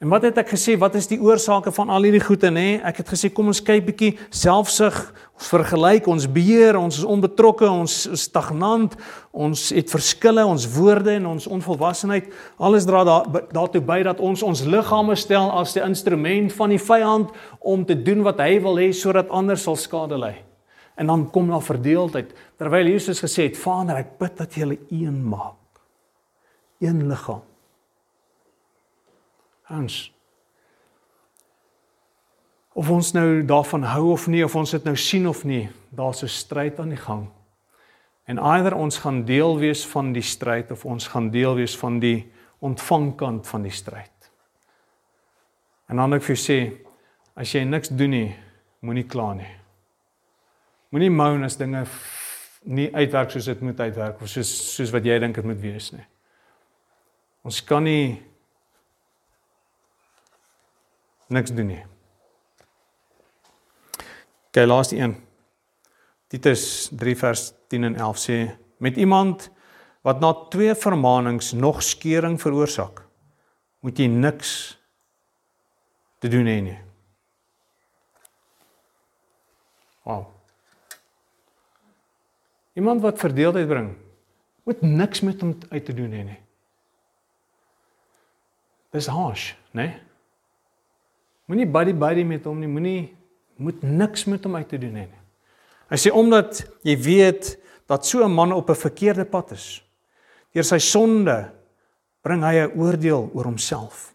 En 0.00 0.08
wat 0.08 0.22
het 0.24 0.38
ek 0.40 0.54
gesê? 0.54 0.78
Wat 0.80 0.94
is 0.96 1.10
die 1.10 1.18
oorsake 1.20 1.68
van 1.76 1.90
al 1.92 2.06
hierdie 2.08 2.22
goede 2.24 2.48
nê? 2.48 2.78
Ek 2.88 3.02
het 3.02 3.10
gesê 3.12 3.28
kom 3.28 3.50
ons 3.52 3.58
kyk 3.60 3.82
bietjie 3.84 4.14
selfsug, 4.32 4.96
ons 5.36 5.50
vergelyk 5.52 6.06
ons 6.08 6.24
beheer, 6.24 6.78
ons 6.80 7.02
is 7.02 7.04
onbetrokke, 7.04 7.68
ons 7.68 7.96
is 8.08 8.24
stagnant, 8.24 8.96
ons 9.28 9.64
het 9.76 9.92
verskille, 9.92 10.40
ons 10.48 10.64
woorde 10.72 11.12
en 11.18 11.26
ons 11.34 11.48
onvolwassenheid. 11.52 12.30
Alles 12.56 12.88
dra 12.88 13.02
daar 13.04 13.28
daartoe 13.52 13.82
by 13.84 13.98
dat 14.08 14.24
ons 14.24 14.40
ons 14.46 14.64
liggame 14.64 15.18
stel 15.20 15.52
as 15.60 15.76
die 15.76 15.84
instrument 15.84 16.56
van 16.56 16.72
die 16.72 16.80
vyand 16.80 17.36
om 17.60 17.84
te 17.84 17.98
doen 18.00 18.24
wat 18.24 18.40
hy 18.40 18.56
wil 18.64 18.80
hê 18.80 18.88
sodat 18.96 19.28
ander 19.28 19.60
sal 19.60 19.76
skade 19.76 20.16
ly. 20.16 20.32
En 20.96 21.12
dan 21.12 21.28
kom 21.28 21.52
daar 21.52 21.64
verdeeldheid. 21.64 22.32
Terwyl 22.56 22.88
Jesus 22.88 23.20
gesê 23.20 23.50
het: 23.50 23.60
"Vader, 23.60 24.00
ek 24.00 24.16
bid 24.16 24.36
dat 24.40 24.56
jy 24.56 24.64
hulle 24.64 24.80
een 24.88 25.20
maak. 25.28 25.84
Een 26.80 27.04
liggaam." 27.04 27.49
Ons 29.70 30.08
of 32.80 32.88
ons 32.90 33.12
nou 33.12 33.42
daarvan 33.44 33.82
hou 33.82 34.12
of 34.12 34.26
nie 34.30 34.44
of 34.44 34.54
ons 34.56 34.70
dit 34.70 34.84
nou 34.86 34.94
sien 34.96 35.26
of 35.28 35.42
nie, 35.44 35.68
daar's 35.90 36.22
'n 36.22 36.28
stryd 36.28 36.78
aan 36.80 36.88
die 36.88 37.02
gang. 37.02 37.28
En 38.24 38.38
eider 38.38 38.74
ons 38.74 38.98
gaan 38.98 39.24
deel 39.24 39.58
wees 39.58 39.86
van 39.86 40.12
die 40.12 40.22
stryd 40.22 40.70
of 40.70 40.84
ons 40.84 41.08
gaan 41.08 41.30
deel 41.30 41.54
wees 41.54 41.76
van 41.78 41.98
die 41.98 42.30
ontvangkant 42.58 43.46
van 43.46 43.62
die 43.62 43.72
stryd. 43.72 44.30
En 45.88 45.96
dan 45.96 46.14
ek 46.14 46.22
vir 46.22 46.36
jou 46.36 46.44
sê, 46.44 46.86
as 47.34 47.52
jy 47.52 47.64
niks 47.64 47.88
doen 47.88 48.10
nie, 48.10 48.36
moenie 48.80 49.06
kla 49.06 49.32
nie. 49.34 49.56
Moenie 50.90 51.10
moan 51.10 51.44
as 51.44 51.56
dinge 51.56 51.84
nie 52.64 52.94
uitwerk 52.94 53.30
soos 53.30 53.44
dit 53.44 53.60
moet 53.60 53.80
uitwerk 53.80 54.22
of 54.22 54.28
soos 54.28 54.50
soos 54.76 54.92
wat 54.92 55.04
jy 55.04 55.18
dink 55.18 55.34
dit 55.34 55.44
moet 55.44 55.60
wees 55.60 55.92
nie. 55.92 56.06
Ons 57.44 57.60
kan 57.64 57.84
nie 57.84 58.22
niks 61.30 61.54
doen 61.54 61.70
nie. 61.70 61.82
Okay, 64.50 64.66
laaste 64.66 64.96
een. 64.98 65.14
Titus 66.30 66.90
3 66.98 67.16
vers 67.16 67.52
10 67.70 67.84
en 67.84 67.94
11 67.94 68.18
sê 68.18 68.38
met 68.82 68.96
iemand 68.96 69.50
wat 70.02 70.20
na 70.20 70.32
twee 70.50 70.74
vermaanings 70.74 71.52
nog 71.52 71.82
skeuring 71.82 72.38
veroorsaak, 72.40 73.02
moet 73.80 73.98
jy 73.98 74.08
niks 74.10 74.52
te 76.18 76.28
doen 76.28 76.48
hê 76.48 76.58
nie. 76.64 76.78
Wow. 80.02 80.26
Iemand 82.78 83.02
wat 83.04 83.20
verdeeldheid 83.20 83.68
bring, 83.68 83.90
moet 84.64 84.82
niks 84.82 85.20
met 85.26 85.40
hom 85.40 85.58
uit 85.70 85.84
te 85.84 85.94
doen 85.94 86.14
hê 86.14 86.26
nie. 86.30 86.40
Dis 88.90 89.06
harsh, 89.06 89.52
né? 89.70 89.86
Nee? 89.86 90.09
Moenie 91.50 91.66
buddy 91.66 91.92
buddy 91.98 92.22
met 92.22 92.44
hom 92.46 92.60
nie, 92.62 92.70
moenie 92.70 93.00
moet 93.58 93.82
niks 93.82 94.28
met 94.30 94.44
hom 94.46 94.54
uit 94.54 94.68
te 94.70 94.78
doen 94.78 94.94
hê 94.94 95.08
nie. 95.08 95.22
Hy 95.90 95.98
sê 95.98 96.12
omdat 96.14 96.62
jy 96.86 96.94
weet 97.02 97.56
dat 97.90 98.06
so 98.06 98.22
'n 98.22 98.30
man 98.30 98.52
op 98.52 98.70
'n 98.70 98.78
verkeerde 98.78 99.24
pad 99.24 99.52
is. 99.52 99.82
Deur 100.54 100.64
sy 100.64 100.78
sonde 100.78 101.50
bring 102.22 102.42
hy 102.42 102.54
'n 102.54 102.78
oordeel 102.78 103.30
oor 103.34 103.44
homself. 103.44 104.14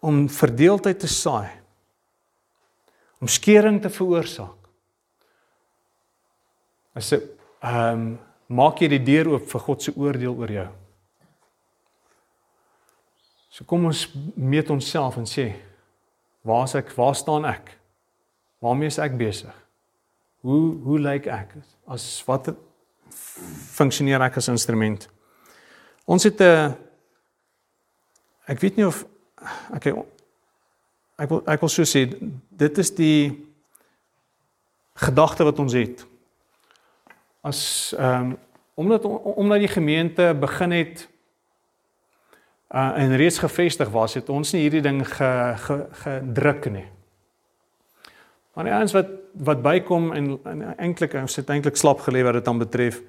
Om 0.00 0.28
verdeeldheid 0.28 0.98
te 0.98 1.06
saai. 1.06 1.50
Om 3.20 3.28
skeuring 3.28 3.80
te 3.82 3.88
veroorsaak. 3.88 4.58
Hy 6.94 7.00
sê 7.00 7.22
ehm 7.62 7.92
um, 7.92 8.18
maak 8.48 8.80
jy 8.80 8.88
die 8.88 9.04
deur 9.04 9.28
oop 9.28 9.48
vir 9.48 9.60
God 9.60 9.82
se 9.82 9.92
oordeel 9.96 10.34
oor 10.34 10.50
jou. 10.50 10.68
So 13.56 13.64
kom 13.64 13.86
ons 13.88 14.02
meet 14.34 14.68
onsself 14.70 15.16
en 15.16 15.24
sê 15.24 15.46
waar 16.44 16.66
is 16.68 16.74
ek? 16.76 16.90
Waar 16.92 17.14
staan 17.16 17.46
ek? 17.48 17.70
Waarmee 18.60 18.90
is 18.92 18.98
ek 19.00 19.16
besig? 19.16 19.54
Hoe 20.44 20.74
hoe 20.84 20.98
lyk 21.00 21.30
ek? 21.32 21.54
As 21.88 22.04
wat 22.28 22.50
funksioneer 23.72 24.20
ek 24.28 24.36
as 24.42 24.50
instrument? 24.52 25.08
Ons 26.04 26.28
het 26.28 26.40
'n 26.40 26.76
ek 28.46 28.60
weet 28.60 28.76
nie 28.76 28.86
of 28.86 29.06
okay 29.72 29.92
ek 31.18 31.28
wil 31.28 31.42
ek 31.46 31.60
wil 31.60 31.72
so 31.72 31.82
sê 31.82 32.04
dit 32.50 32.78
is 32.78 32.90
die 32.90 33.46
gedagte 34.94 35.44
wat 35.44 35.58
ons 35.58 35.72
het. 35.72 36.06
As 37.40 37.94
ehm 37.96 38.20
um, 38.20 38.38
omdat 38.76 39.04
omdat 39.04 39.58
die 39.58 39.72
gemeente 39.72 40.36
begin 40.36 40.70
het 40.70 41.08
uh 42.74 42.92
en 42.98 43.16
reeds 43.16 43.38
gevestig 43.38 43.88
was, 43.88 44.14
het 44.14 44.28
ons 44.28 44.52
nie 44.52 44.64
hierdie 44.64 44.82
ding 44.82 45.02
ge, 45.06 45.30
ge, 45.56 45.76
gedruk 46.02 46.70
nie. 46.70 46.86
Maar 48.54 48.64
die 48.64 48.74
ouens 48.74 48.94
wat 48.96 49.12
wat 49.36 49.60
bykom 49.62 50.12
en, 50.16 50.30
en 50.48 50.62
eintlik 50.80 51.12
ons 51.20 51.36
het 51.36 51.50
eintlik 51.52 51.76
slap 51.76 52.00
gelê 52.00 52.22
wat 52.24 52.38
dit 52.38 52.44
dan 52.44 52.58
betref, 52.58 53.02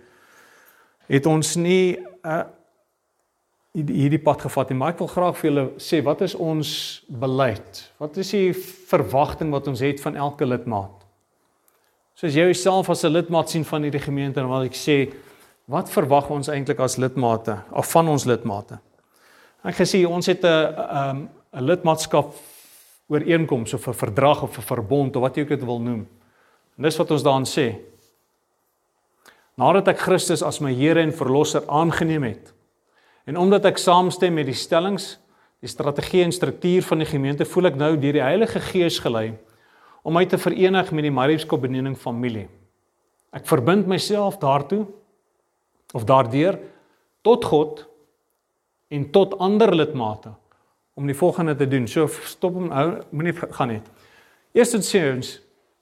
het 1.07 1.25
ons 1.25 1.55
nie 1.55 1.97
uh 2.23 2.43
hierdie 3.77 4.21
pad 4.23 4.41
gevat 4.41 4.71
nie. 4.71 4.77
Maar 4.79 4.95
ek 4.95 5.01
wil 5.03 5.09
graag 5.11 5.35
vir 5.37 5.47
julle 5.49 5.63
sê 5.81 5.99
wat 6.01 6.23
is 6.25 6.33
ons 6.33 6.69
beleid? 7.21 7.81
Wat 8.01 8.15
is 8.17 8.31
die 8.33 8.49
verwagting 8.89 9.51
wat 9.53 9.67
ons 9.69 9.83
het 9.85 10.01
van 10.01 10.17
elke 10.17 10.47
lidmaat? 10.47 11.05
Soos 12.17 12.33
jy 12.33 12.47
jouself 12.49 12.89
as 12.89 13.03
'n 13.05 13.13
lidmaat 13.13 13.49
sien 13.49 13.65
van 13.65 13.83
hierdie 13.83 14.01
gemeente 14.01 14.39
en 14.39 14.49
wat 14.49 14.65
ek 14.65 14.73
sê, 14.73 15.13
wat 15.67 15.89
verwag 15.89 16.29
ons 16.29 16.47
eintlik 16.49 16.79
as 16.79 16.97
lidmate 16.97 17.61
of 17.71 17.91
van 17.91 18.07
ons 18.07 18.25
lidmate? 18.25 18.79
Ek 19.67 19.75
gesê 19.75 20.05
ons 20.07 20.25
het 20.25 20.43
'n 20.43 20.47
'n 20.47 21.29
'n 21.53 21.63
lidmaatskap 21.63 22.33
ooreenkoms 23.09 23.73
of 23.73 23.87
'n 23.87 23.93
verdrag 23.93 24.43
of 24.43 24.57
'n 24.57 24.61
verbond 24.61 25.15
of 25.15 25.21
wat 25.21 25.35
jy 25.35 25.41
ook 25.41 25.49
dit 25.49 25.65
wil 25.65 25.79
noem. 25.79 26.07
En 26.77 26.83
dis 26.83 26.97
wat 26.97 27.11
ons 27.11 27.23
daarin 27.23 27.45
sê. 27.45 27.75
Nadat 29.57 29.87
ek 29.87 29.99
Christus 29.99 30.43
as 30.43 30.59
my 30.59 30.73
Here 30.73 31.01
en 31.01 31.11
Verlosser 31.11 31.63
aangeneem 31.67 32.23
het 32.23 32.53
en 33.25 33.37
omdat 33.37 33.65
ek 33.65 33.77
saamstem 33.77 34.33
met 34.33 34.45
die 34.45 34.55
stellings, 34.55 35.19
die 35.59 35.67
strategie 35.67 36.23
en 36.23 36.31
struktuur 36.31 36.83
van 36.83 36.97
die 36.99 37.05
gemeente, 37.05 37.45
voel 37.45 37.65
ek 37.65 37.75
nou 37.75 37.97
deur 37.97 38.13
die 38.13 38.21
Heilige 38.21 38.59
Gees 38.59 38.99
gelei 38.99 39.33
om 40.03 40.13
my 40.13 40.25
te 40.25 40.37
verenig 40.37 40.91
met 40.91 41.03
die 41.03 41.11
Marieskop 41.11 41.61
bediening 41.61 41.97
familie. 41.97 42.47
Ek 43.33 43.45
verbind 43.45 43.87
myself 43.87 44.37
daartoe 44.37 44.85
of 45.93 46.05
daardeur 46.05 46.59
tot 47.21 47.45
God 47.45 47.87
en 48.87 49.09
tot 49.11 49.37
ander 49.43 49.75
lidmate 49.75 50.33
om 50.97 51.05
die 51.05 51.15
volgende 51.15 51.55
te 51.55 51.67
doen. 51.67 51.87
So 51.87 52.07
stop 52.07 52.55
hom 52.57 52.71
hou 52.73 52.87
moenie 53.11 53.35
gaan 53.35 53.75
nie. 53.75 53.81
Eerstens 54.57 54.89
sê 54.89 55.03
ons 55.11 55.35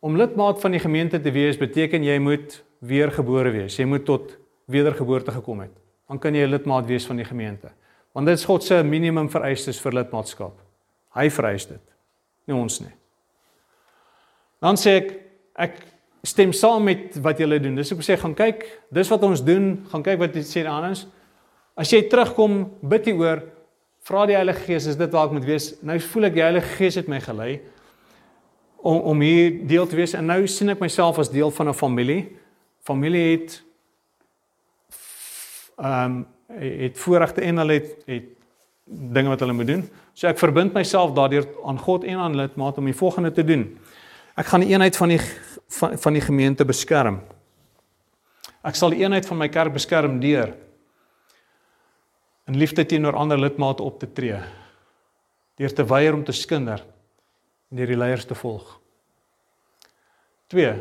om 0.06 0.18
lidmaat 0.20 0.60
van 0.62 0.76
die 0.76 0.82
gemeente 0.84 1.22
te 1.22 1.32
wees 1.32 1.58
beteken 1.58 2.04
jy 2.04 2.18
moet 2.20 2.60
weergebore 2.86 3.54
wees. 3.56 3.78
Jy 3.80 3.88
moet 3.90 4.06
tot 4.06 4.36
wedergeboorte 4.72 5.32
gekom 5.32 5.64
het. 5.64 5.74
Dan 6.10 6.20
kan 6.20 6.36
jy 6.36 6.46
'n 6.46 6.52
lidmaat 6.52 6.86
wees 6.86 7.06
van 7.06 7.18
die 7.18 7.26
gemeente. 7.26 7.72
Want 8.14 8.28
dit 8.28 8.38
is 8.38 8.46
God 8.46 8.64
se 8.64 8.84
minimum 8.84 9.30
vereistes 9.30 9.80
vir 9.80 9.92
lidmaatskap. 9.92 10.54
Hy 11.16 11.30
vereis 11.30 11.66
dit. 11.66 11.82
Nie 12.48 12.56
ons 12.56 12.80
nie. 12.80 12.94
Dan 14.62 14.76
sê 14.76 14.90
ek 14.90 15.22
ek 15.56 15.84
stem 16.24 16.54
saam 16.54 16.84
met 16.84 17.16
wat 17.22 17.38
julle 17.38 17.60
doen. 17.60 17.76
Dis 17.76 17.92
ek 17.92 18.02
sê 18.04 18.18
gaan 18.18 18.34
kyk, 18.36 18.66
dis 18.92 19.10
wat 19.10 19.24
ons 19.24 19.44
doen, 19.44 19.86
gaan 19.92 20.04
kyk 20.04 20.20
wat 20.20 20.34
dit 20.34 20.46
sê 20.46 20.66
aan 20.66 20.90
ons. 20.90 21.08
As 21.76 21.92
jy 21.92 22.06
terugkom, 22.08 22.70
bid 22.88 23.10
jy 23.10 23.14
oor, 23.20 23.42
vra 24.08 24.24
die 24.30 24.38
Heilige 24.38 24.64
Gees, 24.64 24.86
is 24.88 24.96
dit 24.96 25.12
waar 25.12 25.28
ek 25.28 25.34
moet 25.36 25.48
wees? 25.48 25.74
Nou 25.84 25.98
voel 26.00 26.30
ek 26.30 26.38
die 26.38 26.46
Heilige 26.46 26.78
Gees 26.78 26.96
het 27.02 27.10
my 27.12 27.20
gelei 27.24 27.58
om 28.86 29.02
om 29.12 29.22
hier 29.26 29.58
deel 29.68 29.88
te 29.90 29.98
wees 29.98 30.14
en 30.14 30.28
nou 30.30 30.44
sien 30.48 30.70
ek 30.70 30.80
myself 30.84 31.18
as 31.20 31.32
deel 31.34 31.52
van 31.52 31.70
'n 31.70 31.74
familie. 31.74 32.38
Familie 32.86 33.26
het 33.32 33.62
ehm 35.78 36.06
um, 36.06 36.26
het 36.48 36.98
voorregte 36.98 37.42
en 37.42 37.58
hulle 37.58 37.74
het 37.74 38.04
het 38.06 38.26
dinge 38.86 39.30
wat 39.30 39.40
hulle 39.40 39.54
moet 39.54 39.68
doen. 39.68 39.90
So 40.14 40.28
ek 40.28 40.40
verbind 40.40 40.74
myself 40.74 41.12
daardeur 41.12 41.48
aan 41.66 41.80
God 41.80 42.04
en 42.04 42.18
aan 42.18 42.36
lidmaat 42.36 42.78
om 42.78 42.86
die 42.86 42.96
volgende 42.96 43.32
te 43.32 43.44
doen. 43.44 43.78
Ek 44.36 44.46
gaan 44.46 44.60
die 44.60 44.70
eenheid 44.70 44.96
van 44.98 45.10
die 45.10 45.20
van, 45.68 45.98
van 45.98 46.14
die 46.14 46.22
gemeente 46.22 46.66
beskerm. 46.66 47.20
Ek 48.64 48.76
sal 48.76 48.90
die 48.90 49.02
eenheid 49.02 49.26
van 49.26 49.38
my 49.38 49.50
kerk 49.50 49.74
beskerm 49.74 50.20
deur 50.20 50.54
in 52.46 52.58
liefde 52.58 52.86
teenoor 52.86 53.16
ander 53.18 53.40
lidmate 53.40 53.84
op 53.84 54.00
te 54.00 54.12
tree. 54.14 54.40
Deur 55.56 55.74
te 55.74 55.86
weier 55.86 56.14
om 56.14 56.24
te 56.24 56.36
skinder 56.36 56.84
en 57.72 57.80
deur 57.80 57.90
die 57.94 57.98
leiers 57.98 58.26
te 58.26 58.36
volg. 58.38 58.68
2. 60.54 60.74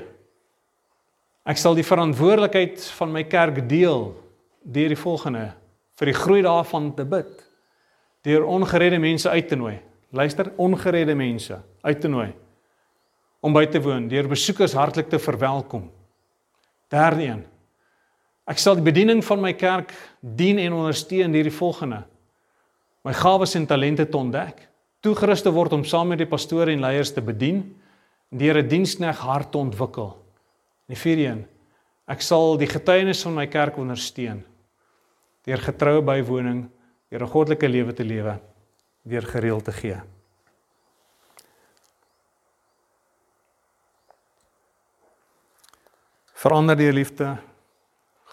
Ek 1.44 1.60
sal 1.60 1.76
die 1.76 1.86
verantwoordelikheid 1.86 2.84
van 2.98 3.12
my 3.12 3.24
kerk 3.28 3.62
deel 3.68 4.10
deur 4.64 4.92
die 4.92 5.00
volgende 5.00 5.50
vir 5.98 6.10
die 6.10 6.16
groei 6.16 6.42
daarvan 6.44 6.92
te 6.96 7.04
bid 7.04 7.32
deur 8.24 8.46
ongeredde 8.48 8.96
mense 8.98 9.28
uit 9.28 9.48
te 9.48 9.56
nooi. 9.56 9.74
Luister, 10.14 10.48
ongeredde 10.56 11.14
mense 11.14 11.58
uit 11.82 12.00
te 12.00 12.08
nooi 12.08 12.30
om 13.44 13.52
by 13.52 13.66
te 13.68 13.80
woon, 13.84 14.06
deur 14.08 14.24
besoekers 14.24 14.72
hartlik 14.72 15.10
te 15.12 15.18
verwelkom. 15.20 15.90
Derde 16.88 17.26
een. 17.26 17.42
Ek 18.44 18.58
sal 18.60 18.76
die 18.76 18.84
bediening 18.84 19.22
van 19.24 19.40
my 19.40 19.52
kerk 19.56 19.94
dien 20.20 20.58
en 20.58 20.72
ondersteun 20.72 21.32
deur 21.32 21.48
die 21.48 21.58
volgende: 21.58 22.02
my 23.04 23.12
gawes 23.12 23.54
en 23.54 23.66
talente 23.66 24.06
te 24.08 24.16
ontdek, 24.16 24.68
toegerus 25.00 25.42
te 25.42 25.52
word 25.52 25.72
om 25.72 25.84
saam 25.84 26.08
met 26.08 26.18
die 26.18 26.28
pastore 26.28 26.72
en 26.72 26.80
leiers 26.80 27.12
te 27.12 27.20
bedien, 27.20 27.64
deur 28.30 28.58
'n 28.58 28.68
dienskneg 28.68 29.18
hart 29.18 29.52
te 29.52 29.58
ontwikkel. 29.58 30.16
Die 30.88 30.96
vierde 30.96 31.24
een. 31.24 31.46
Ek 32.06 32.20
sal 32.20 32.58
die 32.58 32.68
getuienis 32.68 33.22
van 33.22 33.34
my 33.34 33.46
kerk 33.46 33.78
ondersteun 33.78 34.44
deur 35.44 35.60
getroue 35.60 36.02
bywoning 36.02 36.64
deur 37.10 37.22
'n 37.22 37.30
goddelike 37.30 37.68
lewe 37.68 37.92
te 37.92 38.04
lewe, 38.04 38.40
deur 39.02 39.22
gereeld 39.22 39.64
te 39.64 39.72
gee. 39.72 40.00
Verander 46.32 46.76
die 46.76 46.92
liefde, 46.92 47.38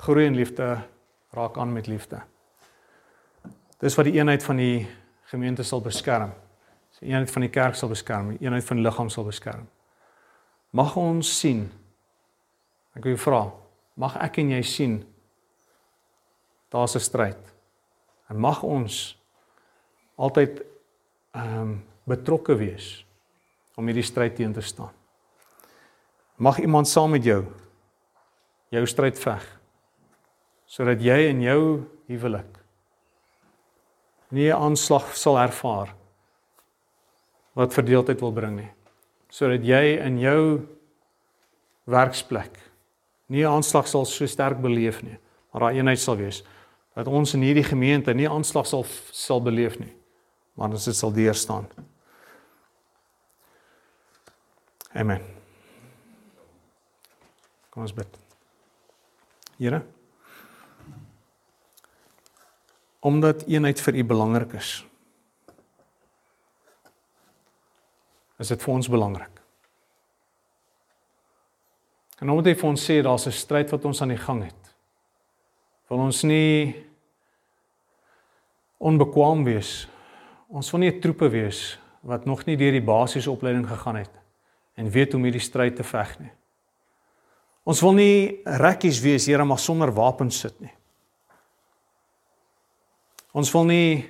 groei 0.01 0.25
in 0.25 0.35
liefde, 0.35 0.81
raak 1.29 1.57
aan 1.57 1.73
met 1.73 1.87
liefde. 1.87 2.21
Dis 3.81 3.95
wat 3.97 4.07
die 4.09 4.17
eenheid 4.17 4.43
van 4.43 4.57
die 4.57 4.87
gemeente 5.29 5.63
sal 5.63 5.81
beskerm. 5.81 6.33
Die 7.01 7.09
eenheid 7.09 7.31
van 7.33 7.45
die 7.45 7.49
kerk 7.49 7.77
sal 7.77 7.89
beskerm, 7.89 8.33
die 8.35 8.45
eenheid 8.45 8.65
van 8.65 8.77
die 8.77 8.85
liggaam 8.85 9.09
sal 9.09 9.25
beskerm. 9.25 9.65
Mag 10.73 10.95
ons 10.97 11.29
sien. 11.39 11.63
Ek 12.97 13.05
wil 13.07 13.17
vra, 13.17 13.45
mag 13.97 14.17
ek 14.21 14.41
en 14.41 14.51
jy 14.53 14.61
sien 14.65 14.97
daar's 16.69 16.95
'n 16.95 16.99
stryd. 16.99 17.41
En 18.29 18.39
mag 18.39 18.63
ons 18.63 19.17
altyd 20.15 20.61
ehm 21.33 21.61
um, 21.61 21.83
betrokke 22.05 22.55
wees 22.55 23.05
om 23.75 23.85
hierdie 23.85 24.03
stryd 24.03 24.35
teen 24.35 24.53
te 24.53 24.61
staan. 24.61 24.91
Mag 26.37 26.59
iemand 26.59 26.87
saam 26.87 27.11
met 27.11 27.23
jou 27.23 27.45
jou 28.69 28.85
stryd 28.85 29.19
veg 29.19 29.60
sodat 30.71 31.03
jy 31.03 31.27
in 31.27 31.41
jou 31.43 31.63
huwelik 32.07 32.59
nie 34.31 34.47
'n 34.47 34.55
aanslag 34.55 35.15
sal 35.15 35.37
ervaar 35.37 35.93
wat 37.53 37.73
verdeeldheid 37.73 38.21
wil 38.21 38.31
bring 38.31 38.55
nie. 38.55 38.71
Sodat 39.29 39.63
jy 39.63 39.99
in 39.99 40.19
jou 40.19 40.67
werksplek 41.85 42.57
nie 43.27 43.43
'n 43.43 43.51
aanslag 43.51 43.87
sal 43.87 44.05
so 44.05 44.25
sterk 44.25 44.61
beleef 44.61 45.03
nie, 45.03 45.17
maar 45.51 45.61
daai 45.61 45.77
eenheid 45.77 45.99
sal 45.99 46.15
wees 46.15 46.43
dat 46.95 47.07
ons 47.07 47.33
in 47.33 47.41
hierdie 47.41 47.63
gemeente 47.63 48.13
nie 48.13 48.29
aanslag 48.29 48.67
sal 48.67 48.85
sal 49.11 49.41
beleef 49.41 49.79
nie, 49.79 49.93
maar 50.55 50.69
ons 50.69 50.97
sal 50.97 51.11
deur 51.11 51.35
staan. 51.35 51.67
Amen. 54.93 55.21
Kom 57.69 57.83
ons 57.83 57.93
bid. 57.93 58.07
Here. 59.57 59.81
Omdat 63.01 63.43
eenheid 63.49 63.81
vir 63.81 63.95
U 63.95 64.03
belangrik 64.03 64.53
is. 64.53 64.85
Is 68.39 68.49
dit 68.53 68.61
vir 68.61 68.73
ons 68.73 68.89
belangrik? 68.89 69.41
En 72.21 72.29
omdat 72.29 72.51
hy 72.51 72.55
vir 72.55 72.69
ons 72.69 72.89
sê 72.89 73.01
daar's 73.01 73.27
'n 73.27 73.31
stryd 73.33 73.71
wat 73.71 73.85
ons 73.85 74.01
aan 74.01 74.13
die 74.13 74.21
gang 74.21 74.43
het 74.43 74.61
wil 75.91 76.05
ons 76.07 76.23
nie 76.23 76.71
onbekwaam 78.79 79.43
wees. 79.43 79.89
Ons 80.47 80.71
wil 80.71 80.79
nie 80.79 80.91
'n 80.91 81.01
troepe 81.01 81.29
wees 81.29 81.77
wat 82.01 82.25
nog 82.25 82.45
nie 82.45 82.55
deur 82.57 82.71
die 82.71 82.81
basiese 82.81 83.31
opleiding 83.31 83.67
gegaan 83.67 83.95
het 83.95 84.11
en 84.75 84.89
weet 84.89 85.11
hoe 85.11 85.19
om 85.19 85.23
hierdie 85.23 85.41
stryd 85.41 85.75
te 85.75 85.83
veg 85.83 86.19
nie. 86.19 86.31
Ons 87.63 87.81
wil 87.81 87.93
nie 87.93 88.41
rekkies 88.45 89.01
wees, 89.01 89.25
Here, 89.25 89.43
maar 89.43 89.59
sonder 89.59 89.91
wapens 89.91 90.39
sit 90.39 90.59
nie. 90.59 90.71
Ons 93.33 93.51
wil 93.53 93.65
nie 93.65 94.05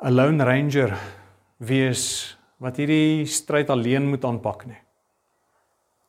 'n 0.00 0.14
lone 0.14 0.44
ranger 0.44 0.98
wees 1.58 2.36
wat 2.58 2.76
hierdie 2.76 3.26
stryd 3.26 3.70
alleen 3.70 4.08
moet 4.08 4.24
aanpak 4.24 4.66
nie. 4.66 4.80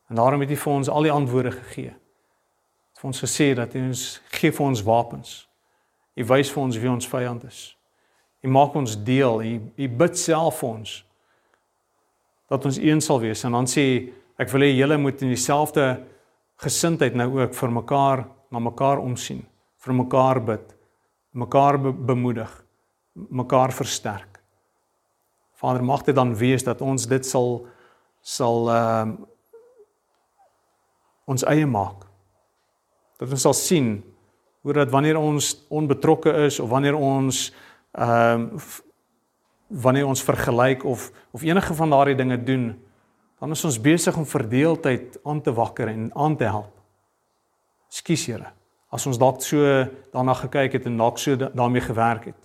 En 0.09 0.15
daarom 0.15 0.41
het 0.41 0.49
hy 0.49 0.55
vir 0.55 0.73
ons 0.73 0.89
al 0.89 1.03
die 1.03 1.11
antwoorde 1.11 1.51
gegee 1.51 1.95
vir 3.05 3.11
ons 3.11 3.21
gesê 3.21 3.51
dat 3.53 3.73
hy 3.75 3.83
ons 3.89 4.03
gee 4.33 4.53
vir 4.55 4.65
ons 4.65 4.83
wapens. 4.85 5.33
Hy 6.15 6.23
wys 6.25 6.51
vir 6.53 6.63
ons 6.63 6.77
wie 6.79 6.89
ons 6.89 7.07
vyand 7.11 7.43
is. 7.45 7.59
Hy 8.41 8.49
maak 8.49 8.75
ons 8.79 8.95
deel. 8.95 9.41
Hy 9.43 9.51
hy 9.77 9.89
bid 9.91 10.17
self 10.17 10.61
vir 10.63 10.69
ons 10.71 11.01
dat 12.49 12.65
ons 12.65 12.77
een 12.77 13.01
sal 13.01 13.19
wees 13.23 13.41
en 13.47 13.55
dan 13.57 13.65
sê 13.65 13.83
ek 14.37 14.51
wil 14.53 14.61
hê 14.61 14.69
julle 14.75 14.99
moet 15.01 15.21
in 15.25 15.31
dieselfde 15.33 15.85
gesindheid 16.61 17.15
nou 17.17 17.27
ook 17.39 17.55
vir 17.57 17.71
mekaar 17.73 18.21
na 18.53 18.61
mekaar 18.61 19.01
omsien, 19.01 19.41
vir 19.81 19.95
mekaar 19.97 20.39
bid, 20.45 20.74
mekaar 21.35 21.77
be 21.81 21.91
bemoedig, 21.91 22.51
mekaar 23.13 23.73
versterk. 23.75 24.39
Vader 25.55 25.83
mag 25.83 26.03
dit 26.03 26.15
dan 26.15 26.35
wees 26.35 26.63
dat 26.63 26.81
ons 26.81 27.07
dit 27.07 27.25
sal 27.25 27.65
sal 28.25 28.69
ehm 28.71 29.15
uh, 29.15 29.31
ons 31.25 31.41
eie 31.49 31.65
maak 31.65 32.03
dat 33.17 33.31
ons 33.33 33.41
sal 33.41 33.53
sien 33.57 33.87
hoe 34.61 34.73
dat 34.77 34.91
wanneer 34.93 35.17
ons 35.17 35.55
onbetrokke 35.73 36.29
is 36.45 36.59
of 36.61 36.69
wanneer 36.69 36.97
ons 36.97 37.47
ehm 37.91 38.49
um, 38.49 38.59
wanneer 39.65 40.05
ons 40.05 40.21
vergelyk 40.23 40.83
of 40.85 41.11
of 41.33 41.41
enige 41.41 41.73
van 41.73 41.89
daardie 41.89 42.17
dinge 42.17 42.37
doen 42.43 42.67
dan 43.39 43.51
is 43.51 43.65
ons 43.65 43.81
besig 43.81 44.17
om 44.17 44.25
verdeeldheid 44.25 45.17
aan 45.23 45.41
te 45.41 45.53
wakker 45.53 45.87
en 45.87 46.09
aan 46.15 46.37
te 46.37 46.43
help. 46.43 46.71
Skus 47.89 48.25
Here, 48.25 48.53
as 48.95 49.05
ons 49.09 49.19
dalk 49.19 49.41
so 49.43 49.59
daarna 50.13 50.35
gekyk 50.39 50.77
het 50.79 50.87
en 50.87 50.97
dalk 50.97 51.19
so 51.19 51.35
daarmee 51.35 51.83
gewerk 51.83 52.29
het. 52.31 52.39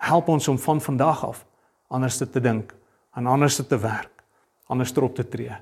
Help 0.00 0.28
ons 0.28 0.48
om 0.48 0.58
van 0.58 0.80
vandag 0.80 1.24
af 1.24 1.44
anders 1.88 2.18
te 2.20 2.40
dink 2.40 2.74
en 3.16 3.26
anders 3.26 3.56
te 3.56 3.78
werk, 3.78 4.22
anders 4.66 4.92
op 4.98 5.14
te 5.14 5.28
tree. 5.28 5.56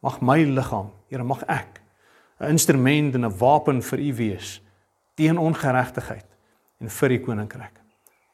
Mag 0.00 0.20
my 0.20 0.44
liggaam, 0.44 0.92
Here, 1.08 1.24
mag 1.24 1.42
ek 1.48 1.80
'n 2.40 2.50
instrument 2.50 3.14
en 3.14 3.24
'n 3.24 3.38
wapen 3.38 3.82
vir 3.82 3.98
u 3.98 4.14
wees 4.14 4.62
teen 5.14 5.38
ongeregtigheid 5.38 6.26
en 6.80 6.90
vir 6.90 7.08
die 7.08 7.20
koninkryk. 7.20 7.80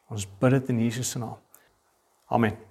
Ons 0.09 0.27
bid 0.41 0.51
dit 0.51 0.69
in 0.69 0.81
Jesus 0.81 1.11
se 1.11 1.19
naam. 1.19 1.39
Amen. 2.29 2.70